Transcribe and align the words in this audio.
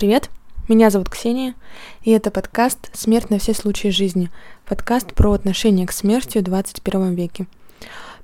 Привет! 0.00 0.30
Меня 0.66 0.88
зовут 0.88 1.10
Ксения, 1.10 1.54
и 2.00 2.10
это 2.10 2.30
подкаст 2.30 2.90
«Смерть 2.94 3.28
на 3.28 3.38
все 3.38 3.52
случаи 3.52 3.88
жизни», 3.88 4.30
подкаст 4.66 5.12
про 5.12 5.32
отношение 5.32 5.86
к 5.86 5.92
смерти 5.92 6.38
в 6.38 6.42
21 6.42 7.12
веке. 7.12 7.46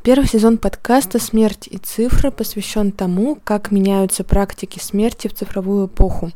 Первый 0.02 0.26
сезон 0.26 0.56
подкаста 0.56 1.18
«Смерть 1.18 1.68
и 1.70 1.76
цифры» 1.76 2.30
посвящен 2.30 2.92
тому, 2.92 3.36
как 3.44 3.72
меняются 3.72 4.24
практики 4.24 4.78
смерти 4.78 5.28
в 5.28 5.34
цифровую 5.34 5.88
эпоху. 5.88 6.32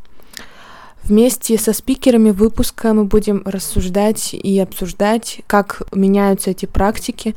Вместе 1.04 1.56
со 1.56 1.72
спикерами 1.72 2.32
выпуска 2.32 2.92
мы 2.92 3.06
будем 3.06 3.40
рассуждать 3.46 4.34
и 4.34 4.58
обсуждать, 4.58 5.40
как 5.46 5.80
меняются 5.94 6.50
эти 6.50 6.66
практики, 6.66 7.34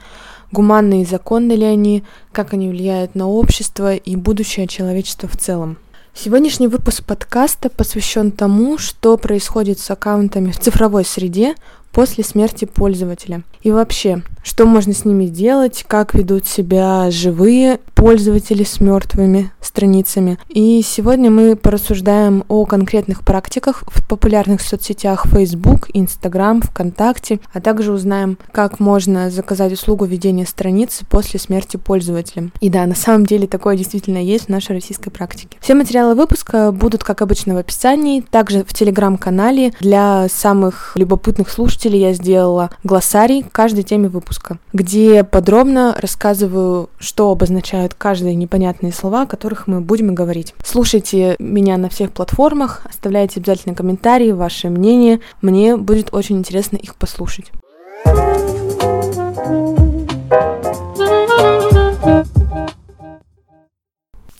гуманные 0.52 1.04
и 1.04 1.06
законны 1.06 1.54
ли 1.54 1.64
они, 1.64 2.04
как 2.34 2.52
они 2.52 2.68
влияют 2.68 3.16
на 3.16 3.30
общество 3.30 3.96
и 3.96 4.18
будущее 4.18 4.68
человечества 4.68 5.30
в 5.30 5.38
целом. 5.38 5.78
Сегодняшний 6.16 6.68
выпуск 6.68 7.04
подкаста 7.04 7.70
посвящен 7.70 8.32
тому, 8.32 8.78
что 8.78 9.18
происходит 9.18 9.80
с 9.80 9.90
аккаунтами 9.90 10.52
в 10.52 10.60
цифровой 10.60 11.06
среде 11.06 11.56
после 11.92 12.24
смерти 12.24 12.66
пользователя. 12.66 13.42
И 13.64 13.72
вообще, 13.72 14.22
что 14.44 14.66
можно 14.66 14.94
с 14.94 15.06
ними 15.06 15.26
делать, 15.26 15.86
как 15.88 16.14
ведут 16.14 16.46
себя 16.46 17.10
живые 17.10 17.80
пользователи 17.96 18.64
с 18.64 18.82
мертвыми 18.82 19.52
страницами. 19.62 20.38
И 20.50 20.82
сегодня 20.86 21.32
мы 21.32 21.56
порассуждаем 21.56 22.44
о 22.50 22.66
конкретных 22.66 23.24
практиках 23.24 23.84
в 23.88 24.06
популярных 24.06 24.62
соцсетях 24.62 25.26
Facebook, 25.28 25.90
Instagram, 25.94 26.62
ВКонтакте, 26.62 27.40
а 27.54 27.62
также 27.62 27.94
узнаем, 27.94 28.38
как 28.52 28.82
можно 28.82 29.30
заказать 29.30 29.72
услугу 29.72 30.04
ведения 30.04 30.46
страницы 30.46 31.06
после 31.10 31.40
смерти 31.40 31.78
пользователя. 31.78 32.52
И 32.60 32.70
да, 32.70 32.86
на 32.86 32.96
самом 32.96 33.26
деле 33.26 33.48
такое 33.48 33.78
действительно 33.78 34.18
есть 34.18 34.46
в 34.46 34.50
нашей 34.50 34.74
российской 34.74 35.10
практике. 35.10 35.58
Все 35.62 35.74
материалы 35.74 36.16
выпуска 36.16 36.74
будут, 36.74 37.06
как 37.06 37.22
обычно, 37.22 37.54
в 37.54 37.58
описании, 37.58 38.20
также 38.20 38.66
в 38.66 38.74
телеграм-канале. 38.74 39.72
Для 39.80 40.28
самых 40.30 40.92
любопытных 40.96 41.50
слушателей 41.50 42.02
я 42.02 42.14
сделала 42.14 42.70
глоссарий 42.84 43.46
каждой 43.54 43.84
теме 43.84 44.10
выпуска, 44.10 44.58
где 44.74 45.24
подробно 45.24 45.96
рассказываю, 45.98 46.90
что 47.00 47.32
обозначают 47.32 47.94
каждые 47.94 48.36
непонятные 48.36 48.92
слова, 48.92 49.22
о 49.22 49.28
которых 49.28 49.68
мы 49.68 49.80
будем 49.80 50.14
говорить. 50.14 50.54
Слушайте 50.66 51.38
меня 51.40 51.78
на 51.78 51.88
всех 51.88 52.12
платформах, 52.12 52.82
оставляйте 52.90 53.40
обязательно 53.40 53.76
комментарии, 53.76 54.32
ваше 54.32 54.70
мнение. 54.70 55.22
Мне 55.42 55.78
будет 55.78 56.14
очень 56.14 56.40
интересно 56.40 56.76
их 56.78 56.96
послушать. 56.96 57.52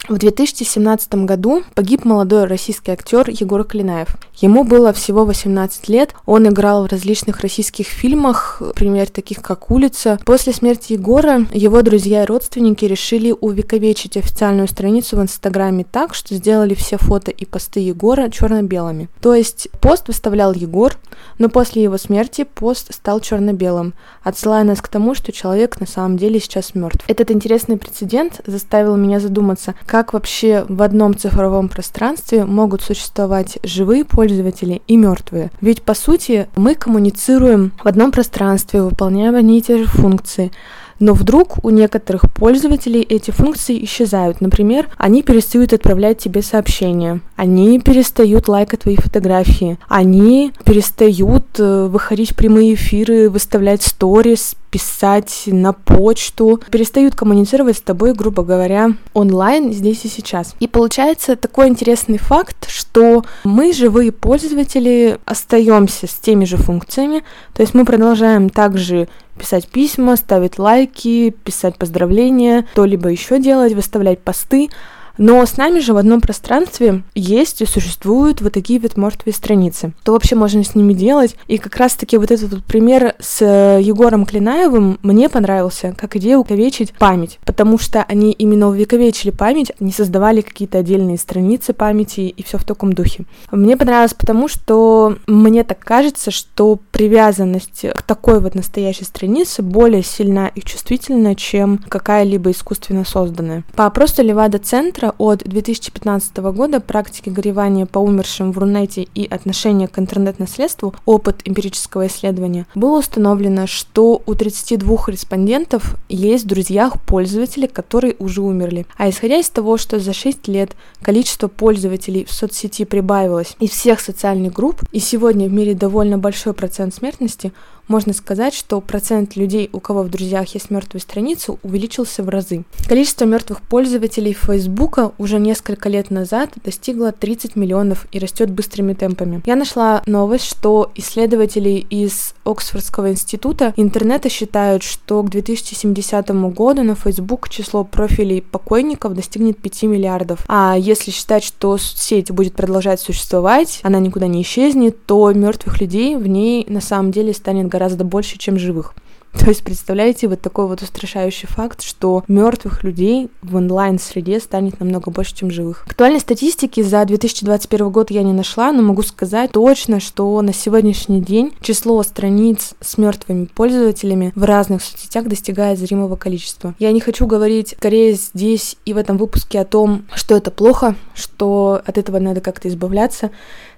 В 0.10 0.18
2017 0.18 1.16
году 1.24 1.64
погиб 1.76 2.04
молодой 2.04 2.44
российский 2.44 2.92
актер 2.92 3.30
Егор 3.30 3.64
Клинаев. 3.64 4.18
Ему 4.36 4.66
было 4.66 4.92
всего 4.92 5.24
18 5.24 5.88
лет, 5.88 6.14
он 6.26 6.46
играл 6.50 6.84
в 6.84 6.92
различных 6.92 7.40
российских 7.40 7.88
фильмах, 7.88 8.58
например, 8.60 9.08
таких 9.10 9.42
как 9.42 9.72
«Улица». 9.72 10.20
После 10.26 10.52
смерти 10.52 10.94
Егора 10.94 11.46
его 11.54 11.82
друзья 11.84 12.24
и 12.24 12.26
родственники 12.26 12.84
решили 12.84 13.32
увековечить 13.32 14.18
официальную 14.18 14.68
страницу 14.68 15.16
в 15.16 15.22
Инстаграме 15.22 15.86
так, 15.90 16.14
что 16.16 16.36
сделали 16.36 16.74
все 16.74 16.98
фото 16.98 17.32
и 17.32 17.46
посты 17.46 17.80
Егора 17.80 18.30
черно-белыми. 18.30 19.08
То 19.22 19.34
есть 19.34 19.70
пост 19.80 20.10
выставлял 20.10 20.52
Егор, 20.52 20.98
но 21.38 21.50
после 21.50 21.84
его 21.84 21.98
смерти 21.98 22.44
пост 22.44 22.94
стал 22.94 23.20
черно-белым, 23.20 23.94
отсылая 24.24 24.64
нас 24.64 24.82
к 24.82 24.88
тому, 24.88 25.16
что 25.16 25.32
человек 25.32 25.80
на 25.80 25.88
самом 25.88 26.18
деле 26.18 26.40
сейчас 26.40 26.76
мертв. 26.76 27.04
Этот 27.08 27.32
интересный 27.32 27.78
прецедент 27.78 28.42
заставил 28.46 28.96
меня 28.96 29.20
задуматься, 29.20 29.76
как 29.86 30.14
вообще 30.14 30.66
в 30.68 30.82
одном 30.82 31.18
цифровом 31.18 31.70
пространстве 31.70 32.46
могут 32.46 32.82
существовать 32.82 33.58
живые 33.64 34.06
пользователи 34.06 34.82
и 34.88 34.98
мертвые. 34.98 35.52
Ведь 35.62 35.82
по 35.82 35.94
сути 35.94 36.48
мы 36.56 36.76
коммуницируем 36.76 37.72
в 37.84 37.88
одном 37.88 38.12
пространстве, 38.12 38.82
выполняем 38.82 39.36
одни 39.36 39.60
и 39.60 39.62
те 39.62 39.78
же 39.78 39.86
функции. 39.86 40.52
Но 41.00 41.14
вдруг 41.14 41.64
у 41.66 41.70
некоторых 41.70 42.32
пользователей 42.32 43.02
эти 43.02 43.32
функции 43.32 43.84
исчезают. 43.84 44.42
Например, 44.42 44.90
они 44.98 45.24
перестают 45.24 45.74
отправлять 45.74 46.20
тебе 46.20 46.42
сообщения, 46.42 47.20
они 47.44 47.78
перестают 47.78 48.48
лайкать 48.48 48.84
твои 48.84 48.96
фотографии, 48.96 49.78
они 49.90 50.54
перестают 50.64 51.60
э, 51.60 51.88
выходить 51.88 52.32
в 52.32 52.36
прямые 52.38 52.76
эфиры, 52.76 53.30
выставлять 53.30 53.84
сторис, 53.84 54.56
писать 54.72 55.44
на 55.48 55.74
почту, 55.74 56.62
перестают 56.72 57.16
коммуницировать 57.16 57.78
с 57.78 57.82
тобой, 57.82 58.14
грубо 58.14 58.44
говоря, 58.44 58.92
онлайн 59.14 59.74
здесь 59.74 60.06
и 60.06 60.08
сейчас. 60.08 60.56
И 60.62 60.70
получается 60.70 61.36
такой 61.36 61.68
интересный 61.68 62.18
факт, 62.18 62.70
что 62.70 63.26
мы, 63.44 63.74
живые 63.74 64.14
пользователи, 64.14 65.20
остаемся 65.26 66.08
с 66.08 66.14
теми 66.14 66.46
же 66.46 66.56
функциями, 66.56 67.24
то 67.54 67.62
есть 67.62 67.74
мы 67.74 67.84
продолжаем 67.84 68.50
также 68.50 69.10
писать 69.38 69.68
письма, 69.68 70.16
ставить 70.16 70.60
лайки, 70.60 71.32
писать 71.44 71.78
поздравления, 71.78 72.66
то-либо 72.74 73.10
еще 73.10 73.38
делать, 73.38 73.74
выставлять 73.74 74.20
посты, 74.20 74.70
но 75.18 75.46
с 75.46 75.58
нами 75.58 75.80
же 75.80 75.94
в 75.94 75.98
одном 75.98 76.22
пространстве 76.22 77.04
есть 77.16 77.62
и 77.62 77.66
существуют 77.66 78.42
вот 78.42 78.54
такие 78.54 78.80
вот 78.80 78.98
мертвые 78.98 79.34
страницы. 79.34 79.94
Что 80.02 80.14
вообще 80.14 80.36
можно 80.36 80.64
с 80.64 80.76
ними 80.76 80.94
делать? 80.94 81.36
И 81.48 81.58
как 81.58 81.78
раз-таки 81.78 82.18
вот 82.18 82.32
этот 82.32 82.52
вот 82.52 82.64
пример 82.64 83.16
с 83.20 83.42
э, 83.42 83.80
Егором 83.82 84.26
Клинаевым 84.26 85.00
мне 85.04 85.30
понравился, 85.30 85.94
как 85.98 86.16
идея 86.16 86.38
увековечить 86.38 86.94
память, 86.94 87.40
потому 87.46 87.78
что 87.78 88.04
они 88.04 88.32
именно 88.32 88.68
увековечили 88.68 89.32
память, 89.32 89.72
не 89.80 89.92
создавали 89.92 90.42
какие-то 90.42 90.80
отдельные 90.80 91.18
страницы 91.18 91.74
памяти 91.74 92.22
и 92.22 92.44
все 92.44 92.58
в 92.58 92.64
таком 92.64 92.94
духе. 92.94 93.26
Мне 93.52 93.78
понравилось 93.78 94.14
потому, 94.14 94.48
что 94.48 95.18
мне 95.28 95.64
так 95.64 95.80
кажется, 95.80 96.32
что 96.32 96.80
привязанность 96.92 97.86
к 97.94 98.02
такой 98.02 98.40
вот 98.40 98.56
настоящей 98.56 99.06
странице 99.06 99.62
более 99.62 100.04
сильна 100.04 100.48
и 100.48 100.62
чувствительна, 100.62 101.36
чем 101.36 101.80
какая-либо 101.90 102.52
искусственно 102.52 103.06
созданная. 103.06 103.64
По 103.76 103.86
опросу 103.86 104.24
Левада-центра 104.24 105.03
Центра 105.04 105.16
от 105.18 105.40
2015 105.40 106.38
года 106.38 106.80
«Практики 106.80 107.28
горевания 107.28 107.86
по 107.86 108.00
умершим 108.00 108.54
в 108.54 108.58
Рунете 108.58 109.06
и 109.14 109.26
отношение 109.26 109.90
к 109.90 110.00
интернет-наследству. 110.00 110.96
Опыт 111.06 111.42
эмпирического 111.44 112.08
исследования» 112.08 112.68
было 112.74 113.00
установлено, 113.00 113.68
что 113.68 114.22
у 114.26 114.34
32 114.34 115.08
респондентов 115.08 115.98
есть 116.08 116.46
в 116.46 116.48
друзьях 116.48 117.02
пользователи, 117.02 117.68
которые 117.68 118.16
уже 118.20 118.42
умерли. 118.42 118.86
А 118.98 119.10
исходя 119.10 119.38
из 119.40 119.50
того, 119.50 119.78
что 119.78 120.00
за 120.00 120.14
6 120.14 120.48
лет 120.48 120.72
количество 121.02 121.50
пользователей 121.50 122.24
в 122.24 122.32
соцсети 122.32 122.86
прибавилось 122.86 123.58
из 123.60 123.72
всех 123.72 124.00
социальных 124.00 124.54
групп, 124.54 124.84
и 124.94 125.00
сегодня 125.00 125.50
в 125.50 125.52
мире 125.52 125.74
довольно 125.74 126.18
большой 126.18 126.54
процент 126.54 126.96
смертности, 126.96 127.52
можно 127.88 128.14
сказать, 128.14 128.54
что 128.54 128.80
процент 128.82 129.36
людей, 129.36 129.70
у 129.74 129.80
кого 129.80 130.04
в 130.04 130.10
друзьях 130.10 130.48
есть 130.54 130.70
мертвые 130.70 131.02
страницы, 131.02 131.58
увеличился 131.64 132.24
в 132.24 132.30
разы. 132.30 132.64
Количество 132.88 133.26
мертвых 133.26 133.62
пользователей 133.62 134.34
Фейсбука 134.34 135.12
уже 135.18 135.40
несколько 135.40 135.90
лет 135.90 136.10
назад 136.12 136.52
достигло 136.64 137.12
30 137.12 137.56
миллионов 137.56 138.08
и 138.12 138.20
растет 138.20 138.52
быстрыми 138.52 138.94
темпами. 138.94 139.42
Я 139.46 139.56
нашла 139.56 140.02
новость, 140.06 140.46
что 140.46 140.92
исследователи 140.96 141.86
из 141.90 142.36
Оксфордского 142.46 143.12
института 143.12 143.74
интернета 143.76 144.30
считают, 144.30 144.84
что 144.84 145.22
к 145.24 145.30
2070 145.30 146.30
году 146.54 146.84
на 146.84 146.96
Facebook 146.96 147.50
число 147.50 147.84
профилей 147.84 148.42
покойников 148.42 149.14
достигнет 149.14 149.58
5 149.58 149.84
миллиардов. 149.84 150.40
А 150.48 150.76
если 150.78 151.12
считать, 151.12 151.44
что 151.44 151.78
сеть 151.78 152.32
будет 152.32 152.54
продолжать 152.54 153.00
существовать, 153.00 153.80
она 153.84 154.00
никуда 154.00 154.28
не 154.28 154.42
исчезнет, 154.42 155.06
то 155.06 155.32
мертвых 155.34 155.82
людей 155.82 156.16
в 156.16 156.28
ней 156.28 156.66
на 156.70 156.82
самом 156.82 157.12
деле 157.12 157.34
станет 157.34 157.68
гораздо 157.74 158.04
больше, 158.04 158.38
чем 158.38 158.60
живых. 158.60 158.94
То 159.40 159.50
есть, 159.50 159.64
представляете, 159.64 160.28
вот 160.28 160.42
такой 160.42 160.68
вот 160.68 160.82
устрашающий 160.82 161.48
факт, 161.48 161.82
что 161.82 162.24
мертвых 162.28 162.84
людей 162.84 163.30
в 163.42 163.56
онлайн-среде 163.56 164.40
станет 164.40 164.80
намного 164.80 165.10
больше, 165.10 165.36
чем 165.36 165.50
живых. 165.50 165.84
Актуальной 165.88 166.20
статистики 166.20 166.82
за 166.82 167.04
2021 167.04 167.90
год 167.90 168.12
я 168.12 168.22
не 168.22 168.32
нашла, 168.32 168.72
но 168.72 168.84
могу 168.84 169.02
сказать 169.02 169.52
точно, 169.52 170.00
что 170.00 170.40
на 170.42 170.54
сегодняшний 170.54 171.20
день 171.20 171.54
число 171.62 172.02
страниц 172.04 172.76
с 172.80 172.98
мертвыми 172.98 173.46
пользователями 173.46 174.32
в 174.36 174.44
разных 174.44 174.84
соцсетях 174.84 175.28
достигает 175.28 175.80
зримого 175.80 176.16
количества. 176.16 176.76
Я 176.78 176.92
не 176.92 177.00
хочу 177.00 177.26
говорить 177.26 177.76
скорее 177.78 178.14
здесь 178.14 178.78
и 178.86 178.94
в 178.94 178.98
этом 178.98 179.18
выпуске 179.18 179.60
о 179.60 179.66
том, 179.66 180.06
что 180.14 180.38
это 180.38 180.52
плохо, 180.52 180.96
что 181.16 181.82
от 181.86 181.98
этого 181.98 182.20
надо 182.20 182.40
как-то 182.40 182.68
избавляться. 182.68 183.32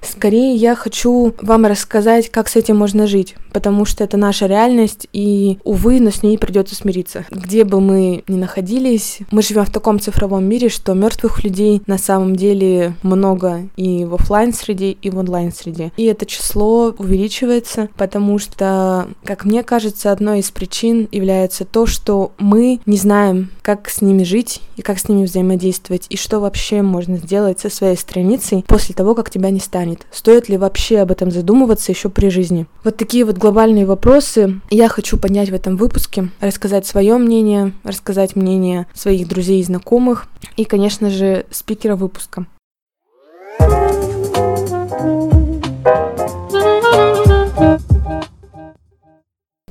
Скорее, 0.09 0.55
я 0.55 0.75
хочу 0.75 1.33
вам 1.41 1.65
рассказать, 1.65 2.29
как 2.29 2.47
с 2.47 2.55
этим 2.55 2.77
можно 2.77 3.07
жить, 3.07 3.35
потому 3.51 3.85
что 3.85 4.03
это 4.03 4.17
наша 4.17 4.45
реальность, 4.45 5.07
и, 5.13 5.57
увы, 5.63 5.99
но 5.99 6.11
с 6.11 6.23
ней 6.23 6.37
придется 6.37 6.75
смириться. 6.75 7.25
Где 7.29 7.63
бы 7.63 7.81
мы 7.81 8.23
ни 8.27 8.35
находились, 8.35 9.19
мы 9.31 9.41
живем 9.41 9.65
в 9.65 9.71
таком 9.71 9.99
цифровом 9.99 10.45
мире, 10.45 10.69
что 10.69 10.93
мертвых 10.93 11.43
людей 11.43 11.81
на 11.87 11.97
самом 11.97 12.35
деле 12.35 12.95
много 13.03 13.67
и 13.75 14.05
в 14.05 14.15
офлайн 14.15 14.53
среде, 14.53 14.91
и 14.91 15.09
в 15.09 15.17
онлайн 15.17 15.51
среде. 15.53 15.91
И 15.97 16.05
это 16.05 16.25
число 16.25 16.93
увеличивается, 16.97 17.89
потому 17.97 18.39
что, 18.39 19.07
как 19.23 19.45
мне 19.45 19.63
кажется, 19.63 20.11
одной 20.11 20.39
из 20.39 20.51
причин 20.51 21.07
является 21.11 21.65
то, 21.65 21.85
что 21.85 22.31
мы 22.37 22.79
не 22.85 22.97
знаем, 22.97 23.49
как 23.61 23.89
с 23.89 24.01
ними 24.01 24.23
жить 24.23 24.61
и 24.75 24.81
как 24.81 24.99
с 24.99 25.07
ними 25.07 25.25
взаимодействовать, 25.25 26.05
и 26.09 26.17
что 26.17 26.39
вообще 26.39 26.81
можно 26.81 27.17
сделать 27.17 27.59
со 27.59 27.69
своей 27.69 27.97
страницей 27.97 28.63
после 28.67 28.93
того, 28.93 29.15
как 29.15 29.29
тебя 29.29 29.49
не 29.49 29.59
станет. 29.59 29.94
Стоит 30.11 30.49
ли 30.49 30.57
вообще 30.57 30.99
об 30.99 31.11
этом 31.11 31.31
задумываться 31.31 31.91
еще 31.91 32.09
при 32.09 32.29
жизни? 32.29 32.65
Вот 32.83 32.97
такие 32.97 33.25
вот 33.25 33.37
глобальные 33.37 33.85
вопросы 33.85 34.61
я 34.69 34.87
хочу 34.87 35.17
поднять 35.17 35.49
в 35.49 35.53
этом 35.53 35.77
выпуске, 35.77 36.29
рассказать 36.39 36.85
свое 36.85 37.17
мнение, 37.17 37.73
рассказать 37.83 38.35
мнение 38.35 38.87
своих 38.93 39.27
друзей 39.27 39.59
и 39.59 39.63
знакомых, 39.63 40.27
и, 40.57 40.65
конечно 40.65 41.09
же, 41.09 41.45
спикера 41.51 41.95
выпуска. 41.95 42.45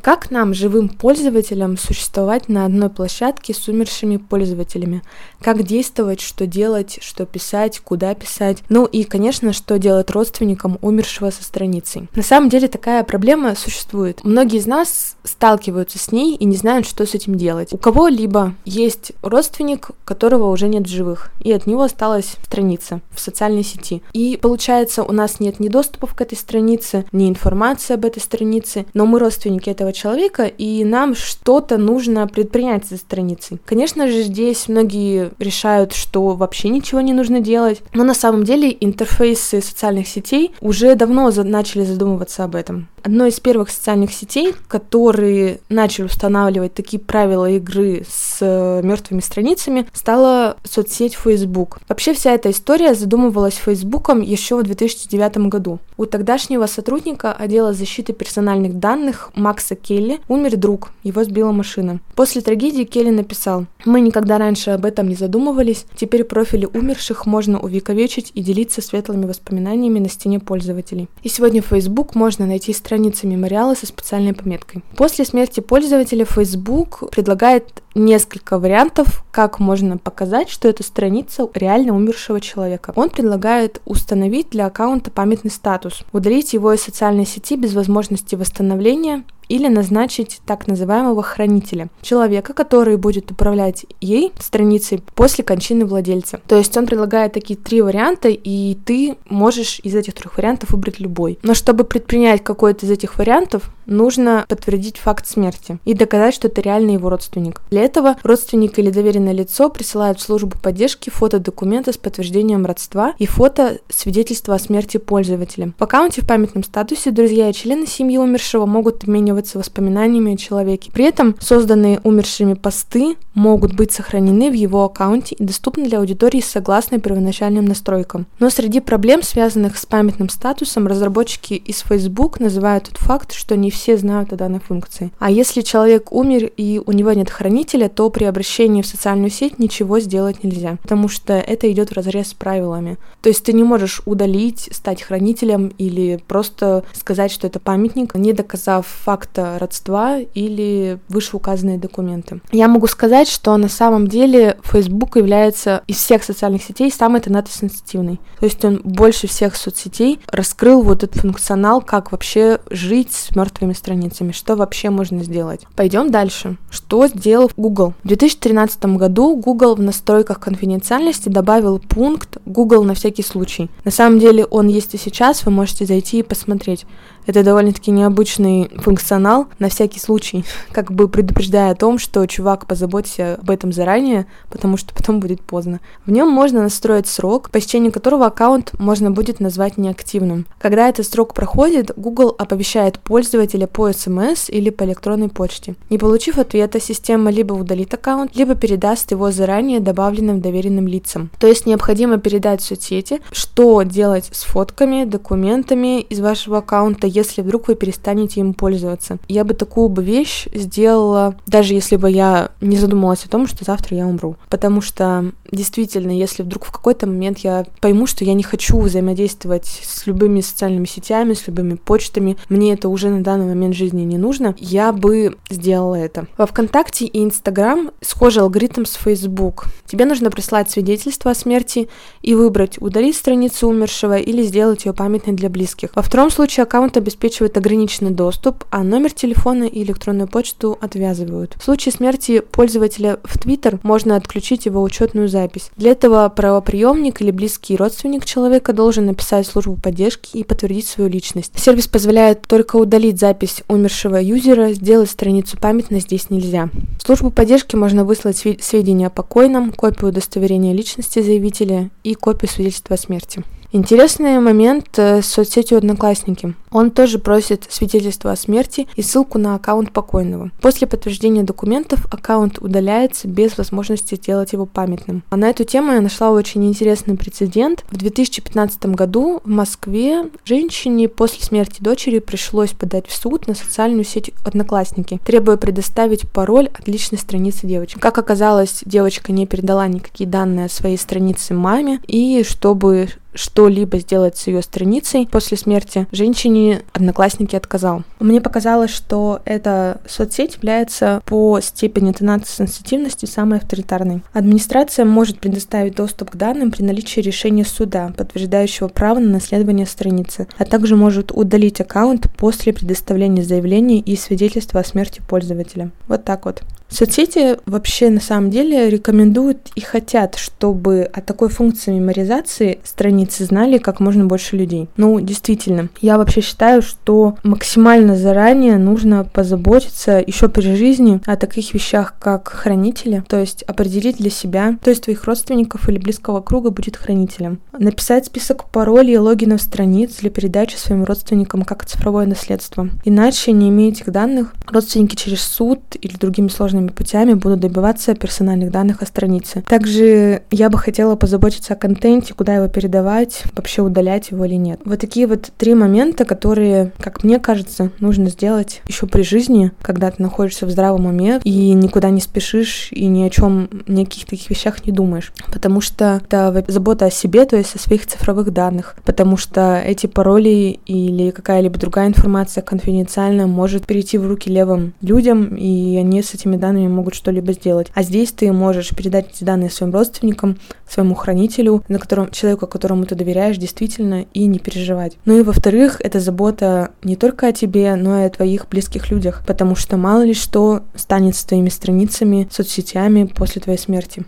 Как 0.05 0.31
нам, 0.31 0.53
живым 0.53 0.91
пользователям, 0.91 1.79
существовать 1.79 2.51
на 2.51 2.67
одной 2.67 2.91
площадке 2.91 3.55
с 3.55 3.69
умершими 3.69 4.19
пользователями? 4.19 5.03
Как 5.41 5.63
действовать, 5.63 6.21
что 6.21 6.47
делать, 6.47 6.99
что 7.01 7.25
писать, 7.25 7.81
куда 7.81 8.15
писать? 8.15 8.59
Ну 8.69 8.85
и, 8.85 9.05
конечно, 9.05 9.55
что 9.55 9.79
делать 9.79 10.11
родственникам 10.11 10.79
умершего 10.83 11.31
со 11.31 11.43
страницей? 11.43 12.11
На 12.15 12.23
самом 12.23 12.51
деле 12.51 12.69
такая 12.69 13.03
проблема 13.03 13.55
существует. 13.55 14.23
Многие 14.25 14.59
из 14.59 14.67
нас 14.67 15.17
сталкиваются 15.25 15.99
с 15.99 16.13
ней 16.13 16.37
и 16.37 16.45
не 16.45 16.57
знают, 16.57 16.87
что 16.87 17.07
с 17.07 17.15
этим 17.15 17.37
делать. 17.37 17.73
У 17.73 17.79
кого-либо 17.79 18.53
есть 18.67 19.13
родственник, 19.23 19.89
которого 20.05 20.51
уже 20.51 20.69
нет 20.69 20.87
в 20.87 20.91
живых, 20.91 21.31
и 21.41 21.51
от 21.51 21.67
него 21.67 21.81
осталась 21.81 22.37
страница 22.45 23.01
в 23.11 23.21
социальной 23.21 23.65
сети. 23.65 24.03
И 24.13 24.37
получается, 24.37 25.03
у 25.03 25.13
нас 25.13 25.41
нет 25.41 25.61
ни 25.61 25.69
доступов 25.69 26.15
к 26.15 26.21
этой 26.21 26.37
странице, 26.37 27.07
ни 27.11 27.27
информации 27.27 27.95
об 27.95 28.05
этой 28.05 28.21
странице, 28.21 28.85
но 28.93 29.07
мы 29.07 29.19
родственники 29.19 29.71
этого 29.71 29.94
человека, 29.95 30.45
и 30.45 30.85
нам 30.85 31.15
что-то 31.15 31.79
нужно 31.79 32.27
предпринять 32.27 32.87
со 32.87 32.97
страницей. 32.97 33.59
Конечно 33.65 34.09
же, 34.09 34.23
здесь 34.23 34.69
многие 34.69 35.31
решают, 35.39 35.93
что 35.95 36.35
вообще 36.35 36.69
ничего 36.69 37.01
не 37.01 37.13
нужно 37.13 37.41
делать, 37.41 37.81
но 37.95 38.05
на 38.05 38.15
самом 38.15 38.45
деле 38.45 38.77
интерфейсы 38.79 39.63
социальных 39.63 40.09
сетей 40.09 40.55
уже 40.61 40.95
давно 40.95 41.31
начали 41.31 41.85
задумываться 41.85 42.45
об 42.45 42.57
этом. 42.57 42.89
Одной 43.05 43.29
из 43.29 43.39
первых 43.39 43.69
социальных 43.69 44.15
сетей, 44.15 44.55
которые 44.67 45.61
начали 45.69 46.07
устанавливать 46.07 46.73
такие 46.73 46.99
правила 46.99 47.51
игры 47.51 48.07
с 48.09 48.39
э, 48.41 48.81
мертвыми 48.83 49.21
страницами, 49.21 49.87
стала 49.93 50.57
соцсеть 50.65 51.15
Facebook. 51.15 51.81
Вообще 51.87 52.15
вся 52.15 52.33
эта 52.33 52.51
история 52.51 52.95
задумывалась 52.95 53.57
Фейсбуком 53.57 54.23
еще 54.23 54.57
в 54.57 54.63
2009 54.63 55.37
году. 55.49 55.81
У 55.99 56.07
тогдашнего 56.07 56.65
сотрудника 56.65 57.35
отдела 57.35 57.75
защиты 57.75 58.15
персональных 58.15 58.79
данных 58.79 59.31
Макса 59.35 59.77
Келли 59.85 60.21
умер 60.29 60.57
друг, 60.57 60.93
его 61.03 61.23
сбила 61.25 61.53
машина. 61.53 62.01
После 62.17 62.41
трагедии 62.41 62.85
Келли 62.85 63.11
написал, 63.11 63.67
«Мы 63.85 64.01
никогда 64.01 64.39
раньше 64.39 64.71
об 64.71 64.87
этом 64.87 65.09
не 65.09 65.15
задумывались, 65.15 65.85
теперь 65.95 66.25
профили 66.25 66.67
умерших 66.67 67.27
можно 67.27 67.61
увековечить 67.61 68.33
и 68.35 68.43
делиться 68.43 68.81
светлыми 68.81 69.27
воспоминаниями 69.27 69.99
на 69.99 70.09
стене 70.09 70.41
пользователей». 70.41 71.09
И 71.23 71.29
сегодня 71.29 71.61
в 71.61 71.67
Facebook 71.67 72.15
можно 72.15 72.47
найти 72.47 72.73
страницы 72.73 73.27
мемориала 73.27 73.75
со 73.75 73.87
специальной 73.87 74.33
пометкой. 74.33 74.83
После 74.97 75.27
смерти 75.27 75.61
пользователя 75.61 76.25
Facebook 76.25 77.11
предлагает 77.11 77.83
несколько 77.95 78.59
вариантов, 78.59 79.25
как 79.31 79.59
можно 79.61 79.99
показать, 79.99 80.49
что 80.49 80.69
это 80.69 80.83
страница 80.83 81.49
реально 81.55 81.95
умершего 81.95 82.41
человека. 82.41 82.93
Он 82.97 83.11
предлагает 83.11 83.81
установить 83.85 84.51
для 84.51 84.67
аккаунта 84.67 85.11
памятный 85.11 85.51
статус, 85.51 86.03
удалить 86.13 86.55
его 86.55 86.73
из 86.73 86.83
социальной 86.83 87.27
сети 87.27 87.57
без 87.57 87.75
возможности 87.75 88.35
восстановления 88.35 89.25
или 89.49 89.69
назначить 89.69 90.41
так 90.47 90.67
называемого 90.67 91.23
хранителя, 91.23 91.89
человека, 92.03 92.53
который 92.53 92.97
будет 92.97 93.31
управлять 93.31 93.87
ей 94.01 94.33
страницей 94.39 95.03
после 95.15 95.45
кончины 95.45 95.87
владельца. 95.87 96.41
То 96.47 96.57
есть 96.57 96.77
он 96.77 96.87
предлагает 96.87 97.33
такие 97.33 97.59
три 97.59 97.83
варианта, 97.83 98.29
и 98.29 98.77
ты 98.85 99.17
можешь 99.29 99.81
из 99.83 99.95
этих 99.95 100.15
трех 100.15 100.37
вариантов 100.37 100.71
выбрать 100.71 101.01
любой. 101.01 101.39
Но 101.43 101.55
чтобы 101.55 101.85
предпринять 101.85 102.43
какой-то 102.43 102.87
из 102.87 102.91
этих 102.91 103.19
вариантов, 103.19 103.71
нужно 103.87 104.45
подтвердить 104.49 104.99
факт 104.99 105.27
смерти 105.27 105.79
и 105.85 105.95
доказать, 105.95 106.35
что 106.35 106.49
это 106.49 106.61
реально 106.61 106.93
его 106.93 107.11
родственник. 107.11 107.61
Для 107.71 107.83
этого 107.83 108.17
родственник 108.23 108.79
или 108.79 108.91
доверенное 108.91 109.33
лицо 109.33 109.69
присылает 109.69 110.19
в 110.19 110.23
службу 110.23 110.57
поддержки 110.63 111.11
фото 111.11 111.39
документа 111.39 111.93
с 111.93 111.97
подтверждением 111.97 112.67
родства 112.67 113.15
и 113.19 113.27
фото 113.27 113.79
свидетельства 113.89 114.55
о 114.55 114.59
смерти 114.59 114.97
пользователя. 114.97 115.73
В 115.79 115.83
аккаунте 115.83 116.23
в 116.23 116.27
памятном 116.27 116.65
статусе 116.65 117.11
друзья 117.11 117.51
и 117.51 117.53
члены 117.53 117.87
семьи 117.87 118.19
умершего 118.19 118.67
могут 118.67 119.07
обмениваться 119.35 119.59
воспоминаниями 119.59 120.35
о 120.35 120.37
человеке. 120.37 120.91
При 120.93 121.05
этом 121.05 121.35
созданные 121.41 122.01
умершими 122.05 122.55
посты 122.55 123.17
могут 123.35 123.75
быть 123.75 123.93
сохранены 123.93 124.51
в 124.51 124.55
его 124.55 124.85
аккаунте 124.85 125.35
и 125.35 125.45
доступны 125.45 125.85
для 125.89 125.99
аудитории 125.99 126.41
согласно 126.41 127.01
первоначальным 127.01 127.65
настройкам. 127.65 128.27
Но 128.39 128.51
среди 128.51 128.81
проблем, 128.81 129.23
связанных 129.23 129.77
с 129.77 129.87
памятным 129.87 130.29
статусом, 130.29 130.87
разработчики 130.87 131.55
из 131.55 131.81
Facebook 131.81 132.41
называют 132.41 132.85
тот 132.85 132.99
факт, 132.99 133.33
что 133.33 133.57
не 133.57 133.71
все 133.71 133.97
знают 133.97 134.33
о 134.33 134.37
данной 134.37 134.61
функции. 134.61 135.11
А 135.19 135.31
если 135.31 135.63
человек 135.63 136.13
умер 136.13 136.51
и 136.57 136.81
у 136.85 136.93
него 136.93 137.13
нет 137.13 137.31
хранителя, 137.31 137.89
то 137.89 138.09
при 138.11 138.25
обращении 138.25 138.83
в 138.83 138.87
социальную 138.87 139.31
сеть 139.31 139.59
ничего 139.59 140.01
сделать 140.01 140.45
нельзя, 140.45 140.77
потому 140.83 141.09
что 141.09 141.33
это 141.35 141.71
идет 141.71 141.91
в 141.91 141.93
разрез 141.95 142.29
с 142.29 142.35
правилами. 142.35 142.99
То 143.21 143.29
есть 143.29 143.45
ты 143.45 143.53
не 143.53 143.65
можешь 143.65 144.03
удалить, 144.07 144.69
стать 144.71 145.03
хранителем 145.03 145.73
или 145.79 146.21
просто 146.29 146.85
сказать, 146.93 147.33
что 147.33 147.47
это 147.47 147.59
памятник, 147.59 148.15
не 148.15 148.33
доказав 148.33 148.87
факта 149.25 149.59
родства 149.59 150.19
или 150.19 150.99
вышеуказанные 151.09 151.79
документы. 151.79 152.41
Я 152.53 152.69
могу 152.69 152.87
сказать, 152.87 153.29
что 153.29 153.57
на 153.57 153.69
самом 153.69 154.07
деле 154.07 154.59
Facebook 154.65 155.17
является 155.17 155.83
из 155.87 155.97
всех 155.97 156.23
социальных 156.25 156.63
сетей 156.63 156.91
самый 156.91 157.21
тонатосенситивный. 157.21 158.21
То 158.39 158.47
есть 158.47 158.65
он 158.65 158.81
больше 158.85 159.27
всех 159.27 159.57
соцсетей 159.57 160.21
раскрыл 160.31 160.83
вот 160.83 161.03
этот 161.03 161.21
функционал, 161.21 161.81
как 161.81 162.13
вообще 162.13 162.61
жить 162.71 163.13
с 163.13 163.35
мертвыми 163.35 163.73
страницами, 163.73 164.33
что 164.33 164.57
вообще 164.57 164.91
можно 164.91 165.23
сделать. 165.25 165.63
Пойдем 165.75 166.11
дальше. 166.11 166.57
Что 166.71 167.07
сделал 167.07 167.51
Google? 167.57 167.95
В 168.05 168.09
2013 168.09 168.85
году 168.97 169.37
Google 169.37 169.75
в 169.75 169.81
настройках 169.81 170.39
конфиденциальности 170.41 171.29
добавил 171.29 171.79
пункт 171.79 172.39
Google 172.45 172.85
на 172.85 172.95
всякий 172.95 173.23
случай. 173.23 173.71
На 173.85 173.91
самом 173.91 174.19
деле 174.19 174.45
он 174.45 174.69
есть 174.69 174.95
и 174.95 174.99
сейчас, 174.99 175.47
вы 175.47 175.53
можете 175.53 175.87
зайти 175.87 176.19
и 176.19 176.23
посмотреть. 176.23 176.85
Это 177.27 177.43
довольно-таки 177.43 177.91
необычный 177.91 178.71
функционал, 178.77 179.47
на 179.59 179.69
всякий 179.69 180.01
случай, 180.01 180.45
как 180.73 180.93
бы 180.93 181.09
предупреждая 181.09 181.71
о 181.71 181.75
том, 181.75 181.99
что 181.99 182.27
чувак, 182.27 182.67
позаботься 182.67 183.39
об 183.41 183.51
этом 183.51 183.73
заранее, 183.73 184.27
потому 184.51 184.77
что 184.77 184.95
потом 184.95 185.21
будет 185.21 185.41
поздно. 185.41 185.81
В 186.07 186.11
нем 186.11 186.29
можно 186.29 186.63
настроить 186.63 187.07
срок, 187.07 187.51
по 187.51 187.59
истечении 187.59 187.91
которого 187.91 188.27
аккаунт 188.27 188.73
можно 188.79 189.11
будет 189.11 189.41
назвать 189.41 189.77
неактивным. 189.79 190.47
Когда 190.59 190.89
этот 190.89 191.07
срок 191.07 191.35
проходит, 191.35 191.93
Google 191.97 192.35
оповещает 192.39 192.99
пользователя 192.99 193.67
по 193.67 193.93
смс 193.93 194.49
или 194.49 194.71
по 194.71 194.85
электронной 194.85 195.29
почте. 195.29 195.75
Не 195.91 195.99
получив 195.99 196.39
ответа, 196.39 196.81
система 196.81 197.31
либо 197.31 197.55
удалит 197.55 197.93
аккаунт, 197.95 198.37
либо 198.37 198.55
передаст 198.55 199.11
его 199.11 199.31
заранее 199.31 199.81
добавленным 199.81 200.41
доверенным 200.41 200.87
лицам. 200.87 201.31
То 201.39 201.47
есть 201.47 201.67
необходимо 201.67 202.19
передать 202.19 202.61
в 202.61 202.65
соцсети, 202.65 203.21
что 203.33 203.83
делать 203.83 204.29
с 204.33 204.45
фотками, 204.45 205.05
документами 205.05 206.01
из 206.01 206.21
вашего 206.21 206.59
аккаунта, 206.59 207.07
если 207.15 207.43
вдруг 207.43 207.69
вы 207.69 207.75
перестанете 207.77 208.41
им 208.41 208.55
пользоваться. 208.55 209.19
Я 209.29 209.45
бы 209.45 209.55
такую 209.55 209.89
бы 209.89 210.03
вещь 210.03 210.47
сделала, 210.53 211.37
даже 211.47 211.75
если 211.75 211.97
бы 211.97 212.11
я 212.11 212.51
не 212.61 212.77
задумалась 212.77 213.25
о 213.25 213.29
том, 213.29 213.47
что 213.47 213.65
завтра 213.65 213.97
я 213.97 214.07
умру. 214.07 214.37
Потому 214.51 214.81
что 214.81 215.33
действительно, 215.51 216.11
если 216.11 216.43
вдруг 216.43 216.65
в 216.65 216.73
какой-то 216.73 217.07
момент 217.07 217.39
я 217.39 217.65
пойму, 217.81 218.07
что 218.07 218.25
я 218.25 218.35
не 218.35 218.43
хочу 218.43 218.79
взаимодействовать 218.81 219.67
с 219.67 220.07
любыми 220.07 220.41
социальными 220.41 220.87
сетями, 220.87 221.35
с 221.35 221.47
любыми 221.47 221.75
почтами, 221.75 222.37
мне 222.49 222.73
это 222.73 222.89
уже 222.89 223.11
на 223.11 223.23
данный 223.23 223.47
момент 223.47 223.75
жизни 223.75 224.03
не 224.03 224.19
нужно, 224.19 224.55
я 224.59 224.93
бы 224.93 225.37
сделала 225.49 225.95
это. 225.95 226.27
Во 226.37 226.47
ВКонтакте 226.47 227.07
и 227.07 227.23
Инстаграм 227.23 227.91
схожий 228.01 228.43
алгоритм 228.43 228.85
с 228.85 228.95
Facebook. 228.95 229.67
Тебе 229.87 230.05
нужно 230.05 230.31
прислать 230.31 230.71
свидетельство 230.71 231.31
о 231.31 231.35
смерти 231.35 231.89
и 232.23 232.35
выбрать 232.35 232.81
удалить 232.81 233.17
страницу 233.17 233.69
умершего 233.69 234.17
или 234.17 234.43
сделать 234.43 234.85
ее 234.85 234.93
памятной 234.93 235.35
для 235.35 235.49
близких. 235.49 235.91
Во 235.95 236.03
втором 236.03 236.31
случае 236.31 236.65
аккаунт 236.65 236.97
обеспечивают 237.05 237.57
ограниченный 237.59 238.11
доступ, 238.11 238.65
а 238.71 238.83
номер 238.83 239.13
телефона 239.13 239.65
и 239.65 239.83
электронную 239.83 240.27
почту 240.27 240.79
отвязывают. 240.81 241.55
В 241.59 241.65
случае 241.65 241.93
смерти 241.93 242.41
пользователя 242.41 243.19
в 243.25 243.37
Twitter 243.37 243.79
можно 243.83 244.17
отключить 244.17 244.65
его 244.65 244.83
учетную 244.83 245.29
запись. 245.29 245.71
Для 245.77 245.93
этого 245.93 246.29
правоприемник 246.31 247.21
или 247.21 247.31
близкий 247.31 247.77
родственник 247.77 248.25
человека 248.25 248.73
должен 248.73 249.07
написать 249.07 249.47
службу 249.47 249.77
поддержки 249.77 250.39
и 250.39 250.45
подтвердить 250.45 250.89
свою 250.89 251.11
личность. 251.11 251.53
Сервис 251.57 251.87
позволяет 251.87 252.43
только 252.43 252.77
удалить 252.77 253.21
запись 253.21 253.63
умершего 253.69 254.17
юзера, 254.17 254.73
сделать 254.73 255.11
страницу 255.11 255.59
памятной 255.59 256.01
здесь 256.01 256.31
нельзя. 256.31 256.71
В 256.99 257.07
службу 257.07 257.31
поддержки 257.31 257.77
можно 257.77 258.05
выслать 258.05 258.39
сведения 258.39 259.09
о 259.09 259.11
покойном, 259.11 259.73
копию 259.73 260.09
удостоверения 260.09 260.73
личности 260.73 261.21
заявителя 261.21 261.91
и 262.03 262.15
копию 262.15 262.51
свидетельства 262.51 262.95
о 262.95 262.99
смерти. 262.99 263.45
Интересный 263.77 264.39
момент 264.39 264.87
э, 264.99 265.21
с 265.21 265.27
соцсетью 265.27 265.79
Одноклассники. 265.79 266.55
Он 266.71 266.93
тоже 266.93 267.19
просит 267.19 267.67
свидетельство 267.69 268.31
о 268.31 268.37
смерти 268.37 268.87
и 268.95 269.03
ссылку 269.03 269.37
на 269.37 269.57
аккаунт 269.57 269.91
покойного. 269.91 270.53
После 270.61 270.87
подтверждения 270.87 271.43
документов 271.43 272.07
аккаунт 272.09 272.59
удаляется 272.59 273.27
без 273.27 273.59
возможности 273.59 274.15
сделать 274.15 274.53
его 274.53 274.65
памятным. 274.65 275.25
А 275.31 275.37
на 275.37 275.51
эту 275.51 275.65
тему 275.65 275.91
я 275.91 276.01
нашла 276.01 276.31
очень 276.31 276.65
интересный 276.65 277.17
прецедент. 277.17 277.85
В 277.91 277.97
2015 277.97 278.87
году 278.95 279.41
в 279.43 279.49
Москве 279.49 280.31
женщине 280.45 281.09
после 281.09 281.43
смерти 281.43 281.83
дочери 281.83 282.21
пришлось 282.21 282.71
подать 282.71 283.09
в 283.09 283.17
суд 283.17 283.49
на 283.49 283.57
социальную 283.57 284.05
сеть 284.05 284.31
Одноклассники, 284.45 285.19
требуя 285.27 285.57
предоставить 285.57 286.31
пароль 286.31 286.71
от 286.73 286.87
личной 286.87 287.19
страницы 287.19 287.67
девочки. 287.67 287.99
Как 287.99 288.19
оказалось, 288.19 288.83
девочка 288.85 289.33
не 289.33 289.49
передала 289.49 289.89
никакие 289.89 290.31
данные 290.31 290.67
о 290.67 290.69
своей 290.69 290.97
странице 290.97 291.55
маме, 291.55 291.99
и 292.07 292.45
чтобы 292.45 293.09
что-либо 293.35 293.99
сделать 293.99 294.37
с 294.37 294.47
ее 294.47 294.63
страницей 294.63 295.29
после 295.31 295.57
смерти, 295.57 296.07
женщине 296.13 296.83
одноклассники 296.93 297.57
отказал. 297.57 298.05
Мне 298.21 298.41
показалось, 298.41 298.91
что 298.91 299.41
эта 299.45 300.01
соцсеть 300.07 300.57
является 300.57 301.23
по 301.27 301.61
степени 301.61 302.11
интонации 302.11 302.65
сенситивности 302.65 303.27
самой 303.27 303.59
авторитарной. 303.59 304.23
Администрация 304.33 305.05
может 305.05 305.41
предоставить 305.41 305.97
доступ 305.97 306.31
к 306.31 306.37
данным 306.37 306.71
при 306.71 306.83
наличии 306.83 307.21
решения 307.21 307.65
суда, 307.65 308.13
подтверждающего 308.17 308.89
право 308.89 309.19
на 309.19 309.29
наследование 309.29 309.87
страницы, 309.87 310.47
а 310.59 310.65
также 310.65 310.97
может 310.97 311.33
удалить 311.33 311.81
аккаунт 311.81 312.27
после 312.37 312.73
предоставления 312.73 313.43
заявления 313.43 313.99
и 313.99 314.17
свидетельства 314.17 314.81
о 314.81 314.85
смерти 314.85 315.21
пользователя. 315.27 315.91
Вот 316.09 316.25
так 316.25 316.47
вот. 316.47 316.63
Соцсети 316.95 317.57
вообще 317.67 318.09
на 318.09 318.21
самом 318.21 318.51
деле 318.51 318.89
рекомендуют 318.89 319.71
и 319.75 319.81
хотят, 319.81 320.37
чтобы 320.37 321.11
о 321.13 321.21
такой 321.21 321.49
функции 321.49 321.91
меморизации 321.91 322.79
страницы 322.85 323.45
знали 323.45 323.79
как 323.79 323.99
можно 323.99 324.27
больше 324.27 324.57
людей. 324.57 324.89
Ну, 324.97 325.19
действительно, 325.19 325.89
я 326.01 326.19
вообще 326.19 326.41
считаю, 326.41 326.83
что 326.83 327.37
максимально 327.43 328.17
заранее 328.17 328.79
нужно 328.79 329.25
позаботиться 329.25 330.23
еще 330.25 330.49
при 330.49 330.77
жизни 330.77 331.21
о 331.27 331.35
таких 331.37 331.75
вещах, 331.75 332.15
как 332.21 332.49
хранители, 332.49 333.25
то 333.27 333.41
есть 333.41 333.65
определить 333.65 334.19
для 334.19 334.31
себя, 334.31 334.79
то 334.81 334.91
есть 334.91 335.03
твоих 335.03 335.25
родственников 335.25 335.89
или 335.89 335.99
близкого 335.99 336.43
круга 336.43 336.71
будет 336.71 336.97
хранителем. 336.97 337.59
Написать 337.77 338.27
список 338.27 338.67
паролей 338.67 339.15
и 339.15 339.19
логинов 339.19 339.61
страниц 339.61 340.19
для 340.21 340.31
передачи 340.31 340.77
своим 340.77 341.03
родственникам 341.03 341.63
как 341.63 341.85
цифровое 341.85 342.27
наследство. 342.27 342.89
Иначе, 343.05 343.51
не 343.51 343.71
имея 343.71 343.91
этих 343.91 344.13
данных, 344.13 344.55
родственники 344.69 345.17
через 345.17 345.43
суд 345.43 345.81
или 346.01 346.17
другими 346.17 346.47
сложными 346.47 346.84
разными 346.85 346.89
путями 346.89 347.35
буду 347.35 347.57
добиваться 347.57 348.15
персональных 348.15 348.71
данных 348.71 349.03
о 349.03 349.07
странице. 349.07 349.63
Также 349.67 350.43
я 350.51 350.69
бы 350.71 350.79
хотела 350.79 351.17
позаботиться 351.17 351.75
о 351.75 351.77
контенте, 351.77 352.35
куда 352.35 352.55
его 352.57 352.69
передавать, 352.69 353.45
вообще 353.55 353.83
удалять 353.83 354.31
его 354.31 354.45
или 354.45 354.55
нет. 354.55 354.81
Вот 354.85 355.01
такие 355.01 355.27
вот 355.27 355.51
три 355.57 355.75
момента, 355.75 356.25
которые, 356.25 356.93
как 356.99 357.25
мне 357.25 357.39
кажется, 357.39 357.91
нужно 358.01 358.29
сделать 358.29 358.83
еще 358.87 359.07
при 359.07 359.23
жизни, 359.23 359.73
когда 359.83 360.11
ты 360.11 360.23
находишься 360.23 360.67
в 360.67 360.71
здравом 360.71 361.07
уме 361.07 361.41
и 361.45 361.73
никуда 361.73 362.11
не 362.11 362.21
спешишь 362.21 362.89
и 362.93 363.07
ни 363.07 363.25
о 363.25 363.31
чем, 363.31 363.69
ни 363.87 364.03
о 364.03 364.05
каких 364.05 364.27
таких 364.27 364.51
вещах 364.51 364.85
не 364.87 364.93
думаешь. 364.93 365.33
Потому 365.53 365.81
что 365.81 366.21
это 366.25 366.65
забота 366.69 367.07
о 367.07 367.11
себе, 367.11 367.45
то 367.45 367.57
есть 367.57 367.75
о 367.75 367.79
своих 367.79 368.07
цифровых 368.07 368.53
данных. 368.53 368.97
Потому 369.05 369.37
что 369.37 369.81
эти 369.85 370.07
пароли 370.07 370.79
или 370.87 371.31
какая-либо 371.31 371.79
другая 371.79 372.09
информация 372.09 372.63
конфиденциальная 372.63 373.47
может 373.47 373.87
перейти 373.87 374.19
в 374.19 374.27
руки 374.27 374.51
левым 374.51 374.93
людям, 375.01 375.55
и 375.57 375.97
они 375.97 376.23
с 376.23 376.35
этими 376.35 376.57
данными 376.57 376.74
могут 376.89 377.15
что-либо 377.15 377.53
сделать. 377.53 377.91
А 377.95 378.03
здесь 378.03 378.33
ты 378.33 378.53
можешь 378.53 378.91
передать 378.91 379.31
эти 379.33 379.45
данные 379.45 379.71
своим 379.71 379.93
родственникам, 379.93 380.59
своему 380.89 381.15
хранителю, 381.15 381.85
на 381.89 381.99
котором, 381.99 382.31
человеку, 382.31 382.67
которому 382.67 383.07
ты 383.07 383.15
доверяешь 383.15 383.57
действительно, 383.57 384.27
и 384.35 384.47
не 384.47 384.59
переживать. 384.59 385.17
Ну 385.25 385.39
и 385.39 385.43
во-вторых, 385.43 386.01
это 386.01 386.21
забота 386.21 386.91
не 387.03 387.17
только 387.17 387.49
о 387.49 387.53
тебе, 387.53 387.95
но 387.97 388.23
и 388.23 388.27
о 388.27 388.31
твоих 388.31 388.69
близких 388.69 389.11
людях, 389.11 389.43
потому 389.47 389.75
что 389.75 389.97
мало 389.97 390.25
ли 390.25 390.35
что 390.35 390.83
станет 390.95 391.37
с 391.37 391.45
твоими 391.45 391.69
страницами, 391.69 392.49
соцсетями 392.51 393.25
после 393.25 393.61
твоей 393.61 393.79
смерти. 393.79 394.25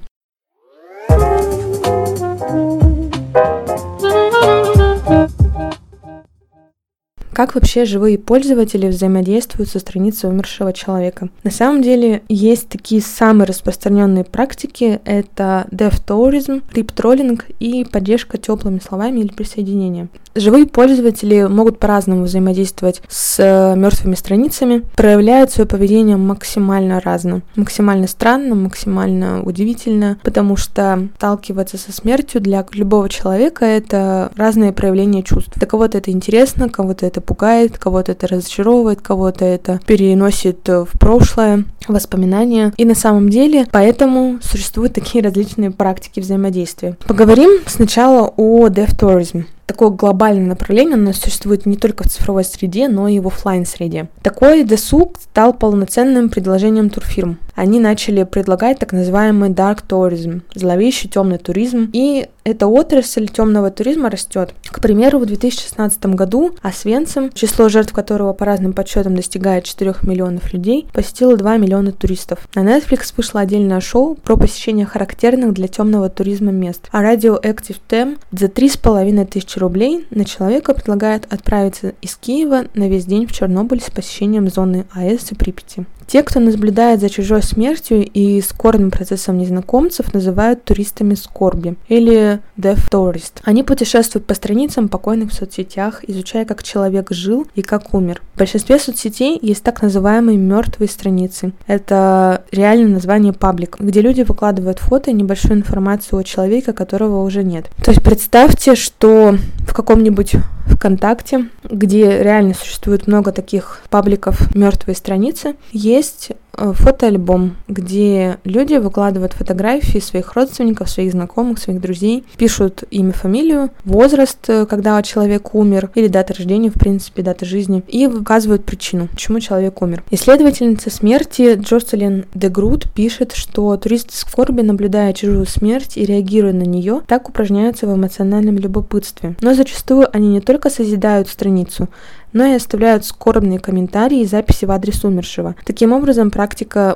Как 7.37 7.55
вообще 7.55 7.85
живые 7.85 8.17
пользователи 8.17 8.87
взаимодействуют 8.87 9.69
со 9.69 9.79
страницей 9.79 10.31
умершего 10.31 10.73
человека? 10.73 11.29
На 11.45 11.51
самом 11.51 11.83
деле 11.83 12.23
есть 12.31 12.71
такие 12.71 13.03
самые 13.03 13.47
распространенные 13.47 14.25
практики. 14.25 15.03
Это 15.05 15.67
dev-tourism, 15.71 16.63
рип-троллинг 16.73 17.45
и 17.61 17.85
поддержка 17.85 18.39
теплыми 18.39 18.79
словами 18.79 19.21
или 19.21 19.29
присоединением. 19.29 20.09
Живые 20.37 20.67
пользователи 20.67 21.45
могут 21.45 21.79
по-разному 21.79 22.25
взаимодействовать 22.25 23.01
с 23.09 23.39
э, 23.39 23.75
мертвыми 23.75 24.15
страницами, 24.15 24.83
проявляют 24.95 25.51
свое 25.51 25.67
поведение 25.67 26.19
максимально 26.19 27.01
разно, 27.01 27.41
максимально 27.55 28.07
странно, 28.07 28.55
максимально 28.55 29.43
удивительно, 29.43 30.19
потому 30.23 30.57
что 30.57 31.09
сталкиваться 31.17 31.79
со 31.79 31.91
смертью 31.91 32.43
для 32.43 32.67
любого 32.73 33.09
человека 33.09 33.65
это 33.65 34.31
разные 34.37 34.73
проявления 34.73 35.23
чувств. 35.23 35.53
Для 35.57 35.67
кого-то 35.67 35.97
это 35.97 36.11
интересно, 36.11 36.69
кого-то 36.69 37.07
это 37.07 37.23
пугает, 37.27 37.79
кого-то 37.79 38.13
это 38.13 38.27
разочаровывает, 38.29 39.01
кого-то 39.01 39.45
это 39.45 39.81
переносит 39.87 40.67
в 40.69 40.89
прошлое, 40.99 41.65
воспоминания. 41.89 42.73
И 42.77 42.85
на 42.85 42.95
самом 42.95 43.29
деле 43.29 43.67
поэтому 43.71 44.39
существуют 44.43 44.95
такие 44.95 45.23
различные 45.23 45.71
практики 45.71 46.21
взаимодействия. 46.21 46.97
Поговорим 47.07 47.61
сначала 47.67 48.33
о 48.37 48.69
dev 48.69 48.97
tourism 48.99 49.45
такое 49.67 49.91
глобальное 49.91 50.47
направление, 50.47 50.95
оно 50.95 51.13
существует 51.13 51.67
не 51.67 51.77
только 51.77 52.05
в 52.05 52.11
цифровой 52.11 52.45
среде, 52.45 52.89
но 52.89 53.09
и 53.09 53.19
в 53.19 53.27
офлайн 53.27 53.67
среде. 53.67 54.09
Такой 54.23 54.65
досуг 54.65 55.19
стал 55.21 55.53
полноценным 55.53 56.29
предложением 56.29 56.91
турфирм. 56.91 57.39
Они 57.55 57.81
начали 57.81 58.23
предлагать 58.25 58.79
так 58.79 58.93
называемый 58.93 59.51
dark 59.51 59.81
tourism, 59.89 60.43
зловещий 60.55 61.09
темный 61.09 61.39
туризм, 61.39 61.91
и 61.93 62.29
эта 62.45 62.69
отрасль 62.69 63.29
темного 63.29 63.71
туризма 63.71 64.11
растет. 64.11 64.55
К 64.71 64.81
примеру, 64.81 65.19
в 65.19 65.27
2016 65.27 66.07
году 66.15 66.55
Освенцим, 66.63 67.33
число 67.33 67.69
жертв 67.69 67.93
которого 67.93 68.35
по 68.35 68.45
разным 68.45 68.73
подсчетам 68.73 69.17
достигает 69.17 69.65
4 69.65 69.97
миллионов 70.03 70.53
людей, 70.53 70.87
посетило 70.93 71.37
2 71.37 71.57
миллиона 71.57 71.93
туристов. 71.93 72.47
На 72.55 72.61
Netflix 72.61 73.15
вышло 73.17 73.41
отдельное 73.41 73.81
шоу 73.81 74.15
про 74.15 74.37
посещение 74.37 74.87
характерных 74.87 75.55
для 75.55 75.67
темного 75.67 76.09
туризма 76.09 76.53
мест. 76.53 76.89
А 76.93 77.03
Radioactive 77.03 77.79
Tem 77.89 78.19
за 78.31 78.47
3,5 78.47 79.27
тысячи 79.27 79.56
рублей 79.59 80.07
на 80.11 80.25
человека 80.25 80.75
предлагает 80.75 81.33
отправиться 81.33 81.95
из 82.01 82.17
Киева 82.17 82.67
на 82.75 82.89
весь 82.89 83.07
день 83.07 83.27
в 83.27 83.33
Чернобыль 83.33 83.81
с 83.81 83.91
посещением 83.91 84.49
зоны 84.49 84.87
АЭС 84.93 85.33
и 85.33 85.35
Припяти. 85.35 85.87
Те, 86.07 86.23
кто 86.23 86.41
наблюдает 86.41 87.01
за 87.01 87.11
чужой 87.11 87.43
смертью 87.43 88.05
и 88.05 88.41
скорбным 88.41 88.91
процессом 88.91 89.39
незнакомцев, 89.39 90.15
называют 90.15 90.65
туристами 90.65 91.15
скорби 91.15 91.77
или 91.89 92.41
death 92.57 92.89
tourist. 92.91 93.41
Они 93.43 93.63
путешествуют 93.63 94.27
по 94.27 94.35
страницам 94.35 94.89
покойных 94.89 95.31
в 95.31 95.35
соцсетях, 95.35 96.05
изучая, 96.07 96.45
как 96.45 96.63
человек 96.63 97.11
жил 97.11 97.47
и 97.55 97.63
как 97.63 97.93
умер. 97.93 98.23
В 98.35 98.39
большинстве 98.39 98.79
соцсетей 98.79 99.39
есть 99.41 99.63
так 99.63 99.83
называемые 99.83 100.39
мертвые 100.39 100.89
страницы. 100.89 101.53
Это 101.67 102.45
реальное 102.53 102.89
название 102.89 103.33
паблик, 103.33 103.77
где 103.81 104.01
люди 104.01 104.23
выкладывают 104.23 104.79
фото 104.79 105.11
и 105.11 105.15
небольшую 105.15 105.55
информацию 105.55 106.19
о 106.19 106.25
человеке, 106.25 106.73
которого 106.73 107.25
уже 107.25 107.43
нет. 107.43 107.71
То 107.83 107.91
есть 107.91 108.03
представьте, 108.03 108.75
что 108.75 109.37
в 109.67 109.75
каком-нибудь 109.75 110.37
ВКонтакте, 110.67 111.49
где 111.65 112.23
реально 112.23 112.55
существует 112.55 113.07
много 113.07 113.33
таких 113.33 113.83
пабликов 113.89 114.55
мертвые 114.55 114.97
страницы, 114.97 115.57
есть 115.73 115.96
э, 115.97 116.35
фотоальбом, 116.57 117.57
где 117.69 118.39
люди 118.45 118.75
выкладывают 118.75 119.33
фотографии 119.33 119.99
своих 119.99 120.35
родственников, 120.35 120.91
своих 120.91 121.13
знакомых, 121.13 121.59
своих 121.59 121.81
друзей, 121.81 122.25
пишут 122.37 122.85
имя, 122.91 123.13
фамилию, 123.13 123.71
возраст, 123.85 124.39
э, 124.49 124.67
когда 124.67 125.03
человек 125.03 125.55
умер, 125.55 125.91
или 125.95 126.09
дата 126.09 126.35
рождения, 126.35 126.71
в 126.71 126.75
принципе, 126.75 127.23
дата 127.23 127.45
жизни, 127.45 127.83
и 127.89 128.07
указывают 128.07 128.65
причину, 128.65 129.09
почему 129.09 129.41
человек 129.41 129.81
умер. 129.83 130.03
Исследовательница 130.11 130.91
смерти 130.91 131.55
Джоселин 131.55 132.27
де 132.35 132.49
Грут 132.49 132.91
пишет, 132.93 133.33
что 133.33 133.77
туристы 133.77 134.17
скорби, 134.17 134.63
наблюдая 134.63 135.13
чужую 135.13 135.47
смерть 135.47 135.97
и 135.97 136.05
реагируя 136.05 136.53
на 136.53 136.63
нее, 136.63 137.03
так 137.07 137.29
упражняются 137.29 137.87
в 137.87 137.95
эмоциональном 137.95 138.57
любопытстве. 138.57 139.37
Но 139.41 139.55
зачастую 139.55 140.09
они 140.13 140.29
не 140.29 140.41
только 140.41 140.71
созидают 140.71 141.29
страницу, 141.29 141.89
но 142.33 142.45
и 142.45 142.53
оставляют 142.53 143.05
скорбные 143.05 143.59
комментарии 143.59 144.21
и 144.21 144.27
записи 144.27 144.67
в 144.67 144.71
адрес 144.71 145.03
умершего. 145.05 145.55
Таким 145.65 145.93
образом, 145.93 146.31
практика 146.31 146.46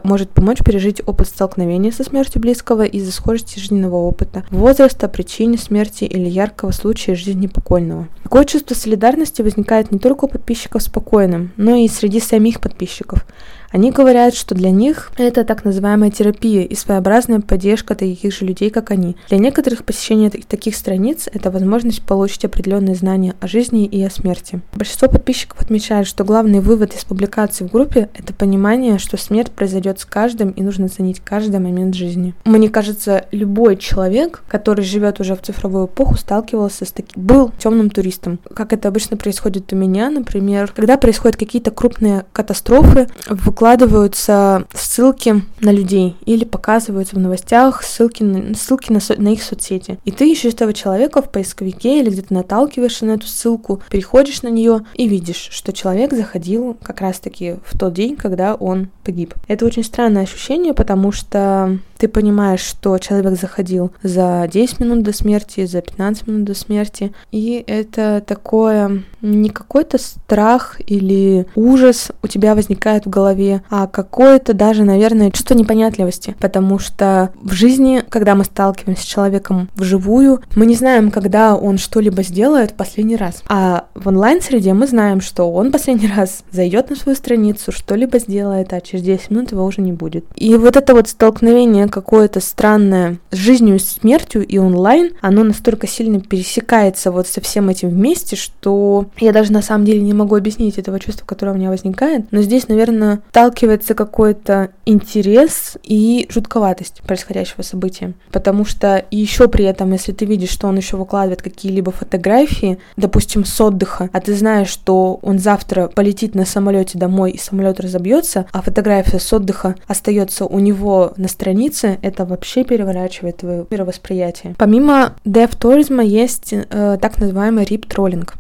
может 0.05 0.31
помочь 0.31 0.59
пережить 0.65 1.03
опыт 1.07 1.29
столкновения 1.29 1.91
со 1.91 2.05
смертью 2.05 2.41
близкого 2.41 2.85
из-за 2.85 3.13
схожести 3.13 3.59
жизненного 3.59 3.97
опыта, 3.97 4.45
возраста, 4.51 5.09
причине 5.09 5.59
смерти 5.59 6.05
или 6.05 6.29
яркого 6.29 6.71
случая 6.71 7.15
жизни 7.15 7.47
покойного. 7.47 8.09
Такое 8.23 8.45
чувство 8.45 8.75
солидарности 8.75 9.43
возникает 9.43 9.91
не 9.91 9.99
только 9.99 10.27
у 10.27 10.29
подписчиков 10.29 10.83
спокойным, 10.83 11.53
но 11.57 11.75
и 11.75 11.89
среди 11.89 12.21
самих 12.21 12.61
подписчиков. 12.61 13.27
Они 13.71 13.93
говорят, 13.93 14.35
что 14.35 14.55
для 14.55 14.71
них 14.71 15.13
это 15.17 15.45
так 15.45 15.65
называемая 15.65 16.11
терапия 16.11 16.63
и 16.63 16.75
своеобразная 16.75 17.41
поддержка 17.41 17.95
таких 17.95 18.35
же 18.35 18.45
людей, 18.45 18.71
как 18.71 18.91
они. 18.91 19.17
Для 19.29 19.39
некоторых 19.39 19.85
посещение 19.85 20.31
таких 20.31 20.75
страниц– 20.75 21.29
это 21.33 21.51
возможность 21.51 22.03
получить 22.03 22.45
определенные 22.45 22.97
знания 22.97 23.35
о 23.41 23.47
жизни 23.47 23.87
и 23.87 24.03
о 24.03 24.11
смерти. 24.11 24.61
Большинство 24.75 25.09
подписчиков 25.09 25.61
отмечают, 25.61 26.09
что 26.09 26.25
главный 26.25 26.61
вывод 26.61 26.95
из 26.95 27.05
публикации 27.05 27.65
в 27.65 27.71
группе– 27.71 28.09
это 28.15 28.35
понимание, 28.35 28.99
что 28.99 29.17
смерть 29.17 29.53
произойдет 29.53 30.01
с 30.01 30.05
каждым 30.05 30.51
и 30.51 30.63
нужно 30.63 30.89
ценить 30.89 31.21
каждый 31.21 31.61
момент 31.61 31.95
жизни. 31.95 32.35
Мне 32.45 32.71
кажется, 32.71 33.27
любой 33.31 33.77
человек, 33.77 34.43
который 34.49 34.85
живет 34.85 35.21
уже 35.21 35.37
в 35.37 35.43
цифровую 35.43 35.87
эпоху, 35.87 36.17
сталкивался 36.17 36.85
с 36.85 36.91
таким, 36.91 37.23
был 37.23 37.53
темным 37.59 37.91
туристом. 37.91 38.41
Как 38.53 38.73
это 38.73 38.89
обычно 38.89 39.17
происходит 39.17 39.73
у 39.73 39.77
меня, 39.77 40.11
например, 40.11 40.73
когда 40.75 40.97
происходят 40.97 41.37
какие-то 41.37 41.71
крупные 41.71 42.25
катастрофы, 42.33 43.07
в 43.29 43.60
выкладываются 43.61 44.65
ссылки 44.73 45.43
на 45.61 45.71
людей 45.71 46.17
или 46.25 46.45
показываются 46.45 47.17
в 47.17 47.19
новостях 47.19 47.83
ссылки 47.83 48.23
на, 48.23 48.55
ссылки 48.55 48.91
на, 48.91 49.01
на 49.19 49.29
их 49.29 49.43
соцсети. 49.43 49.99
И 50.07 50.11
ты 50.11 50.33
ищешь 50.33 50.55
этого 50.55 50.73
человека 50.73 51.21
в 51.21 51.31
поисковике 51.31 52.01
или 52.01 52.09
где-то 52.09 52.33
наталкиваешься 52.33 53.05
на 53.05 53.13
эту 53.13 53.27
ссылку, 53.27 53.83
переходишь 53.91 54.41
на 54.41 54.49
нее 54.49 54.87
и 54.95 55.07
видишь, 55.07 55.51
что 55.51 55.75
человек 55.75 56.15
заходил 56.15 56.75
как 56.83 57.03
раз-таки 57.03 57.57
в 57.63 57.79
тот 57.79 57.93
день, 57.93 58.17
когда 58.17 58.55
он 58.55 58.89
погиб. 59.05 59.35
Это 59.47 59.67
очень 59.67 59.85
странное 59.85 60.23
ощущение, 60.23 60.73
потому 60.73 61.13
что 61.13 61.79
ты 62.01 62.09
понимаешь, 62.09 62.61
что 62.61 62.97
человек 62.99 63.39
заходил 63.39 63.93
за 64.03 64.49
10 64.51 64.81
минут 64.81 65.03
до 65.03 65.13
смерти, 65.13 65.67
за 65.67 65.83
15 65.83 66.27
минут 66.27 66.45
до 66.45 66.55
смерти, 66.55 67.13
и 67.31 67.63
это 67.67 68.23
такое 68.27 69.03
не 69.21 69.51
какой-то 69.51 69.99
страх 69.99 70.81
или 70.87 71.47
ужас 71.55 72.11
у 72.23 72.27
тебя 72.27 72.55
возникает 72.55 73.05
в 73.05 73.11
голове, 73.11 73.63
а 73.69 73.87
какое-то 73.87 74.55
даже, 74.55 74.85
наверное, 74.85 75.31
чувство 75.31 75.55
непонятливости, 75.55 76.35
потому 76.41 76.79
что 76.79 77.31
в 77.43 77.53
жизни, 77.53 78.03
когда 78.09 78.35
мы 78.35 78.45
сталкиваемся 78.45 79.03
с 79.03 79.07
человеком 79.07 79.69
вживую, 79.75 80.41
мы 80.57 80.65
не 80.65 80.75
знаем, 80.75 81.11
когда 81.11 81.55
он 81.55 81.77
что-либо 81.77 82.23
сделает 82.23 82.71
в 82.71 82.75
последний 82.75 83.17
раз. 83.17 83.43
А 83.49 83.85
в 83.95 84.09
онлайн-среде 84.09 84.73
мы 84.73 84.87
знаем, 84.87 85.21
что 85.21 85.53
он 85.53 85.71
последний 85.71 86.09
раз 86.09 86.45
зайдет 86.51 86.89
на 86.89 86.97
свою 86.97 87.17
страницу, 87.17 87.73
что-либо 87.73 88.19
сделает, 88.19 88.73
а 88.73 88.81
через 88.81 89.05
10 89.05 89.31
минут 89.31 89.53
его 89.53 89.67
уже 89.67 89.83
не 89.83 89.93
будет. 89.93 90.25
И 90.37 90.55
вот 90.55 90.77
это 90.77 90.95
вот 90.95 91.09
столкновение 91.09 91.89
какое-то 91.91 92.41
странное 92.41 93.19
с 93.31 93.37
жизнью 93.37 93.77
и 93.77 93.79
смертью 93.79 94.47
и 94.47 94.59
онлайн, 94.59 95.13
оно 95.21 95.45
настолько 95.45 95.87
сильно 95.87 96.21
пересекается 96.21 97.11
вот 97.11 97.27
со 97.27 97.41
всем 97.41 97.69
этим 97.69 97.91
вместе, 97.91 98.37
что 98.37 99.07
я 99.19 99.33
даже 99.33 99.53
на 99.53 99.63
самом 99.63 99.85
деле 99.85 100.01
не 100.01 100.15
могу 100.15 100.37
объяснить 100.37 100.79
этого 100.79 100.99
чувства, 101.01 101.27
которое 101.27 101.53
у 101.53 101.57
меня 101.57 101.71
возникает. 101.71 102.31
Но 102.31 102.43
здесь, 102.43 102.69
наверное, 102.69 103.23
сталкивается 103.31 103.95
какой-то 103.95 104.71
интерес 104.87 105.77
и 105.83 106.27
жутковатость 106.31 107.03
происходящего 107.03 107.63
события. 107.63 108.15
Потому 108.33 108.65
что 108.65 109.05
еще 109.11 109.49
при 109.49 109.65
этом, 109.65 109.93
если 109.93 110.13
ты 110.13 110.25
видишь, 110.25 110.51
что 110.51 110.69
он 110.69 110.77
еще 110.77 110.97
выкладывает 110.97 111.43
какие-либо 111.43 111.93
фотографии, 111.93 112.79
допустим, 112.97 113.45
с 113.45 113.61
отдыха, 113.61 114.11
а 114.13 114.21
ты 114.21 114.35
знаешь, 114.35 114.69
что 114.69 115.19
он 115.23 115.39
завтра 115.39 115.89
полетит 115.89 116.35
на 116.35 116.45
самолете 116.45 116.99
домой 116.99 117.33
и 117.33 117.39
самолет 117.39 117.81
разобьется, 117.81 118.47
а 118.53 118.63
фотография 118.63 119.19
с 119.19 119.33
отдыха 119.33 119.75
остается 119.87 120.45
у 120.45 120.59
него 120.59 121.13
на 121.17 121.29
странице, 121.29 121.80
границы, 121.81 121.99
это 122.03 122.25
вообще 122.25 122.65
переворачивает 122.65 123.39
твое 123.39 123.67
мировосприятие. 123.71 124.55
Помимо 124.59 125.15
дев-туризма 125.25 126.03
есть 126.03 126.53
э, 126.53 126.99
так 127.01 127.19
называемый 127.19 127.65
рип-троллинг. 127.65 128.35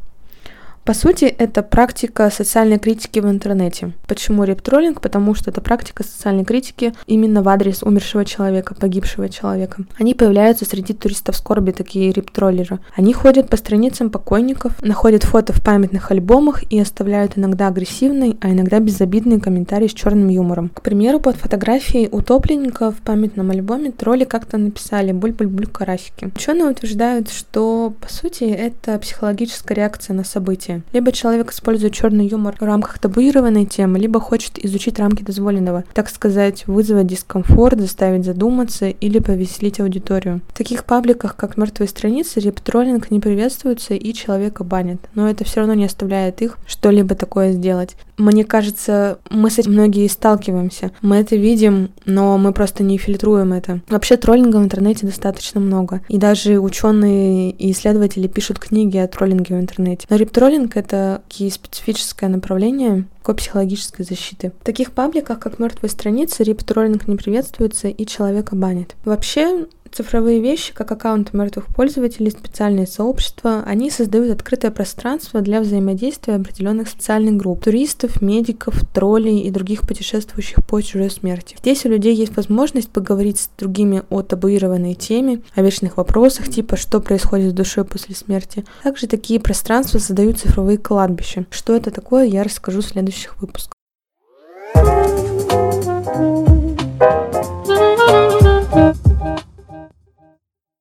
По 0.91 0.95
сути, 0.95 1.27
это 1.27 1.63
практика 1.63 2.29
социальной 2.31 2.81
критики 2.81 3.21
в 3.21 3.31
интернете. 3.31 3.93
Почему 4.09 4.43
рептроллинг? 4.43 5.01
Потому 5.01 5.37
что 5.37 5.53
это 5.53 5.61
практика 5.61 6.03
социальной 6.03 6.45
критики 6.45 6.93
именно 7.07 7.45
в 7.45 7.49
адрес 7.49 7.85
умершего 7.85 8.25
человека, 8.25 8.75
погибшего 8.75 9.29
человека. 9.29 9.85
Они 10.01 10.15
появляются 10.15 10.65
среди 10.65 10.93
туристов 10.93 11.37
скорби, 11.37 11.71
такие 11.71 12.11
рептроллеры. 12.11 12.81
Они 12.97 13.13
ходят 13.13 13.49
по 13.49 13.57
страницам 13.57 14.11
покойников, 14.11 14.83
находят 14.83 15.23
фото 15.23 15.53
в 15.53 15.63
памятных 15.63 16.11
альбомах 16.11 16.65
и 16.73 16.81
оставляют 16.81 17.39
иногда 17.39 17.69
агрессивный, 17.69 18.37
а 18.41 18.51
иногда 18.51 18.81
безобидный 18.81 19.39
комментарий 19.39 19.89
с 19.89 19.93
черным 19.93 20.27
юмором. 20.27 20.71
К 20.75 20.83
примеру, 20.83 21.21
под 21.21 21.37
фотографией 21.37 22.09
утопленника 22.11 22.91
в 22.91 22.97
памятном 22.97 23.53
альбоме 23.53 23.93
тролли 23.93 24.25
как-то 24.25 24.59
написали 24.59 25.13
«буль-буль-буль 25.13 25.69
карасики». 25.69 26.33
Ученые 26.35 26.69
утверждают, 26.69 27.31
что, 27.31 27.95
по 28.01 28.13
сути, 28.13 28.43
это 28.43 28.99
психологическая 28.99 29.77
реакция 29.77 30.15
на 30.15 30.25
события 30.25 30.80
Либо 30.93 31.13
человек 31.13 31.53
использует 31.53 31.93
черный 31.93 32.27
юмор 32.27 32.57
в 32.59 32.63
рамках 32.63 32.99
табуированной 32.99 33.67
темы, 33.67 33.99
либо 33.99 34.21
хочет 34.21 34.59
изучить 34.65 34.99
рамки 34.99 35.23
дозволенного, 35.23 35.85
так 35.93 36.09
сказать, 36.09 36.67
вызвать 36.67 37.07
дискомфорт, 37.07 37.81
заставить 37.81 38.25
задуматься 38.25 38.89
или 38.89 39.19
повеселить 39.19 39.81
аудиторию. 39.81 40.41
В 40.49 40.59
таких 40.59 40.85
пабликах, 40.85 41.37
как 41.37 41.57
мертвые 41.57 41.89
страницы, 41.89 42.41
рептроллинг 42.41 43.11
не 43.11 43.21
приветствуется 43.21 43.95
и 43.95 44.13
человека 44.13 44.65
банят, 44.65 45.01
но 45.15 45.29
это 45.29 45.45
все 45.45 45.61
равно 45.61 45.75
не 45.75 45.85
оставляет 45.85 46.43
их 46.43 46.59
что-либо 46.67 47.15
такое 47.15 47.53
сделать. 47.53 47.97
Мне 48.21 48.45
кажется, 48.45 49.19
мы 49.31 49.51
с 49.51 49.59
этим 49.59 49.73
многие 49.73 50.07
сталкиваемся. 50.07 50.91
Мы 51.01 51.17
это 51.17 51.37
видим, 51.37 51.91
но 52.05 52.37
мы 52.37 52.53
просто 52.53 52.83
не 52.83 52.99
фильтруем 52.99 53.55
это. 53.55 53.81
Вообще 53.89 54.17
троллинга 54.19 54.59
в 54.59 54.63
интернете 54.63 55.07
достаточно 55.07 55.59
много. 55.59 56.03
И 56.09 56.19
даже 56.19 56.59
ученые 56.59 57.51
и 57.53 57.73
исследователи 57.73 58.27
пишут 58.29 58.59
книги 58.59 58.99
о 58.99 59.09
троллинге 59.09 59.57
в 59.57 59.61
интернете. 59.61 60.07
Но 60.11 60.17
рептроллинг— 60.17 60.70
это 60.77 61.23
такие 61.29 61.51
специфическое 61.51 62.29
направление 62.29 63.05
такой 63.31 63.37
психологической 63.37 64.05
защиты. 64.05 64.53
В 64.61 64.65
таких 64.65 64.93
пабликах, 64.93 65.39
как 65.39 65.59
мертвые 65.59 65.91
страницы, 65.91 66.43
рип-троллинг 66.43 67.07
не 67.07 67.17
приветствуется 67.17 67.89
и 67.89 68.07
человека 68.07 68.57
банит. 68.57 68.97
Вообще, 69.05 69.67
Цифровые 69.93 70.41
вещи, 70.41 70.73
как 70.73 70.93
аккаунты 70.93 71.37
мертвых 71.37 71.67
пользователей, 71.67 72.31
специальные 72.31 72.87
сообщества, 72.87 73.65
они 73.67 73.91
создают 73.91 74.31
открытое 74.31 74.71
пространство 74.71 75.41
для 75.41 75.61
взаимодействия 75.61 76.37
определенных 76.37 76.89
социальных 76.89 77.37
групп, 77.37 77.65
туристов, 77.65 78.23
медиков, 78.23 78.81
троллей 78.95 79.41
и 79.41 79.51
других 79.51 79.81
путешествующих 79.81 80.65
по 80.65 80.81
чужой 80.81 81.11
смерти. 81.11 81.57
Здесь 81.59 81.85
у 81.85 81.89
людей 81.89 82.15
есть 82.15 82.37
возможность 82.37 82.89
поговорить 82.91 83.41
с 83.41 83.51
другими 83.59 84.05
о 84.11 84.23
табуированной 84.23 84.95
теме, 84.95 85.43
о 85.57 85.63
вечных 85.63 85.97
вопросах, 85.97 86.49
типа 86.49 86.77
что 86.77 87.01
происходит 87.01 87.51
с 87.51 87.55
душой 87.55 87.85
после 87.85 88.15
смерти. 88.15 88.65
Также 88.85 89.09
такие 89.09 89.41
пространства 89.41 89.99
создают 89.99 90.39
цифровые 90.39 90.79
кладбища. 90.79 91.47
Что 91.51 91.75
это 91.75 91.91
такое, 91.91 92.27
я 92.27 92.45
расскажу 92.45 92.81
в 92.81 92.87
следующих 93.21 93.41
выпусках. 93.41 93.75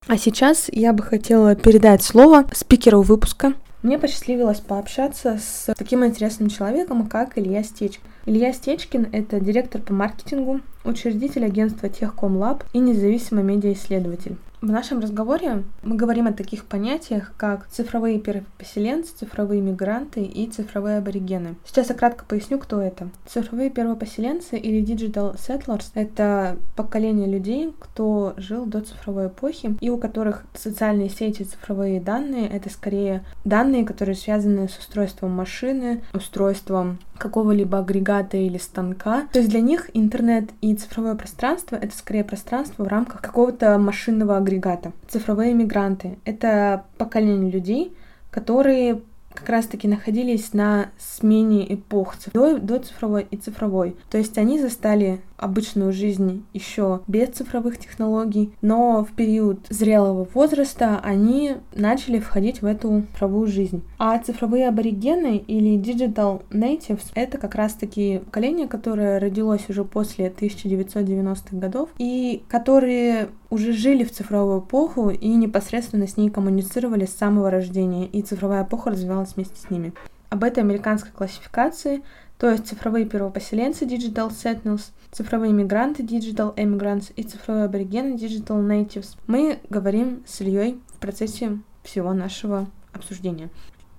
А 0.07 0.17
сейчас 0.17 0.69
я 0.71 0.93
бы 0.93 1.03
хотела 1.03 1.55
передать 1.55 2.01
слово 2.01 2.45
спикеру 2.53 3.01
выпуска. 3.01 3.53
Мне 3.83 3.97
посчастливилось 3.97 4.59
пообщаться 4.59 5.39
с 5.41 5.73
таким 5.77 6.03
интересным 6.03 6.49
человеком, 6.49 7.07
как 7.07 7.37
Илья 7.37 7.63
Стечкин. 7.63 8.01
Илья 8.25 8.51
Стечкин– 8.51 9.07
это 9.13 9.39
директор 9.39 9.81
по 9.81 9.93
маркетингу, 9.93 10.59
учредитель 10.83 11.45
агентства 11.45 11.87
Техкомлаб 11.87 12.65
и 12.73 12.79
независимый 12.79 13.43
медиаисследователь. 13.43 14.35
В 14.61 14.69
нашем 14.69 14.99
разговоре 14.99 15.63
мы 15.83 15.95
говорим 15.95 16.27
о 16.27 16.33
таких 16.33 16.65
понятиях, 16.65 17.31
как 17.37 17.67
цифровые 17.69 18.19
первопоселенцы, 18.19 19.13
цифровые 19.15 19.61
мигранты 19.61 20.21
и 20.21 20.47
цифровые 20.47 20.97
аборигены. 20.97 21.55
Сейчас 21.65 21.87
я 21.87 21.95
кратко 21.95 22.25
поясню, 22.25 22.59
кто 22.59 22.81
это. 22.81 23.09
Цифровые 23.25 23.69
первопоселенцы 23.69 24.57
или 24.57 24.83
digital 24.83 25.37
settlers— 25.37 25.85
это 25.93 26.57
поколение 26.75 27.25
людей, 27.25 27.73
кто 27.79 28.33
жил 28.35 28.65
до 28.65 28.81
цифровой 28.81 29.27
эпохи 29.27 29.77
и 29.79 29.89
у 29.89 29.97
которых 29.97 30.43
социальные 30.53 31.09
сети, 31.09 31.43
цифровые 31.43 32.01
данные— 32.01 32.49
это 32.49 32.69
скорее 32.69 33.23
данные, 33.45 33.85
которые 33.85 34.15
связаны 34.15 34.67
с 34.67 34.77
устройством 34.77 35.31
машины, 35.31 36.03
устройством 36.13 36.99
какого-либо 37.19 37.79
агрегата 37.79 38.37
или 38.37 38.57
станка. 38.57 39.27
То 39.31 39.39
есть 39.39 39.51
для 39.51 39.61
них 39.61 39.89
интернет 39.93 40.49
и 40.61 40.73
цифровое 40.73 41.15
пространство— 41.15 41.75
это 41.81 41.95
скорее 41.95 42.23
пространство 42.23 42.83
в 42.83 42.87
рамках 42.87 43.21
какого-то 43.21 43.77
машинного 43.77 44.37
агрегата. 44.37 44.91
Цифровые 45.07 45.53
мигранты— 45.53 46.17
это 46.25 46.85
поколение 46.97 47.51
людей, 47.51 47.93
которые 48.31 49.01
как 49.33 49.49
раз-таки 49.49 49.87
находились 49.87 50.53
на 50.53 50.89
смене 50.97 51.71
эпох 51.73 52.15
до, 52.33 52.57
до 52.57 52.79
цифровой 52.79 53.27
и 53.29 53.37
цифровой. 53.37 53.95
То 54.09 54.17
есть 54.17 54.37
они 54.37 54.59
застали 54.59 55.21
обычную 55.39 55.91
жизнь 55.91 56.45
еще 56.53 57.01
без 57.07 57.29
цифровых 57.29 57.77
технологий, 57.77 58.53
но 58.61 59.03
в 59.03 59.13
период 59.13 59.59
зрелого 59.69 60.27
возраста 60.33 60.99
они 61.03 61.55
начали 61.73 62.19
входить 62.19 62.61
в 62.61 62.65
эту 62.65 63.03
цифровую 63.13 63.47
жизнь. 63.47 63.83
А 63.97 64.17
цифровые 64.19 64.67
аборигены 64.67 65.37
или 65.37 65.77
digital 65.77 66.43
natives— 66.49 67.05
это 67.15 67.37
как 67.37 67.55
раз-таки 67.55 68.19
поколение, 68.19 68.67
которое 68.67 69.19
родилось 69.19 69.69
уже 69.69 69.83
после 69.83 70.27
1990-х 70.27 71.57
годов 71.57 71.89
и 71.97 72.43
которые 72.47 73.29
уже 73.49 73.73
жили 73.73 74.03
в 74.03 74.11
цифровую 74.11 74.61
эпоху 74.61 75.09
и 75.09 75.27
непосредственно 75.29 76.07
с 76.07 76.17
ней 76.17 76.29
коммуницировали 76.29 77.05
с 77.05 77.15
самого 77.15 77.49
рождения, 77.49 78.05
и 78.05 78.21
цифровая 78.21 78.63
эпоха 78.63 78.91
развивалась 78.91 79.35
вместе 79.35 79.55
с 79.59 79.69
ними. 79.69 79.93
Об 80.29 80.43
этой 80.43 80.59
американской 80.59 81.11
классификации, 81.11 82.03
то 82.39 82.49
есть 82.49 82.67
цифровые 82.67 83.05
первопоселенцы 83.05 83.85
Digital 83.85 84.29
Sentinels, 84.29 84.91
цифровые 85.11 85.51
мигранты 85.51 86.03
Digital 86.03 86.55
Immigrants 86.55 87.11
и 87.17 87.23
цифровые 87.23 87.65
аборигены 87.65 88.15
Digital 88.15 88.65
Natives, 88.65 89.17
мы 89.27 89.59
говорим 89.69 90.23
с 90.25 90.39
Ильей 90.39 90.79
в 90.87 90.99
процессе 90.99 91.59
всего 91.83 92.13
нашего 92.13 92.67
обсуждения. 92.93 93.49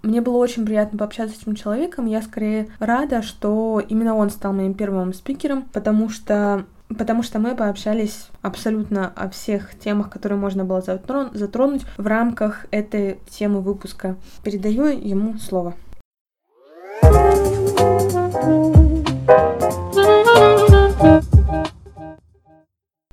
Мне 0.02 0.22
было 0.22 0.38
очень 0.38 0.64
приятно 0.64 0.98
пообщаться 0.98 1.36
с 1.36 1.42
этим 1.42 1.54
человеком. 1.54 2.06
Я 2.06 2.22
скорее 2.22 2.68
рада, 2.78 3.20
что 3.20 3.82
именно 3.86 4.14
он 4.14 4.30
стал 4.30 4.54
моим 4.54 4.72
первым 4.72 5.12
спикером, 5.12 5.64
потому 5.72 6.08
что 6.08 6.64
потому 6.88 7.22
что 7.22 7.38
мы 7.38 7.54
пообщались 7.54 8.28
абсолютно 8.42 9.12
о 9.14 9.28
всех 9.28 9.78
темах, 9.78 10.10
которые 10.10 10.38
можно 10.38 10.64
было 10.64 10.80
затронуть 10.80 11.82
в 11.96 12.06
рамках 12.06 12.66
этой 12.72 13.20
темы 13.28 13.60
выпуска. 13.60 14.16
Передаю 14.42 14.86
ему 14.86 15.38
слово. 15.38 15.74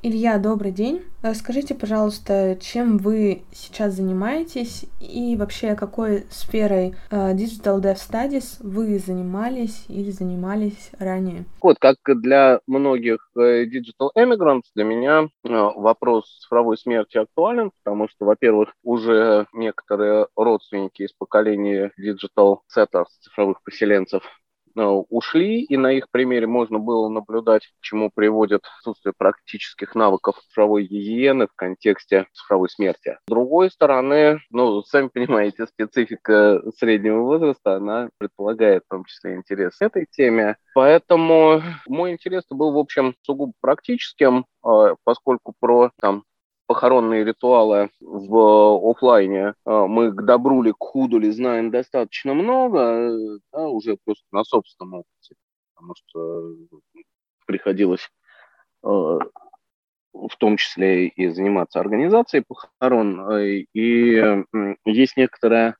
Илья, 0.03 0.37
добрый 0.37 0.71
день. 0.71 1.03
Расскажите, 1.21 1.75
пожалуйста, 1.75 2.57
чем 2.61 2.97
вы 2.97 3.41
сейчас 3.51 3.95
занимаетесь 3.95 4.85
и 5.01 5.35
вообще 5.35 5.75
какой 5.75 6.23
сферой 6.29 6.95
uh, 7.11 7.33
Digital 7.35 7.81
Dev 7.81 7.95
Studies 7.95 8.55
вы 8.61 8.99
занимались 8.99 9.83
или 9.89 10.11
занимались 10.11 10.91
ранее? 10.97 11.43
Вот, 11.61 11.77
как 11.79 11.97
для 12.05 12.61
многих 12.67 13.17
э, 13.35 13.65
Digital 13.65 14.11
Immigrants, 14.17 14.69
для 14.75 14.85
меня 14.85 15.23
э, 15.23 15.49
вопрос 15.49 16.39
цифровой 16.39 16.77
смерти 16.77 17.17
актуален, 17.17 17.71
потому 17.83 18.07
что, 18.07 18.25
во-первых, 18.25 18.69
уже 18.83 19.47
некоторые 19.51 20.27
родственники 20.37 21.01
из 21.01 21.11
поколения 21.11 21.91
Digital 21.99 22.59
Setters, 22.73 23.07
цифровых 23.19 23.61
поселенцев, 23.61 24.23
ушли, 24.85 25.61
и 25.61 25.77
на 25.77 25.91
их 25.93 26.09
примере 26.11 26.47
можно 26.47 26.79
было 26.79 27.09
наблюдать, 27.09 27.67
к 27.67 27.81
чему 27.81 28.11
приводит 28.13 28.61
отсутствие 28.77 29.13
практических 29.17 29.95
навыков 29.95 30.41
цифровой 30.47 30.83
гигиены 30.83 31.47
в 31.47 31.55
контексте 31.55 32.27
цифровой 32.33 32.69
смерти. 32.69 33.17
С 33.27 33.29
другой 33.29 33.71
стороны, 33.71 34.39
ну, 34.49 34.81
сами 34.83 35.07
понимаете, 35.07 35.67
специфика 35.67 36.61
среднего 36.77 37.21
возраста, 37.21 37.75
она 37.75 38.09
предполагает 38.17 38.83
в 38.85 38.89
том 38.89 39.05
числе 39.05 39.35
интерес 39.35 39.77
к 39.77 39.81
этой 39.81 40.05
теме. 40.09 40.57
Поэтому 40.73 41.61
мой 41.87 42.11
интерес 42.11 42.43
был, 42.49 42.71
в 42.71 42.77
общем, 42.77 43.15
сугубо 43.21 43.53
практическим, 43.61 44.45
э, 44.65 44.95
поскольку 45.03 45.53
про 45.59 45.91
там, 45.99 46.23
похоронные 46.67 47.23
ритуалы 47.23 47.89
в 47.99 48.91
офлайне. 48.91 49.53
А, 49.65 49.87
мы 49.87 50.11
к 50.11 50.21
добру 50.23 50.61
ли, 50.61 50.71
к 50.71 50.79
худу 50.79 51.17
ли 51.17 51.31
знаем 51.31 51.71
достаточно 51.71 52.33
много, 52.33 53.39
да, 53.51 53.67
уже 53.67 53.97
просто 54.03 54.25
на 54.31 54.43
собственном 54.43 54.95
опыте, 54.95 55.35
потому 55.73 55.95
что 55.95 56.55
приходилось 57.45 58.09
а, 58.83 59.19
в 60.13 60.35
том 60.37 60.57
числе 60.57 61.07
и 61.07 61.29
заниматься 61.29 61.79
организацией 61.79 62.43
похорон, 62.47 63.37
и 63.39 63.65
есть 64.85 65.17
некоторая 65.17 65.75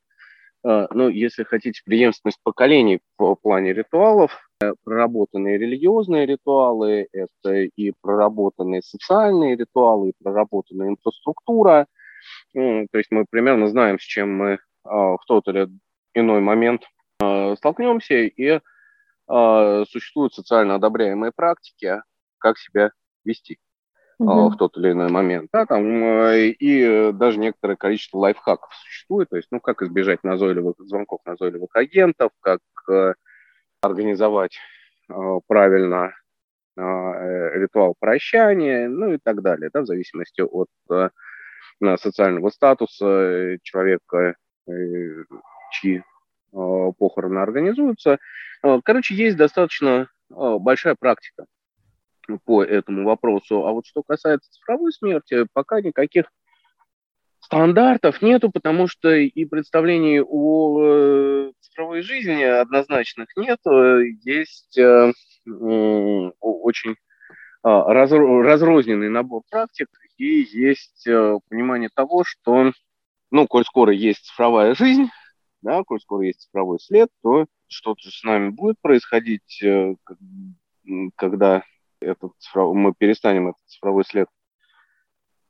ну, 0.64 1.08
если 1.08 1.44
хотите, 1.44 1.80
преемственность 1.84 2.40
поколений 2.42 3.00
в 3.16 3.36
плане 3.36 3.72
ритуалов, 3.72 4.32
э, 4.32 4.47
проработанные 4.84 5.58
религиозные 5.58 6.26
ритуалы, 6.26 7.08
это 7.12 7.54
и 7.54 7.92
проработанные 8.00 8.82
социальные 8.82 9.56
ритуалы, 9.56 10.10
и 10.10 10.22
проработанная 10.22 10.88
инфраструктура. 10.88 11.86
То 12.52 12.88
есть 12.92 13.10
мы 13.10 13.24
примерно 13.28 13.68
знаем, 13.68 13.98
с 13.98 14.02
чем 14.02 14.36
мы 14.36 14.58
а, 14.84 15.16
в 15.16 15.24
тот 15.26 15.46
или 15.48 15.68
иной 16.14 16.40
момент 16.40 16.82
а, 17.20 17.54
столкнемся, 17.56 18.14
и 18.14 18.60
существуют 19.90 20.32
социально 20.32 20.76
одобряемые 20.76 21.32
практики, 21.36 22.00
как 22.38 22.56
себя 22.56 22.92
вести 23.24 23.58
угу. 24.18 24.50
в 24.50 24.56
тот 24.56 24.76
или 24.76 24.92
иной 24.92 25.10
момент. 25.10 25.50
Да, 25.52 25.66
там, 25.66 25.84
э, 25.84 26.48
и 26.48 27.12
даже 27.12 27.38
некоторое 27.38 27.76
количество 27.76 28.18
лайфхаков 28.18 28.72
существует, 28.74 29.28
то 29.30 29.36
есть, 29.36 29.48
ну, 29.50 29.60
как 29.60 29.82
избежать 29.82 30.24
назойливых 30.24 30.76
звонков 30.78 31.20
назойливых 31.24 31.74
агентов, 31.74 32.30
как 32.40 32.60
э, 32.90 33.14
организовать 33.80 34.58
э, 35.08 35.14
правильно 35.46 36.12
ритуал 36.76 37.96
прощания, 37.98 38.88
ну 38.88 39.14
и 39.14 39.18
так 39.20 39.42
далее, 39.42 39.68
да, 39.72 39.80
в 39.80 39.86
зависимости 39.86 40.42
от 40.42 40.68
социального 42.00 42.50
статуса 42.50 43.58
человека, 43.64 44.36
чьи 45.72 46.04
похороны 46.52 47.40
организуются. 47.40 48.20
Короче, 48.84 49.16
есть 49.16 49.36
достаточно 49.36 50.08
большая 50.30 50.94
практика 50.94 51.46
по 52.44 52.62
этому 52.62 53.04
вопросу. 53.04 53.66
А 53.66 53.72
вот 53.72 53.86
что 53.86 54.04
касается 54.04 54.52
цифровой 54.52 54.92
смерти, 54.92 55.46
пока 55.52 55.80
никаких 55.80 56.26
стандартов 57.40 58.22
нету, 58.22 58.52
потому 58.52 58.86
что 58.86 59.10
и 59.10 59.44
представлений 59.46 60.20
о 60.20 61.37
э, 61.98 62.02
цифровой 62.02 62.02
жизни 62.02 62.42
однозначных 62.42 63.28
нет. 63.36 63.58
Есть 64.24 64.78
э, 64.78 65.12
очень 66.40 66.96
а, 67.62 67.92
разрозненный 67.92 69.08
набор 69.08 69.42
практик 69.50 69.88
и 70.16 70.46
есть 70.52 71.06
э, 71.06 71.38
понимание 71.48 71.90
того, 71.94 72.24
что, 72.24 72.72
ну, 73.30 73.46
коль 73.46 73.64
скоро 73.64 73.92
есть 73.92 74.26
цифровая 74.26 74.74
жизнь, 74.74 75.08
да, 75.62 75.82
коль 75.84 76.00
скоро 76.00 76.26
есть 76.26 76.42
цифровой 76.42 76.78
след, 76.80 77.08
то 77.22 77.46
что-то 77.68 78.10
с 78.10 78.22
нами 78.24 78.50
будет 78.50 78.76
происходить, 78.80 79.62
когда 81.16 81.62
этот 82.00 82.32
цифров... 82.38 82.74
мы 82.74 82.94
перестанем 82.96 83.48
этот 83.48 83.62
цифровой 83.66 84.04
след 84.04 84.28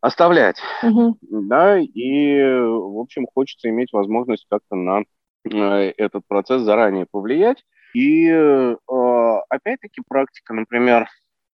оставлять. 0.01 0.61
Угу. 0.83 1.19
Да, 1.23 1.79
и, 1.79 2.41
в 2.41 3.01
общем, 3.01 3.27
хочется 3.33 3.69
иметь 3.69 3.93
возможность 3.93 4.47
как-то 4.49 4.77
на 4.77 5.01
э, 5.01 5.05
этот 5.49 6.23
процесс 6.27 6.63
заранее 6.63 7.07
повлиять. 7.11 7.65
И, 7.95 8.29
э, 8.29 8.77
опять-таки, 9.49 10.03
практика, 10.07 10.53
например, 10.55 11.09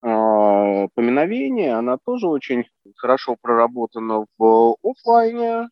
э, 0.02 0.88
поминовения, 0.94 1.76
она 1.76 1.98
тоже 2.04 2.26
очень 2.26 2.64
хорошо 2.96 3.36
проработана 3.40 4.26
в 4.38 4.76
офлайне, 4.82 5.68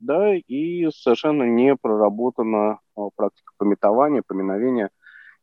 да, 0.00 0.34
и 0.34 0.90
совершенно 0.90 1.44
не 1.44 1.76
проработана 1.76 2.80
практика 3.16 3.52
пометования, 3.56 4.22
поминовения 4.26 4.90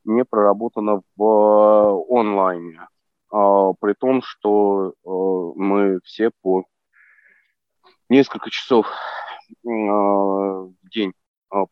не 0.04 0.26
проработана 0.26 1.02
в 1.16 2.04
онлайне. 2.10 2.88
А, 3.32 3.74
при 3.80 3.94
том, 3.94 4.22
что 4.24 4.94
мы 5.56 6.00
все 6.04 6.32
по 6.42 6.66
несколько 8.10 8.50
часов 8.50 8.88
в 9.64 10.74
день 10.92 11.14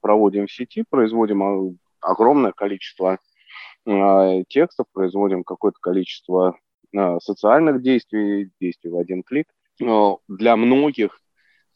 проводим 0.02 0.48
в 0.48 0.52
сети, 0.52 0.84
производим 0.90 1.78
огромное 2.02 2.52
количество 2.52 3.20
текстов, 4.50 4.86
производим 4.92 5.44
какое-то 5.44 5.78
количество 5.80 6.58
социальных 7.20 7.82
действий, 7.82 8.52
действий 8.60 8.90
в 8.90 8.98
один 8.98 9.24
клик. 9.24 9.48
Для 9.80 10.56
многих 10.58 11.20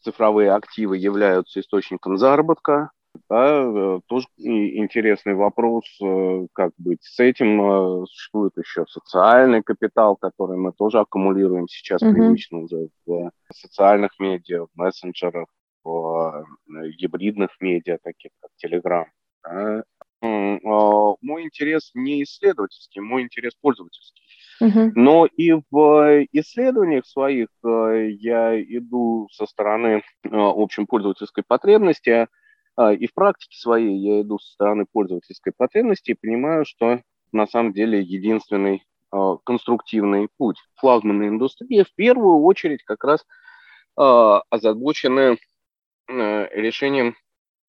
цифровые 0.00 0.52
активы 0.52 0.98
являются 0.98 1.60
источником 1.60 2.18
заработка, 2.18 2.90
да, 3.28 3.62
э, 3.62 4.00
тоже 4.06 4.26
интересный 4.38 5.34
вопрос, 5.34 5.84
э, 6.02 6.46
как 6.52 6.72
быть 6.78 7.02
с 7.02 7.20
этим. 7.20 7.60
Э, 7.60 8.06
существует 8.06 8.56
еще 8.56 8.86
социальный 8.88 9.62
капитал, 9.62 10.16
который 10.16 10.56
мы 10.56 10.72
тоже 10.72 10.98
аккумулируем 10.98 11.68
сейчас 11.68 12.02
mm-hmm. 12.02 12.12
привычно 12.12 12.58
уже 12.60 12.88
в 13.04 13.30
социальных 13.52 14.18
медиа, 14.18 14.64
в 14.64 14.68
мессенджерах, 14.74 15.46
в 15.84 16.44
гибридных 16.98 17.50
медиа, 17.60 17.98
таких 18.02 18.30
как 18.40 18.50
Telegram. 18.64 19.06
Да. 19.44 19.84
Мой 20.20 21.42
интерес 21.42 21.90
не 21.94 22.22
исследовательский, 22.22 23.00
мой 23.00 23.22
интерес 23.22 23.54
пользовательский. 23.60 24.22
Но 24.60 25.26
и 25.26 25.52
в 25.70 26.24
исследованиях 26.30 27.04
своих 27.06 27.48
я 27.62 28.60
иду 28.62 29.28
со 29.32 29.46
стороны 29.46 30.04
общем 30.22 30.86
пользовательской 30.86 31.42
потребности, 31.42 32.28
и 32.78 33.06
в 33.06 33.14
практике 33.14 33.58
своей 33.58 33.98
я 33.98 34.20
иду 34.20 34.38
со 34.38 34.52
стороны 34.52 34.86
пользовательской 34.90 35.52
потребности 35.56 36.12
и 36.12 36.14
понимаю, 36.14 36.64
что 36.64 37.02
на 37.32 37.46
самом 37.48 37.72
деле 37.72 38.00
единственный 38.00 38.84
конструктивный 39.44 40.28
путь. 40.38 40.58
Флагманы 40.76 41.24
индустрии 41.28 41.82
в 41.82 41.92
первую 41.96 42.42
очередь 42.42 42.84
как 42.84 43.02
раз 43.02 43.26
озабочены 43.96 45.36
решением 46.08 47.16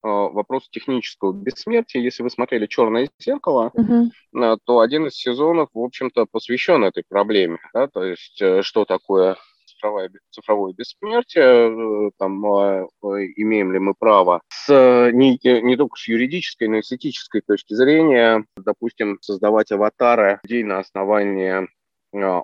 вопроса 0.04 0.68
технического 0.70 1.32
бессмертия. 1.32 2.02
Если 2.02 2.24
вы 2.24 2.30
смотрели 2.30 2.66
«Черное 2.68 3.10
зеркало», 3.20 3.72
uh-huh. 3.74 4.58
то 4.66 4.80
один 4.80 5.08
из 5.08 5.14
сезонов, 5.14 5.70
в 5.74 5.80
общем-то, 5.80 6.26
посвящен 6.30 6.84
этой 6.84 7.04
проблеме. 7.08 7.60
Да? 7.74 7.88
То 7.88 8.04
есть, 8.04 8.42
э, 8.42 8.64
что 8.64 8.84
такое 8.84 9.38
цифровое, 9.66 10.12
цифровое 10.30 10.74
бессмертие, 10.74 12.08
э, 12.08 12.12
там, 12.18 12.44
имеем 12.44 13.72
ли 13.72 13.80
мы 13.80 13.94
право 13.94 14.42
с, 14.50 14.68
не, 15.14 15.40
не 15.62 15.78
только 15.78 15.96
с 15.98 16.08
юридической, 16.10 16.68
но 16.68 16.78
и 16.78 16.82
с 16.82 16.92
этической 16.92 17.40
точки 17.40 17.74
зрения, 17.74 18.46
допустим, 18.58 19.20
создавать 19.22 19.72
аватары 19.72 20.42
людей 20.44 20.64
на 20.64 20.80
основании 20.80 21.70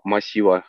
массива 0.04 0.64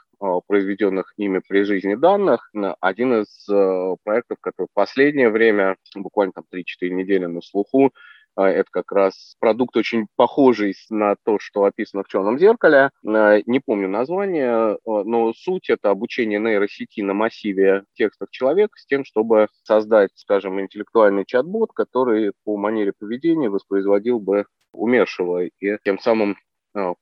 произведенных 0.47 1.13
ими 1.17 1.41
при 1.47 1.63
жизни 1.63 1.95
данных. 1.95 2.51
Один 2.81 3.23
из 3.23 3.49
э, 3.49 3.97
проектов, 4.05 4.39
который 4.41 4.67
в 4.67 4.75
последнее 4.75 5.31
время, 5.31 5.77
буквально 5.95 6.33
там 6.33 6.45
3-4 6.53 6.91
недели 6.91 7.27
на 7.27 7.41
слуху, 7.41 7.93
а, 8.37 8.49
это 8.49 8.71
как 8.71 8.93
раз 8.93 9.35
продукт 9.41 9.77
очень 9.77 10.07
похожий 10.17 10.75
на 10.89 11.17
то, 11.25 11.39
что 11.39 11.65
описано 11.65 12.05
в 12.05 12.09
«Черном 12.09 12.39
зеркале». 12.39 12.91
Не 13.03 13.61
помню 13.61 13.89
название, 13.89 14.79
но 14.87 15.33
суть– 15.35 15.69
это 15.71 15.91
обучение 15.91 16.39
нейросети 16.39 17.01
на 17.01 17.13
массиве 17.13 17.85
текстов 17.95 18.31
человека 18.31 18.79
с 18.79 18.87
тем, 18.87 19.05
чтобы 19.05 19.49
создать, 19.65 20.11
скажем, 20.15 20.61
интеллектуальный 20.61 21.25
чат-бот, 21.27 21.73
который 21.73 22.33
по 22.45 22.57
манере 22.57 22.93
поведения 22.97 23.49
воспроизводил 23.49 24.21
бы 24.21 24.47
умершего 24.73 25.45
и 25.45 25.79
тем 25.83 25.99
самым 25.99 26.37
Э, 26.37 26.50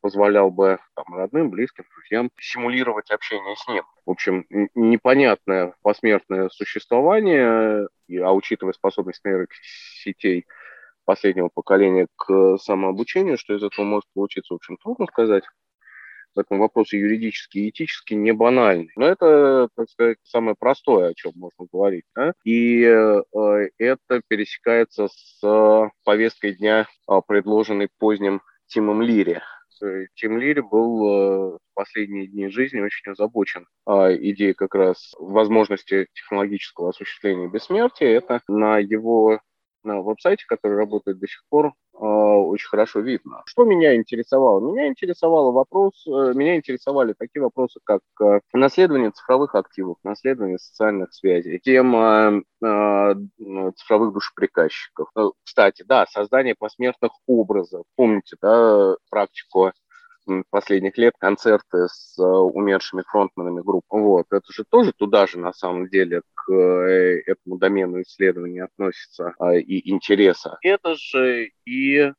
позволял 0.00 0.50
бы 0.50 0.78
там, 0.94 1.14
родным, 1.14 1.50
близким, 1.50 1.84
друзьям 1.94 2.30
симулировать 2.40 3.10
общение 3.10 3.56
с 3.56 3.68
ним. 3.68 3.84
В 4.06 4.10
общем, 4.10 4.46
непонятное 4.74 5.74
посмертное 5.82 6.48
существование, 6.48 7.88
а 8.22 8.32
учитывая 8.32 8.72
способность 8.72 9.24
нейросетей 9.24 10.46
последнего 11.04 11.48
поколения 11.48 12.06
к 12.16 12.58
самообучению, 12.58 13.38
что 13.38 13.54
из 13.54 13.62
этого 13.62 13.84
может 13.84 14.04
получиться, 14.14 14.52
в 14.52 14.56
общем, 14.56 14.76
трудно 14.76 15.06
сказать. 15.06 15.44
Поэтому 16.34 16.60
вопросы 16.60 16.96
юридические 16.96 17.64
и 17.64 17.70
этические 17.70 18.18
не 18.18 18.32
банальны. 18.32 18.90
Но 18.94 19.06
это, 19.06 19.68
так 19.74 19.88
сказать, 19.90 20.18
самое 20.22 20.54
простое, 20.58 21.08
о 21.08 21.14
чем 21.14 21.32
можно 21.34 21.66
говорить. 21.72 22.04
Да? 22.14 22.32
И 22.44 22.82
э, 22.84 23.22
это 23.78 24.20
пересекается 24.28 25.08
с 25.08 25.90
повесткой 26.04 26.54
дня, 26.54 26.86
э, 27.10 27.20
предложенной 27.26 27.88
поздним 27.98 28.42
Тимом 28.66 29.02
Лири. 29.02 29.40
Э, 29.82 30.06
Тим 30.14 30.38
Лири 30.38 30.60
был 30.60 31.06
э, 31.06 31.56
в 31.56 31.74
последние 31.74 32.26
дни 32.26 32.48
жизни 32.48 32.80
очень 32.80 33.12
озабочен 33.12 33.66
а, 33.86 34.12
идеей 34.14 34.54
как 34.54 34.74
раз 34.74 35.14
возможности 35.18 36.06
технологического 36.14 36.90
осуществления 36.90 37.48
бессмертия. 37.48 38.16
Это 38.18 38.40
на 38.48 38.78
его 38.78 39.40
на 39.88 40.02
веб-сайте, 40.02 40.44
который 40.46 40.76
работает 40.76 41.18
до 41.18 41.26
сих 41.26 41.42
пор, 41.48 41.72
а, 41.94 42.36
очень 42.36 42.68
хорошо 42.68 43.00
видно. 43.00 43.42
Что 43.46 43.64
меня 43.64 43.96
интересовало? 43.96 44.60
Меня 44.60 44.86
интересовал 44.86 45.52
вопрос, 45.52 46.06
э, 46.06 46.32
меня 46.34 46.56
интересовали 46.56 47.14
такие 47.18 47.42
вопросы, 47.42 47.80
как 47.82 48.02
э, 48.22 48.40
наследование 48.52 49.10
цифровых 49.10 49.54
активов, 49.54 49.96
наследование 50.04 50.58
социальных 50.58 51.12
связей, 51.12 51.58
тема 51.58 52.42
э, 52.64 53.14
цифровых 53.76 54.12
душеприказчиков. 54.12 55.08
Кстати, 55.44 55.84
да, 55.86 56.06
создание 56.06 56.54
посмертных 56.56 57.12
образов. 57.26 57.84
Помните, 57.96 58.36
да, 58.40 58.96
практику 59.10 59.72
последних 60.50 60.96
лет 60.98 61.14
концерты 61.18 61.88
с 61.88 62.18
умершими 62.18 63.02
фронтменами 63.06 63.60
групп. 63.60 63.84
Вот, 63.90 64.26
это 64.30 64.52
же 64.52 64.64
тоже 64.68 64.92
туда 64.92 65.26
же 65.26 65.38
на 65.38 65.52
самом 65.52 65.88
деле 65.88 66.22
к 66.34 66.52
этому 66.52 67.58
домену 67.58 68.02
исследования 68.02 68.64
относится 68.64 69.34
и 69.54 69.90
интереса. 69.90 70.58
Это 70.62 70.94
же 70.94 71.50
и 71.64 72.12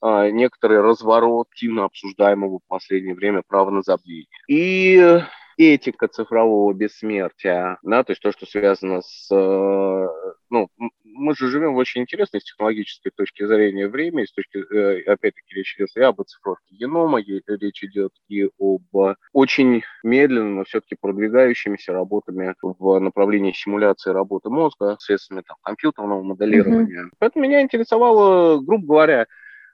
а, 0.00 0.30
некоторый 0.30 0.80
разворот 0.80 1.48
активно 1.50 1.84
обсуждаемого 1.84 2.58
в 2.58 2.68
последнее 2.68 3.14
время 3.14 3.42
права 3.46 3.70
на 3.70 3.82
забвение. 3.82 4.26
И 4.46 5.20
этика 5.58 6.06
цифрового 6.06 6.72
бессмертия, 6.72 7.78
да, 7.82 8.04
то 8.04 8.12
есть 8.12 8.22
то, 8.22 8.32
что 8.32 8.46
связано 8.46 9.02
с... 9.02 9.28
Э, 9.30 10.06
ну, 10.50 10.68
мы 11.04 11.34
же 11.34 11.48
живем 11.48 11.74
в 11.74 11.78
очень 11.78 12.02
интересной 12.02 12.40
с 12.40 12.44
технологической 12.44 13.10
точки 13.14 13.44
зрения 13.44 13.88
время, 13.88 14.22
и 14.22 14.26
с 14.26 14.32
точки, 14.32 14.58
э, 14.58 15.02
опять-таки, 15.02 15.54
речь 15.54 15.74
идет 15.76 15.88
и 15.96 16.00
об 16.00 16.20
оцифровке 16.20 16.76
генома, 16.76 17.20
и 17.20 17.42
речь 17.46 17.82
идет 17.82 18.12
и 18.28 18.48
об 18.58 19.16
очень 19.32 19.82
медленно, 20.04 20.50
но 20.50 20.64
все-таки 20.64 20.96
продвигающимися 21.00 21.92
работами 21.92 22.54
в 22.62 23.00
направлении 23.00 23.52
симуляции 23.52 24.10
работы 24.10 24.50
мозга, 24.50 24.96
средствами 25.00 25.42
там, 25.46 25.56
компьютерного 25.62 26.22
моделирования. 26.22 27.06
Mm-hmm. 27.06 27.16
Поэтому 27.18 27.44
меня 27.44 27.62
интересовало, 27.62 28.60
грубо 28.60 28.86
говоря, 28.86 29.26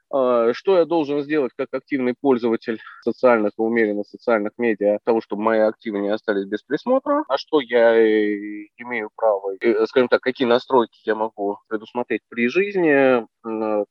что 0.09 0.77
я 0.77 0.85
должен 0.85 1.21
сделать 1.21 1.51
как 1.55 1.67
активный 1.73 2.13
пользователь 2.19 2.79
социальных 3.01 3.51
и 3.57 3.61
умеренно 3.61 4.03
социальных 4.03 4.53
медиа 4.57 4.99
того, 5.03 5.21
чтобы 5.21 5.41
мои 5.41 5.59
активы 5.59 5.99
не 5.99 6.09
остались 6.09 6.45
без 6.45 6.63
присмотра, 6.63 7.23
а 7.27 7.37
что 7.37 7.59
я 7.61 7.95
э, 7.95 8.67
имею 8.77 9.09
право, 9.15 9.53
э, 9.59 9.85
скажем 9.87 10.07
так, 10.07 10.21
какие 10.21 10.47
настройки 10.47 10.99
я 11.05 11.15
могу 11.15 11.59
предусмотреть 11.67 12.21
при 12.29 12.47
жизни, 12.47 13.25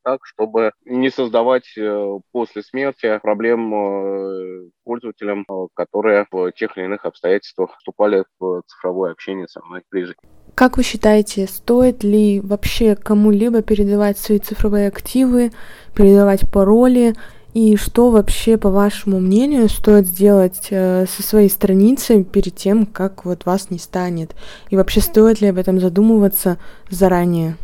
так, 0.03 0.20
чтобы 0.24 0.72
не 0.85 1.11
создавать 1.11 1.77
э, 1.77 2.18
после 2.33 2.62
смерти 2.62 3.18
проблем 3.22 4.70
пользователям, 4.85 5.46
которые 5.74 6.27
в 6.31 6.53
тех 6.53 6.77
или 6.77 6.85
иных 6.85 7.05
обстоятельствах 7.05 7.77
вступали 7.79 8.24
в 8.38 8.62
цифровое 8.66 9.12
общение 9.12 9.48
со 9.48 9.62
мной 9.64 9.83
при 9.88 10.05
жизни. 10.05 10.43
Как 10.55 10.77
вы 10.77 10.85
считаете, 10.85 11.49
стоит 11.49 12.05
ли 12.05 12.40
вообще 12.40 12.95
кому-либо 12.95 13.62
передавать 13.62 14.19
свои 14.19 14.38
цифровые 14.38 14.87
активы, 14.87 15.51
передавать 15.95 16.51
пароли, 16.51 17.14
и 17.55 17.77
что 17.77 18.11
вообще, 18.11 18.59
по 18.59 18.71
вашему 18.71 19.21
мнению, 19.21 19.69
стоит 19.69 20.07
сделать 20.07 20.69
э, 20.71 21.07
со 21.07 21.23
своей 21.23 21.49
страницей 21.49 22.25
перед 22.25 22.57
тем, 22.57 22.85
как 22.85 23.25
вот 23.25 23.47
вас 23.47 23.71
не 23.71 23.79
станет? 23.79 24.35
И 24.71 24.77
вообще 24.77 25.01
стоит 25.01 25.40
ли 25.40 25.49
об 25.49 25.59
этом 25.59 25.79
задумываться 25.79 26.59
заранее? 26.90 27.57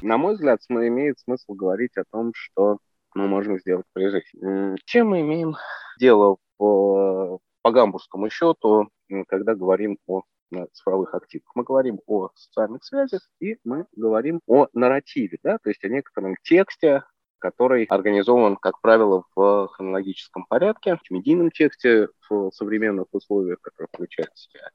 На 0.00 0.16
мой 0.16 0.34
взгляд, 0.34 0.60
имеет 0.68 1.18
смысл 1.20 1.54
говорить 1.54 1.96
о 1.96 2.04
том, 2.10 2.32
что 2.34 2.78
мы 3.14 3.28
можем 3.28 3.58
сделать 3.58 3.86
при 3.92 4.08
жизни. 4.08 4.76
Чем 4.84 5.10
мы 5.10 5.20
имеем 5.20 5.56
дело 5.98 6.36
по, 6.56 7.38
по 7.62 7.70
гамбургскому 7.70 8.30
счету, 8.30 8.88
когда 9.28 9.54
говорим 9.54 9.98
о 10.06 10.22
цифровых 10.72 11.14
активах. 11.14 11.50
Мы 11.54 11.64
говорим 11.64 12.00
о 12.06 12.30
социальных 12.34 12.84
связях 12.84 13.22
и 13.40 13.56
мы 13.64 13.86
говорим 13.96 14.40
о 14.46 14.68
нарративе, 14.72 15.38
да, 15.42 15.58
то 15.58 15.68
есть 15.68 15.84
о 15.84 15.88
некотором 15.88 16.36
тексте, 16.42 17.04
который 17.38 17.84
организован, 17.84 18.56
как 18.56 18.80
правило, 18.80 19.24
в 19.34 19.68
хронологическом 19.72 20.44
порядке, 20.46 20.96
в 20.96 21.10
медийном 21.10 21.50
тексте 21.50 22.08
в 22.28 22.50
современных 22.52 23.06
условиях, 23.12 23.60
который 23.60 23.88
включает 23.92 24.30
в 24.32 24.38
себя 24.38 24.70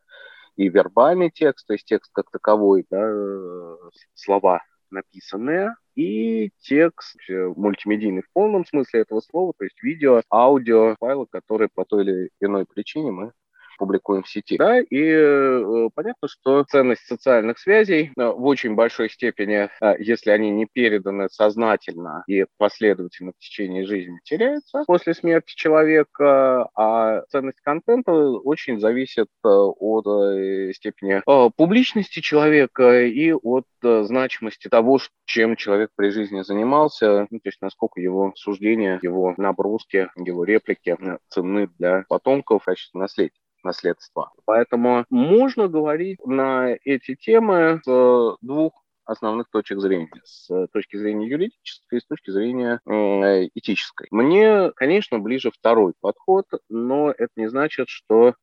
и 0.57 0.69
вербальный 0.69 1.29
текст, 1.29 1.67
то 1.67 1.73
есть 1.73 1.85
текст 1.85 2.11
как 2.11 2.29
таковой, 2.31 2.85
да, 2.89 3.77
слова 4.15 4.61
написанные, 4.89 5.75
и 5.95 6.51
текст 6.61 7.15
мультимедийный 7.29 8.23
в 8.23 8.31
полном 8.33 8.65
смысле 8.65 9.01
этого 9.01 9.21
слова, 9.21 9.53
то 9.57 9.63
есть 9.63 9.81
видео, 9.83 10.21
аудио, 10.31 10.95
файлы, 10.99 11.27
которые 11.29 11.69
по 11.73 11.85
той 11.85 12.03
или 12.03 12.29
иной 12.39 12.65
причине 12.65 13.11
мы 13.11 13.31
публикуем 13.77 14.23
в 14.23 14.29
сети. 14.29 14.57
Да? 14.57 14.79
И 14.79 14.87
э, 14.91 15.89
понятно, 15.93 16.27
что 16.27 16.63
ценность 16.63 17.05
социальных 17.05 17.59
связей 17.59 18.11
э, 18.17 18.25
в 18.25 18.45
очень 18.45 18.75
большой 18.75 19.09
степени, 19.09 19.69
э, 19.81 19.95
если 19.99 20.31
они 20.31 20.51
не 20.51 20.65
переданы 20.65 21.29
сознательно 21.29 22.23
и 22.27 22.45
последовательно 22.57 23.31
в 23.31 23.39
течение 23.39 23.85
жизни, 23.85 24.19
теряется 24.23 24.83
после 24.87 25.13
смерти 25.13 25.53
человека, 25.55 26.69
а 26.75 27.21
ценность 27.29 27.61
контента 27.61 28.11
очень 28.11 28.79
зависит 28.79 29.27
от 29.43 30.75
степени 30.75 31.21
публичности 31.55 32.19
человека 32.19 33.05
и 33.05 33.31
от 33.31 33.65
значимости 33.81 34.67
того, 34.67 34.99
чем 35.25 35.55
человек 35.55 35.91
при 35.95 36.09
жизни 36.09 36.41
занимался, 36.41 37.27
ну, 37.29 37.39
то 37.39 37.49
есть 37.49 37.61
насколько 37.61 37.99
его 37.99 38.33
суждения, 38.35 38.99
его 39.01 39.33
наброски, 39.37 40.09
его 40.15 40.43
реплики 40.43 40.97
ценны 41.29 41.69
для 41.77 42.05
потомков 42.07 42.63
в 42.63 42.65
качестве 42.65 42.99
наследия 42.99 43.33
наследства. 43.67 44.31
Поэтому 44.45 45.05
можно 45.09 45.67
говорить 45.67 46.19
на 46.25 46.75
эти 46.83 47.15
темы 47.15 47.81
с 47.85 48.37
двух 48.41 48.83
основных 49.05 49.49
точек 49.49 49.79
зрения. 49.79 50.09
С 50.23 50.67
точки 50.73 50.97
зрения 50.97 51.27
юридической 51.27 51.99
и 51.99 52.01
с 52.01 52.05
точки 52.05 52.29
зрения 52.31 52.81
э, 52.85 53.47
этической. 53.53 54.07
Мне, 54.11 54.71
конечно, 54.75 55.19
ближе 55.19 55.49
второй 55.49 55.93
подход, 56.01 56.45
но 56.69 57.11
это 57.11 57.31
не 57.37 57.47
значит, 57.47 57.87
что 57.89 58.33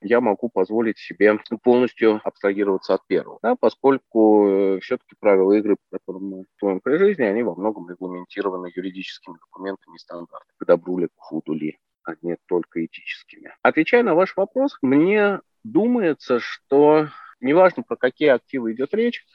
я 0.00 0.20
могу 0.20 0.48
позволить 0.48 0.98
себе 0.98 1.38
полностью 1.62 2.20
абстрагироваться 2.24 2.94
от 2.94 3.06
первого, 3.06 3.38
да, 3.42 3.56
поскольку 3.56 4.48
э, 4.48 4.80
все-таки 4.80 5.14
правила 5.18 5.52
игры, 5.52 5.76
по 5.76 5.98
которым 5.98 6.28
мы 6.28 6.44
строим 6.56 6.80
при 6.80 6.96
жизни, 6.96 7.22
они 7.22 7.42
во 7.42 7.54
многом 7.54 7.88
регламентированы 7.88 8.70
юридическими 8.74 9.36
документами 9.38 9.96
и 9.96 9.98
стандартами, 9.98 10.52
к 10.58 10.64
добру 10.66 10.98
ли, 10.98 11.06
к 11.08 11.12
худу 11.16 11.54
ли, 11.54 11.78
а 12.06 12.14
не 12.22 12.36
только 12.46 12.84
этическими. 12.84 13.52
Отвечая 13.62 14.02
на 14.02 14.14
ваш 14.14 14.36
вопрос, 14.36 14.78
мне 14.80 15.40
думается, 15.64 16.38
что 16.40 17.08
неважно, 17.40 17.82
про 17.82 17.96
какие 17.96 18.28
активы 18.28 18.72
идет 18.72 18.94
речь, 18.94 19.26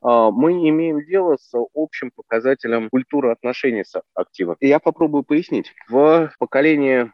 а, 0.00 0.30
мы 0.30 0.68
имеем 0.68 1.04
дело 1.04 1.36
с 1.36 1.52
общим 1.74 2.10
показателем 2.10 2.88
культуры 2.90 3.32
отношений 3.32 3.84
с 3.84 4.00
активом. 4.14 4.56
И 4.60 4.68
я 4.68 4.78
попробую 4.78 5.24
пояснить. 5.24 5.72
В 5.88 6.32
поколении 6.38 7.12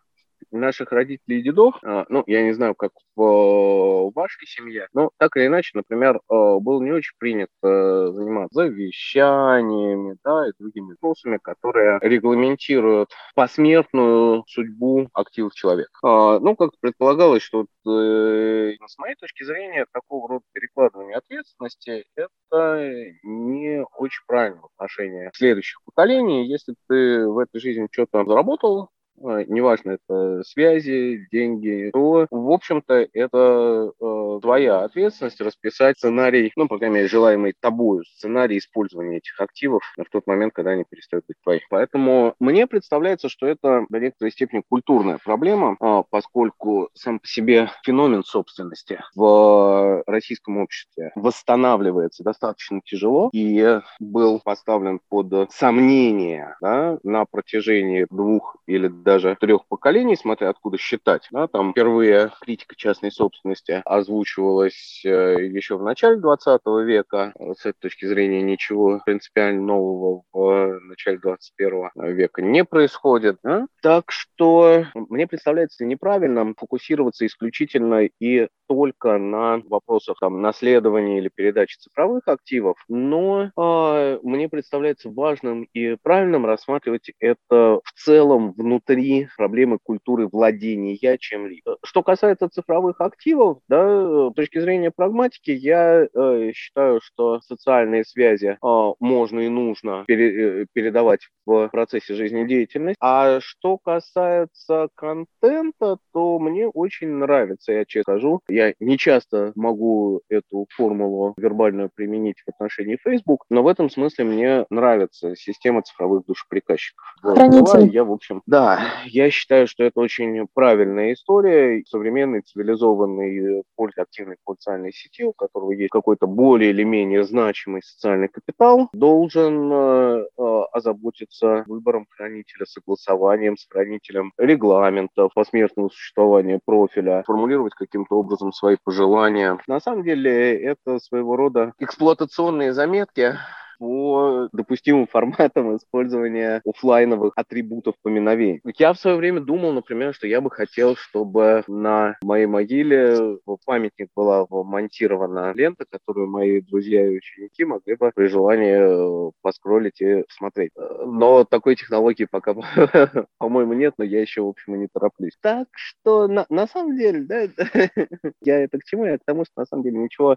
наших 0.50 0.92
родителей 0.92 1.40
и 1.40 1.42
дедов, 1.42 1.76
а, 1.82 2.04
ну, 2.08 2.22
я 2.26 2.42
не 2.42 2.52
знаю, 2.52 2.74
как 2.74 2.92
в 3.14 4.10
вашей 4.14 4.46
семье, 4.46 4.88
но 4.92 5.10
так 5.18 5.36
или 5.36 5.46
иначе, 5.46 5.72
например, 5.74 6.20
а, 6.28 6.58
было 6.58 6.82
не 6.82 6.92
очень 6.92 7.14
принято 7.18 8.12
заниматься 8.12 8.54
завещаниями, 8.54 10.16
да, 10.24 10.48
и 10.48 10.52
другими 10.58 10.90
вопросами, 10.92 11.38
которые 11.42 11.98
регламентируют 12.02 13.10
посмертную 13.34 14.44
судьбу 14.46 15.08
активов 15.12 15.54
человека. 15.54 15.92
А, 16.02 16.38
ну, 16.38 16.56
как 16.56 16.70
предполагалось, 16.80 17.42
что 17.42 17.66
э, 17.86 18.72
с 18.86 18.98
моей 18.98 19.14
точки 19.16 19.44
зрения, 19.44 19.86
такого 19.92 20.28
рода 20.28 20.44
перекладывание 20.52 21.16
ответственности– 21.16 22.04
это 22.16 22.92
не 23.22 23.84
очень 23.96 24.22
правильное 24.26 24.62
отношение 24.74 25.30
следующих 25.34 25.80
поколений. 25.84 26.46
Если 26.46 26.74
ты 26.88 27.26
в 27.26 27.38
этой 27.38 27.60
жизни 27.60 27.88
что-то 27.90 28.24
заработал, 28.24 28.91
Э, 28.91 28.91
неважно, 29.22 29.98
это 30.06 30.42
связи, 30.44 31.28
деньги, 31.30 31.90
то, 31.92 32.26
в 32.30 32.50
общем-то, 32.50 33.08
это 33.12 33.92
э, 34.00 34.38
твоя 34.42 34.80
ответственность 34.80 35.40
расписать 35.40 35.98
сценарий, 35.98 36.52
ну, 36.56 36.68
по 36.68 36.78
крайней 36.78 36.96
мере, 36.96 37.08
желаемый 37.08 37.54
тобою, 37.58 38.04
сценарий 38.04 38.58
использования 38.58 39.18
этих 39.18 39.40
активов 39.40 39.82
в 39.96 40.10
тот 40.10 40.26
момент, 40.26 40.52
когда 40.54 40.72
они 40.72 40.84
перестают 40.88 41.24
быть 41.26 41.36
твоими. 41.42 41.62
Поэтому 41.70 42.34
мне 42.40 42.66
представляется, 42.66 43.28
что 43.28 43.46
это 43.46 43.86
до 43.88 44.00
некоторой 44.00 44.32
степени 44.32 44.62
культурная 44.68 45.18
проблема, 45.24 45.76
э, 45.80 46.02
поскольку 46.10 46.88
сам 46.94 47.20
по 47.20 47.26
себе 47.26 47.70
феномен 47.84 48.24
собственности 48.24 49.00
в 49.14 50.02
российском 50.06 50.58
обществе 50.58 51.12
восстанавливается 51.14 52.24
достаточно 52.24 52.80
тяжело 52.84 53.30
и 53.32 53.80
был 54.00 54.40
поставлен 54.40 55.00
под 55.08 55.50
сомнение 55.52 56.56
да, 56.60 56.98
на 57.02 57.24
протяжении 57.24 58.06
двух 58.10 58.56
или 58.66 58.88
даже 58.88 59.11
трех 59.18 59.66
поколений, 59.66 60.16
смотря 60.16 60.50
откуда 60.50 60.78
считать. 60.78 61.28
Да, 61.30 61.48
там 61.48 61.72
впервые 61.72 62.30
критика 62.40 62.74
частной 62.76 63.10
собственности 63.10 63.82
озвучивалась 63.84 65.02
э, 65.04 65.46
еще 65.46 65.76
в 65.76 65.82
начале 65.82 66.16
20 66.16 66.60
века. 66.84 67.32
С 67.58 67.66
этой 67.66 67.78
точки 67.80 68.06
зрения 68.06 68.42
ничего 68.42 69.00
принципиально 69.04 69.62
нового 69.62 70.22
в 70.32 70.80
начале 70.80 71.18
21 71.18 71.90
века 72.14 72.42
не 72.42 72.64
происходит. 72.64 73.38
Да? 73.42 73.66
Так 73.82 74.10
что 74.10 74.86
мне 74.94 75.26
представляется 75.26 75.84
неправильным 75.84 76.54
фокусироваться 76.54 77.26
исключительно 77.26 78.08
и 78.20 78.48
только 78.68 79.18
на 79.18 79.60
вопросах 79.68 80.18
там, 80.20 80.40
наследования 80.40 81.18
или 81.18 81.30
передачи 81.34 81.76
цифровых 81.78 82.22
активов, 82.26 82.76
но 82.88 83.50
э, 83.54 84.18
мне 84.22 84.48
представляется 84.48 85.10
важным 85.10 85.64
и 85.74 85.96
правильным 86.02 86.46
рассматривать 86.46 87.12
это 87.18 87.80
в 87.84 87.92
целом 87.94 88.52
внутри 88.52 89.01
проблемы 89.36 89.78
культуры 89.82 90.28
владения 90.28 90.96
чем-либо. 91.18 91.78
Что 91.84 92.02
касается 92.02 92.48
цифровых 92.48 93.00
активов, 93.00 93.58
да, 93.68 94.30
с 94.30 94.34
точки 94.34 94.60
зрения 94.60 94.90
прагматики, 94.90 95.50
я 95.50 96.06
э, 96.06 96.52
считаю, 96.54 97.00
что 97.02 97.40
социальные 97.40 98.04
связи 98.04 98.58
э, 98.62 98.92
можно 99.00 99.40
и 99.40 99.48
нужно 99.48 100.04
пере, 100.06 100.62
э, 100.62 100.66
передавать 100.72 101.28
в 101.44 101.68
процессе 101.68 102.14
жизнедеятельности. 102.14 102.96
А 103.00 103.40
что 103.40 103.78
касается 103.78 104.88
контента, 104.94 105.98
то 106.12 106.38
мне 106.38 106.68
очень 106.68 107.08
нравится, 107.08 107.72
я 107.72 107.84
честно 107.84 108.12
скажу, 108.12 108.40
я 108.48 108.74
не 108.80 108.98
часто 108.98 109.52
могу 109.54 110.20
эту 110.28 110.66
формулу 110.70 111.34
вербальную 111.36 111.90
применить 111.94 112.42
в 112.44 112.48
отношении 112.48 112.98
Facebook, 113.02 113.44
но 113.50 113.62
в 113.62 113.66
этом 113.66 113.90
смысле 113.90 114.24
мне 114.24 114.66
нравится 114.70 115.34
система 115.36 115.82
цифровых 115.82 116.26
душеприказчиков. 116.26 117.04
Хранитель. 117.22 117.92
Я, 117.92 118.04
в 118.04 118.12
общем, 118.12 118.42
да, 118.46 118.81
я 119.06 119.30
считаю, 119.30 119.66
что 119.66 119.84
это 119.84 120.00
очень 120.00 120.46
правильная 120.52 121.12
история. 121.12 121.82
Современный, 121.86 122.42
цивилизованный, 122.42 123.62
активной 123.96 124.36
социальной 124.46 124.92
сети, 124.92 125.24
у 125.24 125.32
которого 125.32 125.72
есть 125.72 125.90
какой-то 125.90 126.26
более 126.26 126.70
или 126.70 126.82
менее 126.82 127.24
значимый 127.24 127.82
социальный 127.82 128.28
капитал, 128.28 128.88
должен 128.92 129.72
э, 129.72 130.26
э 130.38 130.62
озаботиться 130.72 131.64
выбором 131.66 132.06
хранителя, 132.10 132.64
согласованием 132.66 133.56
с 133.56 133.66
хранителем 133.68 134.32
регламентов, 134.38 135.32
посмертного 135.34 135.88
существования 135.88 136.60
профиля, 136.64 137.22
формулировать 137.26 137.74
каким-то 137.74 138.16
образом 138.16 138.52
свои 138.52 138.76
пожелания. 138.82 139.58
На 139.66 139.80
самом 139.80 140.02
деле 140.02 140.56
это 140.62 140.98
своего 140.98 141.36
рода 141.36 141.72
эксплуатационные 141.78 142.72
заметки, 142.72 143.34
по 143.82 144.48
допустимым 144.52 145.06
форматам 145.10 145.76
использования 145.76 146.62
офлайновых 146.64 147.32
атрибутов 147.34 147.96
поминовений. 148.00 148.60
Я 148.78 148.92
в 148.92 148.98
свое 148.98 149.16
время 149.16 149.40
думал, 149.40 149.72
например, 149.72 150.14
что 150.14 150.28
я 150.28 150.40
бы 150.40 150.52
хотел, 150.52 150.94
чтобы 150.94 151.64
на 151.66 152.16
моей 152.22 152.46
могиле 152.46 153.38
в 153.44 153.58
памятник 153.66 154.10
была 154.14 154.46
вмонтирована 154.48 155.52
лента, 155.52 155.84
которую 155.90 156.30
мои 156.30 156.60
друзья 156.60 157.04
и 157.04 157.16
ученики 157.16 157.64
могли 157.64 157.96
бы 157.96 158.12
при 158.14 158.28
желании 158.28 159.28
э, 159.28 159.30
поскролить 159.42 160.00
и 160.00 160.24
смотреть. 160.28 160.70
Но 161.04 161.42
такой 161.42 161.74
технологии 161.74 162.28
пока, 162.30 162.54
по-моему, 163.38 163.72
нет, 163.72 163.94
но 163.98 164.04
я 164.04 164.20
еще, 164.20 164.42
в 164.42 164.48
общем, 164.48 164.76
и 164.76 164.78
не 164.78 164.86
тороплюсь. 164.86 165.36
Так 165.40 165.66
что, 165.72 166.28
на, 166.28 166.46
на 166.50 166.68
самом 166.68 166.96
деле, 166.96 167.22
да, 167.22 167.48
я 168.42 168.60
это 168.60 168.78
к 168.78 168.84
чему? 168.84 169.06
Я 169.06 169.18
к 169.18 169.24
тому, 169.24 169.44
что 169.44 169.54
на 169.56 169.66
самом 169.66 169.82
деле 169.82 169.98
ничего 169.98 170.36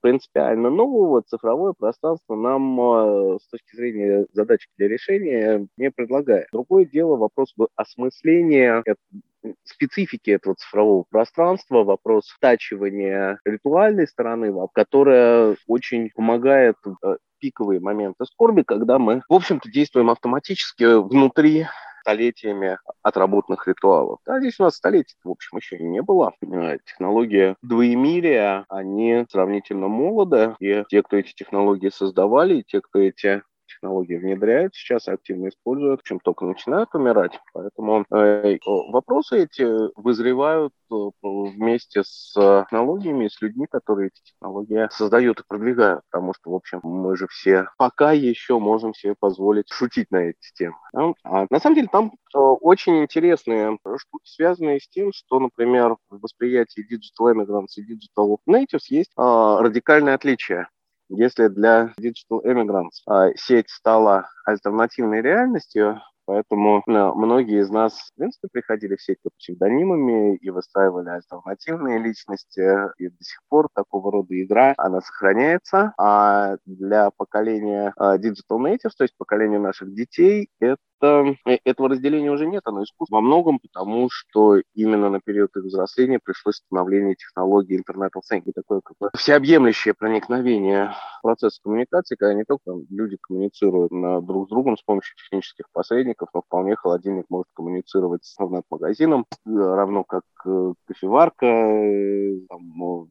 принципиально 0.00 0.70
нового 0.70 1.22
цифровое 1.22 1.72
пространство 1.72 2.34
нам 2.34 2.80
э, 2.80 3.38
с 3.40 3.48
точки 3.48 3.76
зрения 3.76 4.26
задачи 4.32 4.68
для 4.76 4.88
решения 4.88 5.66
не 5.76 5.90
предлагает. 5.90 6.46
Другое 6.52 6.84
дело 6.84 7.16
вопрос 7.16 7.54
осмысления 7.76 8.82
специфики 9.64 10.30
этого 10.30 10.54
цифрового 10.54 11.04
пространства, 11.08 11.84
вопрос 11.84 12.26
стачивания 12.28 13.40
ритуальной 13.44 14.06
стороны, 14.06 14.52
которая 14.74 15.56
очень 15.66 16.10
помогает 16.14 16.76
в 16.84 17.18
пиковые 17.38 17.80
моменты 17.80 18.26
скорби, 18.26 18.62
когда 18.62 18.98
мы, 18.98 19.22
в 19.28 19.34
общем-то, 19.34 19.70
действуем 19.70 20.10
автоматически 20.10 21.00
внутри 21.00 21.66
столетиями 22.00 22.78
отработанных 23.02 23.66
ритуалов. 23.66 24.18
Да, 24.26 24.40
здесь 24.40 24.58
у 24.58 24.64
нас 24.64 24.76
столетий, 24.76 25.16
в 25.24 25.30
общем, 25.30 25.58
еще 25.58 25.78
не 25.78 26.02
было. 26.02 26.32
Э, 26.42 26.78
технология 26.84 27.56
двоемирия, 27.62 28.64
они 28.68 29.24
сравнительно 29.30 29.88
молоды, 29.88 30.54
и 30.60 30.84
те, 30.88 31.02
кто 31.02 31.16
эти 31.16 31.32
технологии 31.34 31.90
создавали, 31.90 32.56
и 32.56 32.64
те, 32.64 32.80
кто 32.80 32.98
эти 33.00 33.42
технологии 33.80 34.16
внедряют, 34.16 34.74
сейчас 34.74 35.08
активно 35.08 35.48
используют, 35.48 36.02
чем 36.02 36.20
только 36.20 36.44
начинают 36.44 36.94
умирать. 36.94 37.38
Поэтому 37.52 38.04
э, 38.10 38.58
вопросы 38.64 39.44
эти 39.44 39.64
вызревают 39.98 40.72
э, 40.90 40.94
вместе 41.22 42.02
с 42.04 42.32
технологиями, 42.32 43.28
с 43.28 43.40
людьми, 43.40 43.66
которые 43.70 44.08
эти 44.08 44.22
технологии 44.32 44.88
создают 44.90 45.40
и 45.40 45.44
продвигают. 45.46 46.02
Потому 46.10 46.34
что, 46.34 46.50
в 46.50 46.54
общем, 46.54 46.80
мы 46.82 47.16
же 47.16 47.26
все 47.28 47.66
пока 47.78 48.12
еще 48.12 48.58
можем 48.58 48.94
себе 48.94 49.14
позволить 49.18 49.70
шутить 49.70 50.10
на 50.10 50.18
эти 50.30 50.52
темы. 50.54 50.76
Да? 50.92 51.12
А 51.24 51.46
на 51.48 51.60
самом 51.60 51.76
деле 51.76 51.88
там 51.90 52.12
э, 52.34 52.38
очень 52.38 53.02
интересные 53.02 53.78
штуки, 53.96 54.24
связанные 54.24 54.80
с 54.80 54.88
тем, 54.88 55.12
что, 55.12 55.40
например, 55.40 55.96
в 56.10 56.20
восприятии 56.20 56.84
Digital 56.84 57.34
Immigrants 57.34 57.76
и 57.76 57.94
Digital 57.94 58.36
Natives 58.48 58.86
есть 58.88 59.12
э, 59.16 59.22
радикальное 59.22 60.14
отличие. 60.14 60.68
Если 61.10 61.48
для 61.48 61.92
Digital 62.00 62.44
Immigrants 62.44 63.02
а, 63.06 63.30
сеть 63.34 63.68
стала 63.68 64.28
альтернативной 64.44 65.22
реальностью, 65.22 66.00
Поэтому 66.30 66.80
ну, 66.86 67.12
многие 67.16 67.60
из 67.60 67.70
нас, 67.70 67.94
в 67.94 68.14
принципе, 68.14 68.46
приходили 68.52 68.94
в 68.94 69.02
сеть 69.02 69.18
под 69.20 69.32
псевдонимами 69.36 70.36
и 70.36 70.50
выстраивали 70.50 71.08
альтернативные 71.08 71.98
личности. 71.98 72.60
И 72.98 73.08
до 73.08 73.24
сих 73.24 73.40
пор 73.48 73.68
такого 73.74 74.12
рода 74.12 74.40
игра, 74.40 74.72
она 74.76 75.00
сохраняется. 75.00 75.92
А 75.98 76.56
для 76.66 77.10
поколения 77.10 77.92
uh, 77.98 78.16
Digital 78.16 78.60
Natives, 78.60 78.92
то 78.96 79.02
есть 79.02 79.16
поколения 79.18 79.58
наших 79.58 79.92
детей, 79.92 80.50
это 80.60 80.78
это, 81.00 81.34
э, 81.46 81.58
этого 81.64 81.88
разделения 81.88 82.30
уже 82.30 82.46
нет, 82.46 82.62
оно 82.64 82.82
искусство 82.84 83.16
во 83.16 83.20
многом, 83.20 83.58
потому 83.58 84.08
что 84.10 84.60
именно 84.74 85.10
на 85.10 85.20
период 85.20 85.56
их 85.56 85.64
взросления 85.64 86.18
пришлось 86.22 86.56
становление 86.56 87.14
технологии 87.14 87.76
интернет 87.76 88.12
of 88.16 88.52
такое 88.54 88.80
как 88.80 88.96
бы 88.98 89.10
всеобъемлющее 89.16 89.94
проникновение 89.94 90.92
в 91.18 91.22
процесс 91.22 91.58
коммуникации, 91.62 92.16
когда 92.16 92.34
не 92.34 92.44
только 92.44 92.72
люди 92.90 93.16
коммуницируют 93.20 93.90
друг 94.26 94.46
с 94.46 94.50
другом 94.50 94.76
с 94.76 94.82
помощью 94.82 95.16
технических 95.16 95.66
посредников, 95.72 96.28
но 96.34 96.42
вполне 96.42 96.76
холодильник 96.76 97.26
может 97.28 97.46
коммуницировать 97.54 98.24
с 98.24 98.38
интернет-магазином, 98.40 99.26
равно 99.44 100.04
как 100.04 100.24
э, 100.46 100.72
кофеварка, 100.86 101.46
там, 102.48 102.72
ну, 102.76 103.08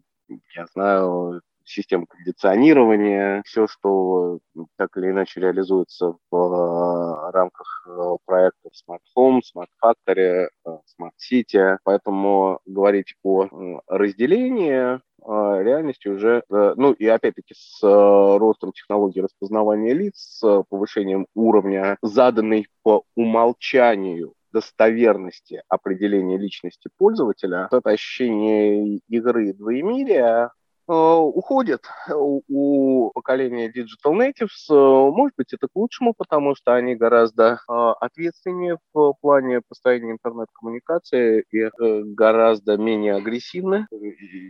я 0.55 0.65
знаю, 0.73 1.41
систем 1.69 2.05
кондиционирования, 2.05 3.43
все, 3.45 3.67
что 3.67 4.39
так 4.77 4.95
или 4.97 5.11
иначе 5.11 5.39
реализуется 5.39 6.15
в 6.31 6.35
э, 6.35 7.31
рамках 7.31 7.87
э, 7.87 8.15
проекта 8.25 8.69
Smart 8.69 9.01
Home, 9.17 9.39
Smart 9.41 9.67
Factory, 9.83 10.47
э, 10.47 10.49
Smart 10.65 11.11
City. 11.19 11.77
Поэтому 11.83 12.59
говорить 12.65 13.15
о 13.23 13.47
разделении 13.87 14.99
реальности 15.21 16.07
уже, 16.07 16.43
ну 16.49 16.93
и 16.93 17.05
опять-таки 17.05 17.53
с 17.53 17.79
ростом 17.83 18.71
технологий 18.71 19.19
распознавания 19.19 19.93
лиц, 19.93 20.15
с 20.15 20.63
повышением 20.69 21.27
уровня 21.35 21.97
заданной 22.01 22.67
по 22.83 23.03
умолчанию 23.15 24.33
достоверности 24.53 25.61
определения 25.67 26.37
личности 26.37 26.89
пользователя, 26.97 27.67
это 27.69 27.89
ощущение 27.89 29.01
игры 29.09 29.53
двоемирия, 29.53 30.51
уходит 30.93 31.81
у 32.13 33.11
поколения 33.11 33.69
Digital 33.69 34.13
Natives. 34.13 34.69
Э, 34.69 35.11
может 35.11 35.35
быть, 35.37 35.53
это 35.53 35.67
к 35.67 35.75
лучшему, 35.75 36.13
потому 36.17 36.55
что 36.55 36.73
они 36.73 36.95
гораздо 36.95 37.59
э, 37.69 37.73
ответственнее 37.99 38.77
в 38.93 39.13
плане 39.21 39.61
построения 39.67 40.11
интернет-коммуникации 40.11 41.43
и 41.51 41.69
гораздо 42.13 42.77
менее 42.77 43.15
агрессивны 43.15 43.87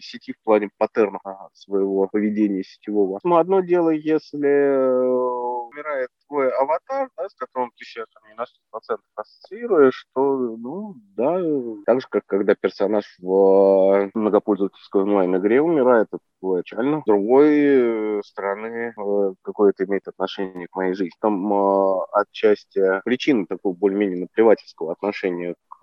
сети 0.02 0.34
в 0.34 0.44
плане 0.44 0.70
паттерна 0.78 1.20
своего 1.54 2.08
поведения 2.08 2.64
сетевого. 2.64 3.20
Но 3.24 3.38
одно 3.38 3.62
дело, 3.62 3.90
если 3.90 5.59
умирает 5.72 6.10
твой 6.28 6.52
аватар, 6.52 7.10
да, 7.18 7.30
с 7.30 7.36
которым 7.36 7.72
ты 7.78 7.86
там 8.14 8.30
не 8.30 8.36
на 8.36 8.44
100% 8.44 8.98
ассоциируешь, 9.16 10.06
то, 10.14 10.38
ну, 10.58 10.96
да, 11.16 11.40
так 11.86 12.02
же, 12.02 12.08
как 12.10 12.26
когда 12.26 12.56
персонаж 12.56 13.06
в 13.20 14.12
многопользовательской 14.14 15.04
онлайн-игре 15.04 15.62
умирает, 15.62 16.08
это 16.12 16.20
печально. 16.42 17.02
С 17.02 17.06
другой 17.06 17.50
э, 17.50 18.22
стороны, 18.24 18.94
э, 18.98 19.34
какое 19.42 19.72
это 19.72 19.86
имеет 19.86 20.08
отношение 20.08 20.68
к 20.68 20.76
моей 20.76 20.94
жизни. 20.94 21.12
Там 21.20 21.52
э, 21.52 22.00
отчасти 22.14 23.02
причина 23.04 23.46
такого 23.46 23.74
более-менее 23.74 24.22
наплевательского 24.22 24.94
отношения 24.94 25.56
к 25.68 25.80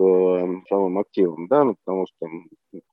самым 0.68 0.98
активам, 0.98 1.48
да, 1.48 1.64
ну, 1.64 1.76
потому 1.84 2.06
что 2.06 2.28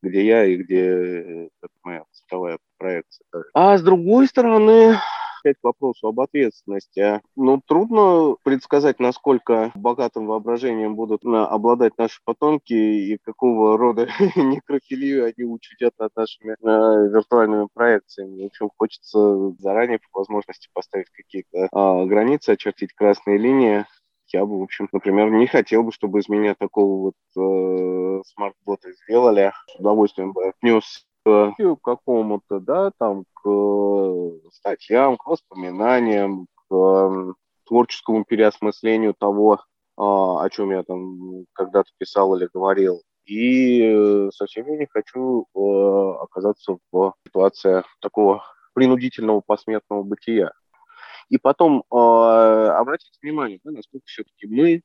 где 0.01 0.25
я 0.25 0.45
и 0.45 0.55
где 0.55 1.49
это 1.61 1.73
моя 1.83 2.03
цифровая 2.11 2.57
проекция. 2.77 3.25
А 3.53 3.77
с 3.77 3.81
другой 3.81 4.27
стороны, 4.27 4.95
опять 5.43 5.57
к 5.59 5.63
вопросу 5.63 6.07
об 6.07 6.19
ответственности. 6.19 7.21
Ну, 7.35 7.61
трудно 7.65 8.35
предсказать, 8.43 8.99
насколько 8.99 9.71
богатым 9.75 10.27
воображением 10.27 10.95
будут 10.95 11.25
обладать 11.25 11.97
наши 11.97 12.19
потомки 12.23 12.73
и 12.73 13.17
какого 13.23 13.77
рода 13.77 14.07
некрофилию 14.35 15.25
они 15.25 15.45
учудят 15.45 15.93
над 15.99 16.15
нашими 16.15 16.53
э, 16.53 17.09
виртуальными 17.09 17.67
проекциями. 17.73 18.43
В 18.43 18.45
общем, 18.47 18.69
хочется 18.77 19.51
заранее 19.59 19.99
по 19.99 20.19
возможности 20.19 20.69
поставить 20.73 21.09
какие-то 21.09 21.67
э, 21.71 22.05
границы, 22.05 22.51
очертить 22.51 22.93
красные 22.93 23.37
линии, 23.37 23.85
я 24.33 24.45
бы, 24.45 24.59
в 24.59 24.63
общем, 24.63 24.89
например, 24.91 25.29
не 25.29 25.45
хотел 25.45 25.83
бы, 25.83 25.91
чтобы 25.91 26.19
из 26.19 26.27
меня 26.27 26.55
такого 26.55 27.11
вот 27.11 27.15
э, 27.37 28.21
смарт-бота 28.25 28.91
сделали. 29.03 29.51
С 29.67 29.79
удовольствием 29.79 30.31
бы 30.31 30.47
отнес 30.47 31.05
к 31.23 31.75
какому-то, 31.81 32.59
да, 32.59 32.91
там, 32.97 33.25
к 33.33 33.49
э, 33.49 34.49
статьям, 34.51 35.17
к 35.17 35.25
воспоминаниям, 35.25 36.47
к 36.55 36.73
эм, 36.73 37.35
творческому 37.65 38.25
переосмыслению 38.25 39.13
того, 39.13 39.61
а, 39.95 40.43
о 40.43 40.49
чем 40.49 40.71
я 40.71 40.83
там 40.83 41.45
когда-то 41.53 41.89
писал 41.97 42.35
или 42.35 42.49
говорил. 42.53 43.01
И 43.25 43.81
э, 43.81 44.29
совсем 44.33 44.67
я 44.67 44.77
не 44.77 44.87
хочу 44.87 45.45
э, 45.55 46.23
оказаться 46.23 46.77
в 46.91 47.13
ситуации 47.25 47.83
такого 48.01 48.43
принудительного 48.73 49.41
посмертного 49.45 50.03
бытия. 50.03 50.51
И 51.29 51.37
потом 51.37 51.85
обратите 51.89 53.17
внимание, 53.21 53.59
да, 53.63 53.71
насколько 53.71 54.05
все-таки 54.05 54.45
мы, 54.45 54.81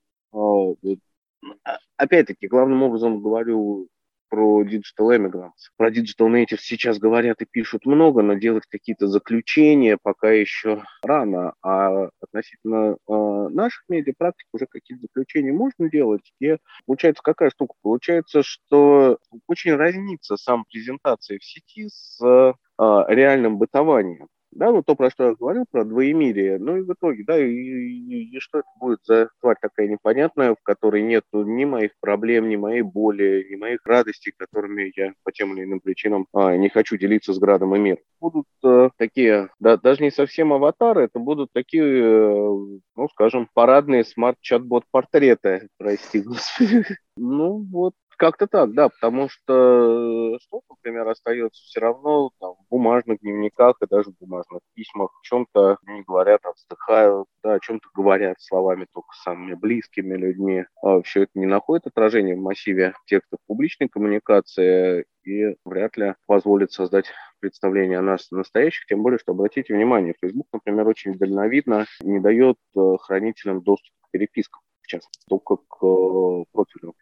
опять-таки, 1.97 2.47
главным 2.47 2.85
образом 2.85 3.21
говорю 3.21 3.89
про 4.29 4.63
Digital 4.63 5.17
Immigrants. 5.17 5.71
Про 5.77 5.91
Digital 5.91 6.29
Natives 6.29 6.61
сейчас 6.61 6.99
говорят 6.99 7.41
и 7.43 7.47
пишут 7.51 7.87
много, 7.87 8.23
но 8.23 8.35
делать 8.35 8.65
какие-то 8.69 9.07
заключения 9.09 9.99
пока 10.01 10.31
еще 10.31 10.83
рано. 11.03 11.55
А 11.63 12.09
относительно 12.21 12.97
э, 13.09 13.49
наших 13.51 13.85
медиапрактик 13.89 14.47
уже 14.53 14.67
какие-то 14.67 15.03
заключения 15.03 15.53
можно 15.53 15.91
делать. 15.91 16.33
И 16.41 16.57
получается 16.87 17.23
какая 17.23 17.51
штука? 17.51 17.75
Получается, 17.83 18.43
что 18.43 19.19
очень 19.47 19.75
разнится 19.75 20.37
сам 20.37 20.65
презентация 20.65 21.39
в 21.39 21.45
сети 21.45 21.89
с 21.89 22.21
э, 22.25 22.53
реальным 22.79 23.59
бытованием. 23.59 24.29
Да, 24.53 24.73
ну 24.73 24.83
то, 24.83 24.95
про 24.95 25.11
что 25.11 25.29
я 25.29 25.35
говорил, 25.35 25.65
про 25.71 25.85
двоемирие. 25.85 26.59
Ну 26.59 26.79
и 26.79 26.81
в 26.81 26.93
итоге, 26.93 27.23
да, 27.25 27.39
и, 27.39 27.51
и, 27.51 28.37
и 28.37 28.41
что 28.41 28.59
это 28.61 28.69
будет 28.81 29.01
за 29.05 29.29
тварь 29.41 29.57
такая 29.61 29.89
непонятная, 29.89 30.55
в 30.55 30.63
которой 30.63 31.03
нет 31.03 31.25
ни 31.33 31.65
моих 31.65 31.93
проблем, 32.01 32.49
ни 32.49 32.57
моей 32.57 32.83
боли, 32.83 33.47
ни 33.51 33.57
моих 33.57 33.85
радостей, 33.85 34.33
которыми 34.37 34.93
я 34.97 35.13
по 35.23 35.33
тем 35.33 35.55
или 35.55 35.65
иным 35.65 35.81
причинам 35.81 36.27
а, 36.33 36.57
не 36.57 36.71
хочу 36.71 36.97
делиться 36.97 37.33
с 37.35 37.39
градом 37.39 37.75
и 37.77 37.79
миром. 37.79 38.03
Будут 38.21 38.47
а, 38.65 38.89
такие, 38.97 39.51
да, 39.61 39.77
даже 39.77 40.03
не 40.03 40.11
совсем 40.11 40.53
аватары, 40.53 41.03
это 41.03 41.19
будут 41.19 41.51
такие, 41.53 41.85
э, 41.85 42.51
ну, 42.97 43.09
скажем, 43.13 43.49
парадные 43.53 44.05
смарт-чат-бот-портреты, 44.05 45.69
прости 45.79 46.21
господи. 46.21 46.85
Ну 47.21 47.67
вот, 47.73 47.95
как-то 48.19 48.47
так, 48.49 48.73
да, 48.75 48.89
потому 48.89 49.29
что 49.29 50.35
э, 50.35 50.39
что, 50.43 50.63
например, 50.69 51.09
остается 51.09 51.63
все 51.63 51.81
равно 51.81 52.31
там, 52.41 52.55
в 52.55 52.69
бумажных 52.69 53.21
дневниках 53.21 53.77
и 53.81 53.87
даже 53.89 54.11
в 54.11 54.19
бумажных 54.19 54.61
письмах, 54.75 55.11
о 55.11 55.23
чем-то 55.23 55.79
не 55.87 56.03
говорят, 56.03 56.41
а 56.45 56.53
вздыхают, 56.53 57.29
да, 57.43 57.55
о 57.55 57.61
чем-то 57.61 57.89
говорят 57.95 58.41
словами 58.41 58.87
только 58.93 59.15
с 59.15 59.23
самыми 59.23 59.55
близкими 59.55 60.17
людьми. 60.17 60.65
А 60.83 61.01
все 61.03 61.23
это 61.23 61.33
не 61.37 61.47
находит 61.47 61.87
отражения 61.87 62.35
в 62.35 62.41
массиве 62.41 62.93
текстов 63.07 63.39
публичной 63.47 63.89
коммуникации 63.89 65.07
и 65.25 65.57
вряд 65.65 65.97
ли 65.97 66.15
позволит 66.27 66.73
создать 66.73 67.07
представление 67.39 67.99
о 67.99 68.03
нас 68.03 68.31
настоящих, 68.33 68.87
тем 68.87 69.03
более, 69.03 69.19
что, 69.21 69.33
обратите 69.33 69.75
внимание, 69.75 70.15
Facebook, 70.21 70.49
например, 70.53 70.89
очень 70.89 71.15
дальновидно 71.15 71.87
не 72.01 72.19
дает 72.19 72.57
э, 72.77 72.97
хранителям 73.01 73.63
доступ 73.63 73.95
к 74.03 74.11
перепискам, 74.11 74.61
в 74.83 74.89
частности, 74.89 75.25
только 75.29 75.57
к 75.57 75.85
э, 75.85 76.45
профилю 76.53 76.95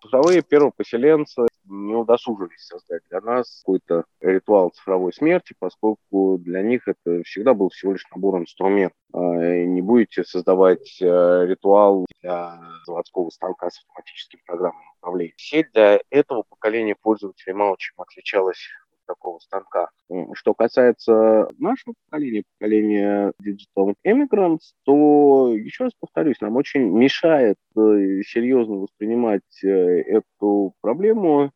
Цифровые 0.00 0.42
первопоселенцы 0.42 1.48
не 1.64 1.94
удосужились 1.94 2.66
создать 2.66 3.02
для 3.10 3.20
нас 3.20 3.62
какой-то 3.62 4.04
ритуал 4.20 4.70
цифровой 4.70 5.12
смерти, 5.12 5.54
поскольку 5.58 6.38
для 6.38 6.62
них 6.62 6.86
это 6.86 7.22
всегда 7.24 7.52
был 7.52 7.68
всего 7.70 7.92
лишь 7.92 8.06
набор 8.14 8.40
инструментов. 8.40 8.96
А, 9.12 9.18
не 9.18 9.82
будете 9.82 10.24
создавать 10.24 11.00
э, 11.00 11.46
ритуал 11.46 12.06
для 12.22 12.60
заводского 12.86 13.30
станка 13.30 13.70
с 13.70 13.78
автоматическим 13.78 14.40
программным 14.46 14.84
управлением. 14.98 15.34
Сеть 15.36 15.72
для 15.72 16.00
этого 16.10 16.44
поколения 16.48 16.94
пользователей 17.00 17.54
мало 17.54 17.76
чем 17.78 17.94
отличалась 17.98 18.68
такого 19.08 19.38
станка. 19.40 19.88
Что 20.34 20.54
касается 20.54 21.48
нашего 21.58 21.94
поколения, 22.08 22.44
поколения 22.58 23.32
Digital 23.42 23.94
Immigrants, 24.06 24.74
то, 24.84 25.52
еще 25.54 25.84
раз 25.84 25.92
повторюсь, 25.98 26.40
нам 26.40 26.56
очень 26.56 26.82
мешает 26.82 27.56
э, 27.76 28.22
серьезно 28.26 28.76
воспринимать 28.76 29.42
э, 29.64 29.68
эту 29.68 30.74
проблему 30.80 31.50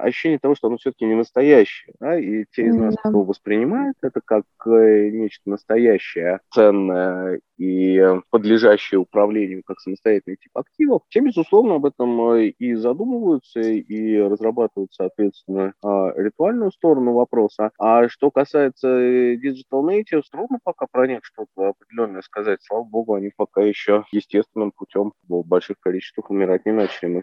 ощущение 0.00 0.38
того, 0.38 0.54
что 0.54 0.68
оно 0.68 0.78
все-таки 0.78 1.04
не 1.04 1.14
настоящее. 1.14 1.94
Да? 2.00 2.18
И 2.18 2.44
те 2.50 2.66
из 2.66 2.76
нас, 2.76 2.96
кто 2.98 3.22
воспринимает 3.22 3.94
это 4.02 4.20
как 4.24 4.44
э, 4.66 5.10
нечто 5.10 5.50
настоящее, 5.50 6.40
ценное 6.50 7.40
и 7.58 8.02
подлежащее 8.30 8.98
управлению 8.98 9.62
как 9.64 9.78
самостоятельный 9.80 10.36
тип 10.36 10.56
активов, 10.56 11.02
те, 11.08 11.20
безусловно, 11.20 11.76
об 11.76 11.86
этом 11.86 12.34
и 12.36 12.74
задумываются, 12.74 13.60
и 13.60 14.18
разрабатывают, 14.18 14.92
соответственно, 14.92 15.74
а, 15.82 16.12
ритуальную 16.16 16.72
сторону 16.72 16.93
вопроса. 16.96 17.70
А 17.78 18.08
что 18.08 18.30
касается 18.30 18.88
Digital 18.88 19.82
Natives, 19.82 20.24
трудно 20.30 20.58
пока 20.62 20.86
про 20.90 21.06
них 21.06 21.20
что-то 21.22 21.68
определенное 21.68 22.22
сказать. 22.22 22.60
Слава 22.62 22.84
богу, 22.84 23.14
они 23.14 23.30
пока 23.36 23.62
еще 23.62 24.04
естественным 24.12 24.72
путем 24.72 25.12
в 25.28 25.42
больших 25.42 25.78
количествах 25.80 26.30
умирать 26.30 26.66
не 26.66 26.72
начали. 26.72 27.22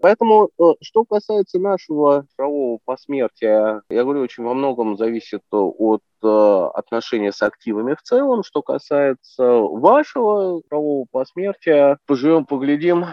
Поэтому, 0.00 0.50
э, 0.58 0.62
что 0.82 1.04
касается 1.04 1.58
нашего 1.58 2.26
правового 2.36 2.78
посмертия, 2.84 3.82
я 3.88 4.04
говорю, 4.04 4.20
очень 4.20 4.44
во 4.44 4.54
многом 4.54 4.96
зависит 4.96 5.42
от 5.50 6.02
э, 6.22 6.70
отношения 6.74 7.32
с 7.32 7.42
активами 7.42 7.94
в 7.94 8.02
целом. 8.02 8.42
Что 8.42 8.62
касается 8.62 9.44
вашего 9.44 10.60
правового 10.68 11.06
посмертия, 11.10 11.98
поживем, 12.06 12.44
поглядим. 12.44 13.06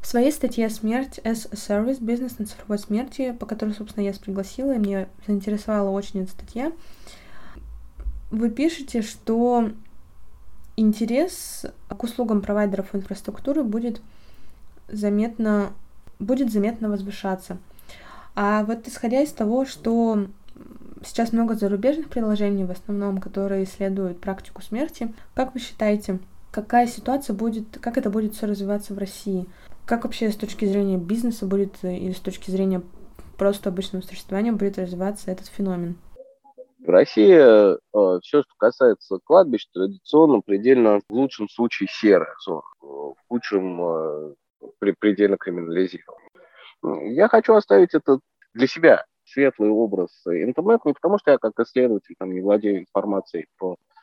В 0.00 0.06
своей 0.06 0.32
статье 0.32 0.70
«Смерть 0.70 1.20
as 1.24 1.48
a 1.52 1.56
Service. 1.56 1.98
Бизнес 2.00 2.38
на 2.38 2.46
цифровой 2.46 2.78
смерти», 2.78 3.32
по 3.38 3.46
которой, 3.46 3.74
собственно, 3.74 4.04
я 4.04 4.12
пригласила, 4.12 4.72
и 4.72 4.78
мне 4.78 5.08
заинтересовала 5.26 5.90
очень 5.90 6.22
эта 6.22 6.30
статья, 6.30 6.72
вы 8.30 8.48
пишете, 8.48 9.02
что 9.02 9.70
интерес 10.76 11.66
к 11.88 12.02
услугам 12.02 12.40
провайдеров 12.40 12.94
инфраструктуры 12.94 13.62
будет 13.62 14.00
заметно, 14.88 15.72
будет 16.18 16.50
заметно 16.52 16.88
возвышаться. 16.88 17.58
А 18.34 18.64
вот 18.64 18.86
исходя 18.88 19.20
из 19.20 19.32
того, 19.32 19.66
что 19.66 20.28
сейчас 21.04 21.32
много 21.32 21.54
зарубежных 21.54 22.08
приложений, 22.08 22.64
в 22.64 22.70
основном, 22.70 23.18
которые 23.18 23.64
исследуют 23.64 24.20
практику 24.20 24.62
смерти, 24.62 25.12
как 25.34 25.54
вы 25.54 25.60
считаете, 25.60 26.20
какая 26.50 26.86
ситуация 26.86 27.34
будет, 27.34 27.78
как 27.80 27.98
это 27.98 28.10
будет 28.10 28.34
все 28.34 28.46
развиваться 28.46 28.94
в 28.94 28.98
России? 28.98 29.46
Как 29.90 30.04
вообще 30.04 30.30
с 30.30 30.36
точки 30.36 30.66
зрения 30.66 30.98
бизнеса 30.98 31.46
будет 31.46 31.82
или 31.82 32.12
с 32.12 32.20
точки 32.20 32.52
зрения 32.52 32.80
просто 33.36 33.70
обычного 33.70 34.02
существования 34.02 34.52
будет 34.52 34.78
развиваться 34.78 35.32
этот 35.32 35.48
феномен? 35.48 35.98
В 36.78 36.88
России 36.88 37.34
э, 37.34 37.76
все, 38.20 38.42
что 38.42 38.54
касается 38.56 39.18
кладбищ, 39.24 39.66
традиционно 39.74 40.42
предельно, 40.42 41.00
в 41.08 41.12
лучшем 41.12 41.48
случае, 41.48 41.88
серая 41.90 42.36
зона, 42.40 42.62
в 42.80 43.16
худшем 43.26 43.82
э, 43.82 44.34
предельно 45.00 45.36
криминализирована. 45.36 46.20
Я 47.12 47.26
хочу 47.26 47.54
оставить 47.54 47.92
это 47.92 48.20
для 48.54 48.68
себя, 48.68 49.04
светлый 49.24 49.70
образ 49.70 50.10
интернета, 50.24 50.82
не 50.84 50.92
потому 50.92 51.18
что 51.18 51.32
я 51.32 51.38
как 51.38 51.58
исследователь 51.58 52.14
там, 52.16 52.30
не 52.30 52.40
владею 52.40 52.78
информацией 52.78 53.46
про 53.58 53.72
а, 53.72 53.99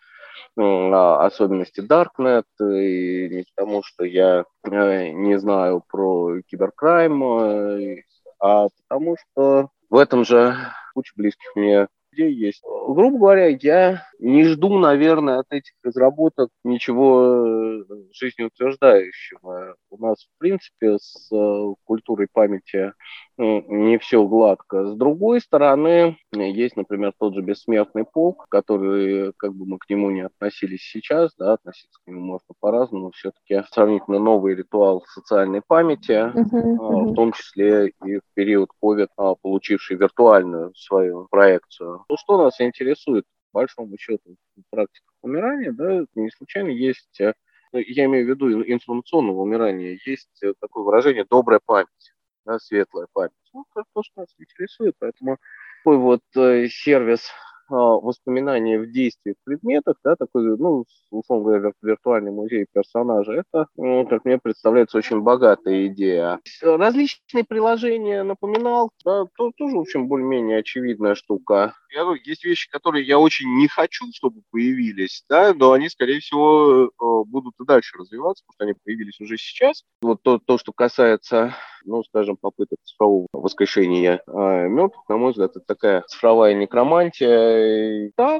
особенности 0.57 1.81
Darknet, 1.81 2.45
и 2.59 3.29
не 3.29 3.45
потому 3.55 3.83
что 3.83 4.05
я 4.05 4.45
э, 4.63 5.09
не 5.09 5.37
знаю 5.39 5.83
про 5.87 6.41
киберкрайм, 6.47 7.23
э, 7.23 8.03
а 8.39 8.67
потому 8.87 9.15
что 9.17 9.69
в 9.89 9.97
этом 9.97 10.25
же 10.25 10.55
куча 10.93 11.13
близких 11.15 11.55
мне 11.55 11.87
людей 12.11 12.33
есть. 12.33 12.63
Грубо 12.63 13.17
говоря, 13.17 13.47
я 13.47 14.03
не 14.19 14.43
жду, 14.45 14.77
наверное, 14.79 15.39
от 15.39 15.47
этих 15.51 15.73
разработок 15.83 16.49
ничего 16.63 17.45
э, 17.45 17.83
жизнеутверждающего. 18.13 19.75
У 19.89 19.97
нас, 19.97 20.23
в 20.23 20.39
принципе, 20.39 20.97
с 20.97 21.29
э, 21.31 21.73
культурой 21.83 22.27
памяти 22.31 22.93
ну, 23.37 23.63
не 23.67 23.97
все 23.99 24.25
гладко. 24.25 24.87
С 24.87 24.95
другой 24.95 25.41
стороны, 25.41 26.17
есть, 26.33 26.75
например, 26.75 27.13
тот 27.17 27.35
же 27.35 27.41
бессмертный 27.41 28.03
полк, 28.03 28.47
который, 28.49 29.33
как 29.37 29.53
бы 29.53 29.65
мы 29.65 29.77
к 29.77 29.89
нему 29.89 30.09
не 30.09 30.21
относились 30.21 30.81
сейчас, 30.81 31.35
да, 31.37 31.53
относиться 31.53 31.99
к 32.03 32.07
нему 32.07 32.21
можно 32.21 32.55
по-разному, 32.59 33.11
все-таки 33.11 33.61
сравнительно 33.71 34.19
новый 34.19 34.55
ритуал 34.55 35.03
социальной 35.07 35.61
памяти, 35.65 36.31
uh-huh, 36.33 37.11
в 37.11 37.13
том 37.13 37.31
числе 37.33 37.89
и 38.03 38.17
в 38.17 38.23
период 38.33 38.69
COVID, 38.83 39.35
получивший 39.41 39.97
виртуальную 39.97 40.73
свою 40.75 41.27
проекцию. 41.29 42.05
Ну, 42.09 42.15
что 42.17 42.43
нас 42.43 42.59
интересует, 42.59 43.25
большому 43.53 43.97
счету, 43.97 44.35
практиках 44.69 45.13
умирания, 45.21 45.71
да, 45.71 46.05
не 46.15 46.29
случайно 46.31 46.69
есть 46.69 47.19
э, 47.19 47.33
ну, 47.71 47.79
я 47.79 48.05
имею 48.05 48.25
в 48.25 48.29
виду 48.29 48.61
информационного 48.63 49.41
умирания, 49.41 49.99
есть 50.05 50.43
э, 50.43 50.53
такое 50.59 50.83
выражение 50.83 51.25
«добрая 51.29 51.59
память» 51.65 52.13
да, 52.47 52.59
светлая 52.59 53.07
память. 53.13 53.33
Ну, 53.53 53.65
то, 53.73 53.83
что 54.03 54.21
нас 54.21 54.29
интересует, 54.39 54.95
поэтому 54.99 55.37
такой 55.83 55.97
вот 55.97 56.21
э, 56.35 56.67
сервис 56.69 57.29
воспоминания 57.69 58.79
в 58.79 58.91
действии 58.91 59.35
в 59.39 59.43
предметах, 59.45 59.95
да, 60.03 60.15
такой, 60.15 60.57
ну, 60.57 60.85
условно 61.11 61.45
говоря, 61.45 61.71
виртуальный 61.81 62.31
музей 62.31 62.65
персонажа, 62.71 63.33
это, 63.33 63.67
ну, 63.75 64.05
как 64.07 64.25
мне 64.25 64.37
представляется, 64.37 64.97
очень 64.97 65.21
богатая 65.21 65.87
идея. 65.87 66.39
Различные 66.61 67.43
приложения, 67.43 68.23
напоминал, 68.23 68.91
да, 69.05 69.25
то, 69.37 69.51
тоже, 69.55 69.75
в 69.75 69.81
общем, 69.81 70.07
более-менее 70.07 70.59
очевидная 70.59 71.15
штука. 71.15 71.73
Я 71.93 72.03
говорю, 72.03 72.21
есть 72.23 72.43
вещи, 72.43 72.69
которые 72.69 73.05
я 73.05 73.17
очень 73.19 73.47
не 73.57 73.67
хочу, 73.67 74.05
чтобы 74.13 74.41
появились, 74.51 75.23
да, 75.29 75.53
но 75.53 75.71
они, 75.71 75.89
скорее 75.89 76.19
всего, 76.19 76.85
э, 76.85 76.89
будут 77.25 77.55
и 77.59 77.65
дальше 77.65 77.97
развиваться, 77.97 78.43
потому 78.45 78.55
что 78.55 78.63
они 78.65 78.73
появились 78.83 79.19
уже 79.19 79.37
сейчас. 79.37 79.83
Вот 80.01 80.21
то, 80.21 80.39
то 80.39 80.57
что 80.57 80.73
касается, 80.73 81.55
ну, 81.85 82.03
скажем, 82.03 82.37
попыток 82.37 82.79
цифрового 82.83 83.27
воскрешения 83.31 84.21
э, 84.27 84.67
мертвых, 84.67 85.07
на 85.09 85.17
мой 85.17 85.31
взгляд, 85.31 85.51
это 85.51 85.65
такая 85.65 86.01
цифровая 86.07 86.53
некромантия, 86.53 87.56
так, 87.57 88.09
ну, 88.15 88.36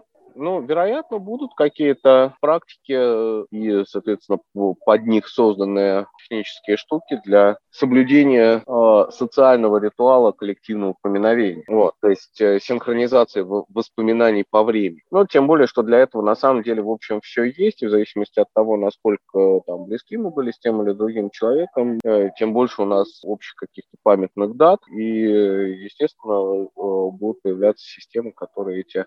вероятно, 0.68 1.20
будут 1.20 1.54
какие-то 1.56 2.36
практики 2.42 2.94
э, 2.96 3.46
и, 3.52 3.84
соответственно, 3.86 4.40
под 4.54 5.06
них 5.06 5.28
созданные 5.28 6.08
технические 6.20 6.78
штуки 6.78 7.20
для 7.26 7.58
соблюдения 7.72 8.64
э, 8.66 9.12
социального 9.12 9.78
ритуала 9.78 10.32
коллективного 10.32 10.96
поминовения. 11.02 11.64
Вот, 11.68 11.94
то 12.02 12.10
есть 12.10 12.40
э, 12.42 12.60
синхронизация 12.60 13.46
воспоминаний 13.46 14.46
по 14.50 14.64
времени. 14.64 15.04
Но 15.12 15.26
тем 15.26 15.48
более, 15.48 15.68
что 15.68 15.84
для 15.84 16.00
этого 16.00 16.22
на 16.22 16.36
самом 16.36 16.64
деле, 16.64 16.82
в 16.82 16.90
общем, 16.90 17.22
все 17.22 17.44
есть, 17.44 17.82
в 17.84 17.90
зависимости 17.90 18.40
от 18.40 18.52
того, 18.54 18.78
насколько 18.78 19.62
там 19.66 19.86
близки 19.86 20.18
мы 20.18 20.32
были 20.32 20.52
с 20.52 20.60
тем 20.60 20.82
или 20.82 20.94
другим 20.94 21.30
человеком, 21.30 22.00
э, 22.04 22.30
тем 22.38 22.54
больше 22.54 22.82
у 22.82 22.86
нас 22.86 23.24
общих 23.24 23.56
каких-то 23.56 23.98
памятных 24.04 24.56
дат, 24.56 24.80
и, 24.90 25.04
естественно, 25.04 26.66
э, 26.66 26.68
будут 26.76 27.42
появляться 27.42 27.86
системы, 27.86 28.32
которые 28.32 28.82
эти 28.82 29.06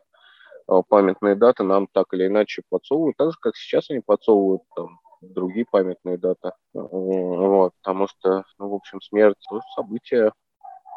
памятные 0.88 1.34
даты 1.34 1.62
нам 1.62 1.86
так 1.92 2.06
или 2.12 2.26
иначе 2.26 2.62
подсовывают, 2.68 3.16
так 3.16 3.32
же, 3.32 3.36
как 3.40 3.56
сейчас 3.56 3.90
они 3.90 4.00
подсовывают 4.00 4.62
там, 4.74 4.98
другие 5.20 5.66
памятные 5.70 6.18
даты. 6.18 6.52
Вот, 6.72 7.72
потому 7.82 8.06
что, 8.06 8.44
ну, 8.58 8.68
в 8.68 8.74
общем, 8.74 9.00
смерть 9.00 9.36
тоже 9.48 9.64
событие, 9.74 10.32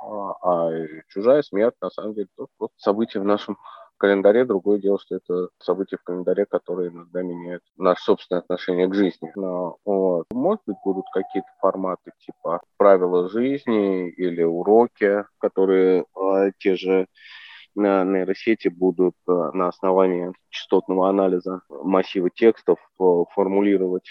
а, 0.04 0.34
а 0.42 0.72
чужая 1.10 1.42
смерть, 1.42 1.76
на 1.82 1.90
самом 1.90 2.14
деле, 2.14 2.28
тоже 2.36 2.50
просто 2.58 2.76
событие 2.78 3.22
в 3.22 3.26
нашем 3.26 3.58
календаре. 3.98 4.44
Другое 4.44 4.80
дело, 4.80 5.00
что 5.00 5.16
это 5.16 5.48
события 5.60 5.98
в 5.98 6.04
календаре, 6.04 6.46
которые 6.46 6.90
иногда 6.90 7.22
меняют 7.22 7.64
наше 7.78 8.04
собственное 8.04 8.42
отношение 8.42 8.88
к 8.88 8.94
жизни. 8.94 9.32
Но, 9.36 9.78
вот. 9.86 10.26
Может 10.32 10.62
быть, 10.66 10.76
будут 10.84 11.06
какие-то 11.14 11.48
форматы 11.60 12.12
типа 12.20 12.62
правила 12.78 13.30
жизни 13.30 14.10
или 14.10 14.44
уроки, 14.44 15.24
которые 15.38 16.06
э, 16.16 16.52
те 16.60 16.76
же 16.76 17.08
нейросети 17.76 18.68
будут 18.68 19.16
э, 19.28 19.32
на 19.54 19.68
основании 19.68 20.34
частотного 20.50 21.10
анализа 21.10 21.62
массива 21.70 22.30
текстов 22.30 22.80
э, 23.00 23.04
формулировать. 23.34 24.08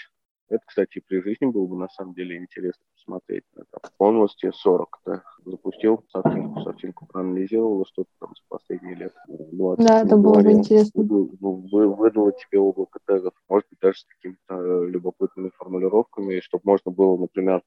Это, 0.49 0.63
кстати, 0.67 1.01
при 1.07 1.21
жизни 1.21 1.45
было 1.45 1.65
бы 1.65 1.77
на 1.77 1.89
самом 1.89 2.13
деле 2.13 2.37
интересно 2.37 2.83
посмотреть. 2.93 3.43
Это 3.55 3.89
полностью 3.97 4.53
40 4.53 4.99
-то 5.05 5.21
запустил 5.45 6.03
софтинку, 6.09 6.61
софтинку 6.61 7.05
проанализировал 7.07 7.85
что-то 7.85 8.09
там 8.19 8.33
за 8.35 8.43
последние 8.49 8.95
лет 8.95 9.13
20. 9.27 9.85
Да, 9.85 10.01
это 10.01 10.17
было 10.17 10.41
бы 10.41 10.51
интересно. 10.51 11.03
Выдало 11.03 12.31
тебе 12.33 12.59
облако 12.59 12.99
тегов, 13.07 13.33
может 13.49 13.67
быть, 13.69 13.79
даже 13.79 13.99
с 13.99 14.05
какими-то 14.05 14.55
э, 14.55 14.85
любопытными 14.89 15.51
формулировками, 15.57 16.39
чтобы 16.41 16.63
можно 16.65 16.91
было, 16.91 17.17
например, 17.17 17.63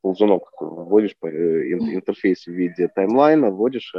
ползунок 0.00 0.50
вводишь 0.60 1.16
по 1.18 1.28
интерфейс 1.28 2.46
в 2.46 2.52
виде 2.52 2.88
таймлайна, 2.88 3.50
вводишь, 3.50 3.94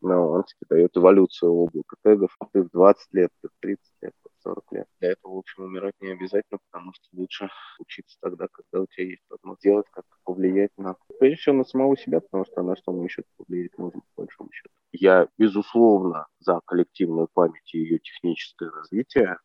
но 0.00 0.30
он 0.30 0.44
тебе 0.44 0.66
дает 0.68 0.96
эволюцию 0.96 1.52
облака 1.52 1.96
тегов. 2.02 2.36
Ты 2.52 2.62
в 2.62 2.70
20 2.70 3.14
лет, 3.14 3.30
ты 3.42 3.48
в 3.48 3.52
30 3.60 3.84
лет, 4.02 4.12
ты 4.22 4.30
в 4.30 4.42
40 4.42 4.64
лет. 4.72 4.86
Для 5.00 5.12
этого, 5.12 5.34
в 5.34 5.38
общем, 5.38 5.64
умирать 5.64 5.94
не 6.00 6.12
обязательно, 6.12 6.58
потому 6.70 6.92
что 6.92 7.04
лучше 7.12 7.48
учиться 7.78 8.16
тогда, 8.20 8.46
когда 8.50 8.82
у 8.82 8.86
тебя 8.86 9.06
есть 9.06 9.22
возможность 9.28 9.62
сделать, 9.62 9.86
как-то 9.90 10.16
повлиять 10.24 10.70
на, 10.76 10.96
прежде 11.18 11.36
всего, 11.36 11.56
на 11.56 11.64
самого 11.64 11.96
себя, 11.96 12.20
потому 12.20 12.44
что 12.44 12.62
на 12.62 12.76
что 12.76 12.92
мы 12.92 13.04
еще 13.04 13.22
повлиять 13.36 13.76
можем, 13.78 14.02
по 14.14 14.22
большому 14.22 14.50
счету. 14.52 14.74
Я, 14.92 15.28
безусловно, 15.38 16.26
за 16.38 16.60
коллективную 16.64 17.28
память 17.32 17.74
и 17.74 17.78
ее 17.78 17.98
техническое 17.98 18.70
развитие, 18.70 19.38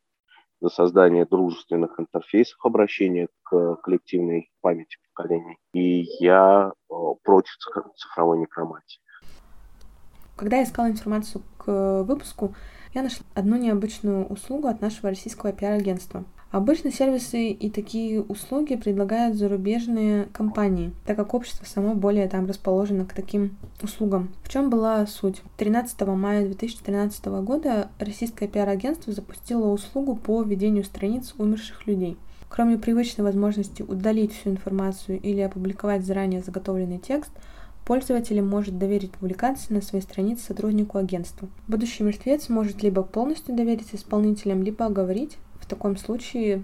за 0.61 0.69
создание 0.69 1.25
дружественных 1.25 1.99
интерфейсов 1.99 2.57
обращения 2.63 3.30
к 3.43 3.75
коллективной 3.77 4.51
памяти 4.61 4.97
поколений. 5.13 5.57
И 5.73 6.05
я 6.19 6.71
э, 6.71 6.93
против 7.23 7.53
цифровой 7.95 8.39
некромантии. 8.39 8.99
Когда 10.39 10.55
я 10.55 10.63
искала 10.63 10.89
информацию 10.89 11.41
к 11.57 12.03
выпуску, 12.03 12.55
я 12.93 13.03
нашла 13.03 13.25
одну 13.35 13.57
необычную 13.57 14.25
услугу 14.25 14.69
от 14.69 14.79
нашего 14.79 15.09
российского 15.09 15.51
пиар-агентства. 15.51 16.23
Обычно 16.49 16.93
сервисы 16.93 17.49
и 17.49 17.69
такие 17.69 18.21
услуги 18.21 18.77
предлагают 18.77 19.35
зарубежные 19.35 20.29
компании, 20.31 20.93
так 21.05 21.17
как 21.17 21.33
общество 21.33 21.65
само 21.65 21.93
более 21.93 22.29
там 22.29 22.45
расположено 22.45 23.05
к 23.05 23.13
таким 23.13 23.57
услугам. 23.83 24.29
В 24.43 24.47
чем 24.47 24.69
была 24.69 25.05
суть? 25.07 25.41
13 25.57 25.99
мая 26.07 26.45
2013 26.45 27.25
года 27.43 27.89
российское 27.99 28.47
пиар-агентство 28.47 29.11
запустило 29.11 29.67
услугу 29.67 30.15
по 30.15 30.41
ведению 30.41 30.85
страниц 30.85 31.35
умерших 31.37 31.85
людей. 31.85 32.17
Кроме 32.47 32.77
привычной 32.77 33.25
возможности 33.25 33.81
удалить 33.81 34.33
всю 34.33 34.51
информацию 34.51 35.19
или 35.19 35.41
опубликовать 35.41 36.05
заранее 36.05 36.41
заготовленный 36.41 36.97
текст, 36.97 37.31
пользователь 37.89 38.39
может 38.43 38.77
доверить 38.77 39.13
публикации 39.13 39.73
на 39.73 39.81
своей 39.81 40.03
странице 40.03 40.45
сотруднику 40.45 40.99
агентства. 40.99 41.49
Будущий 41.67 42.03
мертвец 42.03 42.47
может 42.47 42.83
либо 42.83 43.01
полностью 43.01 43.55
доверить 43.55 43.95
исполнителям, 43.95 44.61
либо 44.61 44.85
оговорить. 44.85 45.39
В 45.59 45.65
таком 45.65 45.97
случае 45.97 46.63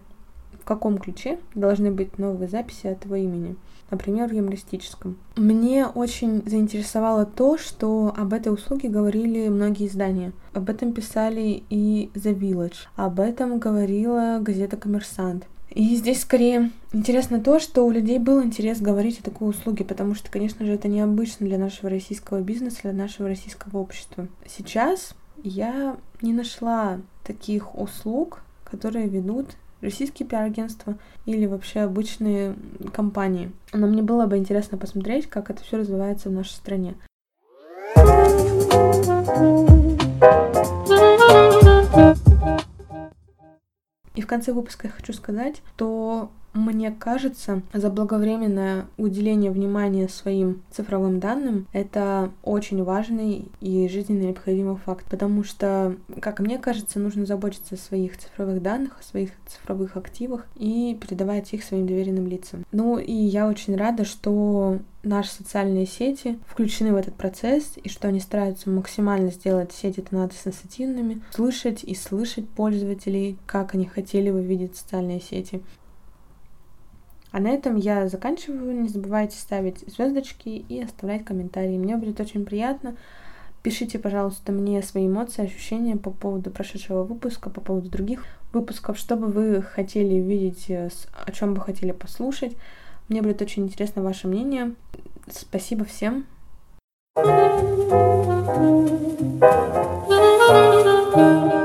в 0.62 0.64
каком 0.66 1.00
ключе 1.00 1.40
должны 1.56 1.90
быть 1.90 2.20
новые 2.20 2.48
записи 2.48 2.86
от 2.86 3.06
его 3.06 3.16
имени, 3.16 3.56
например, 3.90 4.30
в 4.30 4.34
юмористическом. 4.34 5.18
Мне 5.36 5.88
очень 5.88 6.48
заинтересовало 6.48 7.26
то, 7.26 7.58
что 7.58 8.14
об 8.16 8.32
этой 8.32 8.54
услуге 8.54 8.90
говорили 8.90 9.48
многие 9.48 9.88
издания. 9.88 10.32
Об 10.54 10.70
этом 10.70 10.94
писали 10.94 11.64
и 11.72 12.12
The 12.14 12.38
Village, 12.38 12.86
об 12.96 13.20
этом 13.20 13.58
говорила 13.58 14.38
газета 14.42 14.78
«Коммерсант». 14.78 15.48
И 15.76 15.94
здесь 15.98 16.22
скорее 16.22 16.72
интересно 16.94 17.42
то, 17.42 17.60
что 17.60 17.86
у 17.86 17.92
людей 17.92 18.18
был 18.18 18.42
интерес 18.42 18.80
говорить 18.80 19.20
о 19.20 19.24
такой 19.24 19.50
услуге, 19.50 19.84
потому 19.84 20.16
что, 20.16 20.32
конечно 20.32 20.66
же, 20.66 20.72
это 20.72 20.88
необычно 20.88 21.46
для 21.46 21.58
нашего 21.58 21.90
российского 21.90 22.40
бизнеса, 22.40 22.80
для 22.84 22.94
нашего 22.94 23.28
российского 23.28 23.80
общества. 23.80 24.30
Сейчас 24.48 25.16
я 25.44 25.98
не 26.22 26.32
нашла 26.32 27.02
таких 27.26 27.78
услуг, 27.78 28.42
которые 28.64 29.10
ведут 29.10 29.48
российские 29.82 30.26
пиар-агентства 30.30 30.98
или 31.26 31.46
вообще 31.46 31.82
обычные 31.82 32.56
компании. 32.94 33.52
Но 33.74 33.88
мне 33.88 34.02
было 34.02 34.28
бы 34.28 34.38
интересно 34.38 34.78
посмотреть, 34.78 35.28
как 35.28 35.50
это 35.50 35.62
все 35.62 35.76
развивается 35.76 36.30
в 36.30 36.32
нашей 36.32 36.54
стране. 36.54 36.96
И 44.16 44.22
в 44.22 44.28
конце 44.28 44.54
выпуска 44.54 44.88
я 44.88 44.94
хочу 44.94 45.14
сказать, 45.14 45.62
что 45.76 46.32
мне 46.56 46.90
кажется, 46.92 47.62
заблаговременное 47.74 48.88
уделение 48.98 49.52
внимания 49.52 50.08
своим 50.08 50.62
цифровым 50.72 51.20
данным— 51.20 51.68
это 51.74 52.32
очень 52.44 52.84
важный 52.84 53.50
и 53.60 53.88
жизненно 53.90 54.24
необходимый 54.24 54.78
факт, 54.78 55.06
потому 55.10 55.44
что, 55.44 55.96
как 56.22 56.40
мне 56.40 56.58
кажется, 56.58 57.00
нужно 57.00 57.26
заботиться 57.26 57.76
о 57.76 57.78
своих 57.78 58.18
цифровых 58.18 58.62
данных, 58.62 58.98
о 59.00 59.04
своих 59.04 59.32
цифровых 59.48 59.98
активах 59.98 60.48
и 60.56 60.98
передавать 61.00 61.54
их 61.54 61.64
своим 61.64 61.86
доверенным 61.88 62.28
лицам. 62.28 62.66
Ну 62.72 62.98
и 62.98 63.14
я 63.14 63.48
очень 63.48 63.76
рада, 63.76 64.06
что 64.06 64.80
наши 65.04 65.32
социальные 65.32 65.86
сети 65.86 66.40
включены 66.48 66.94
в 66.94 66.96
этот 66.96 67.16
процесс, 67.16 67.74
и 67.84 67.90
что 67.90 68.08
они 68.08 68.20
стараются 68.20 68.70
максимально 68.70 69.30
сделать 69.30 69.72
сети 69.72 70.02
тенат-сенситивными, 70.02 71.22
слышать 71.32 71.84
и 71.84 71.96
слышать 71.96 72.48
пользователей, 72.50 73.38
как 73.46 73.76
они 73.76 73.86
хотели 73.86 74.32
бы 74.32 74.42
видеть 74.42 74.76
социальные 74.78 75.22
сети. 75.22 75.62
А 77.36 77.42
на 77.42 77.50
этом 77.50 77.76
я 77.76 78.08
заканчиваю. 78.08 78.80
Не 78.82 78.88
забывайте 78.88 79.38
ставить 79.38 79.80
звездочки 79.94 80.48
и 80.48 80.82
оставлять 80.82 81.26
комментарии. 81.26 81.78
Мне 81.78 81.98
будет 81.98 82.22
очень 82.22 82.46
приятно. 82.46 82.96
Пишите, 83.62 84.00
пожалуйста, 84.00 84.54
мне 84.54 84.82
свои 84.82 85.06
эмоции, 85.08 85.44
ощущения 85.44 85.98
по 85.98 86.12
поводу 86.12 86.50
прошедшего 86.50 87.04
выпуска, 87.04 87.50
по 87.50 87.60
поводу 87.60 87.90
других 87.90 88.24
выпусков, 88.54 88.98
что 88.98 89.18
бы 89.18 89.28
вы 89.28 89.62
хотели 89.62 90.16
видеть, 90.16 90.70
э, 90.70 90.88
о 91.12 91.32
чем 91.34 91.56
бы 91.56 91.60
хотели 91.60 91.92
послушать. 91.92 92.56
Мне 93.10 93.22
будет 93.22 93.42
очень 93.42 93.64
интересно 93.64 94.02
ваше 94.02 94.30
мнение. 94.30 94.74
Спасибо 95.30 95.84
всем. 95.84 96.28
thank 101.16 101.54
you 101.54 101.65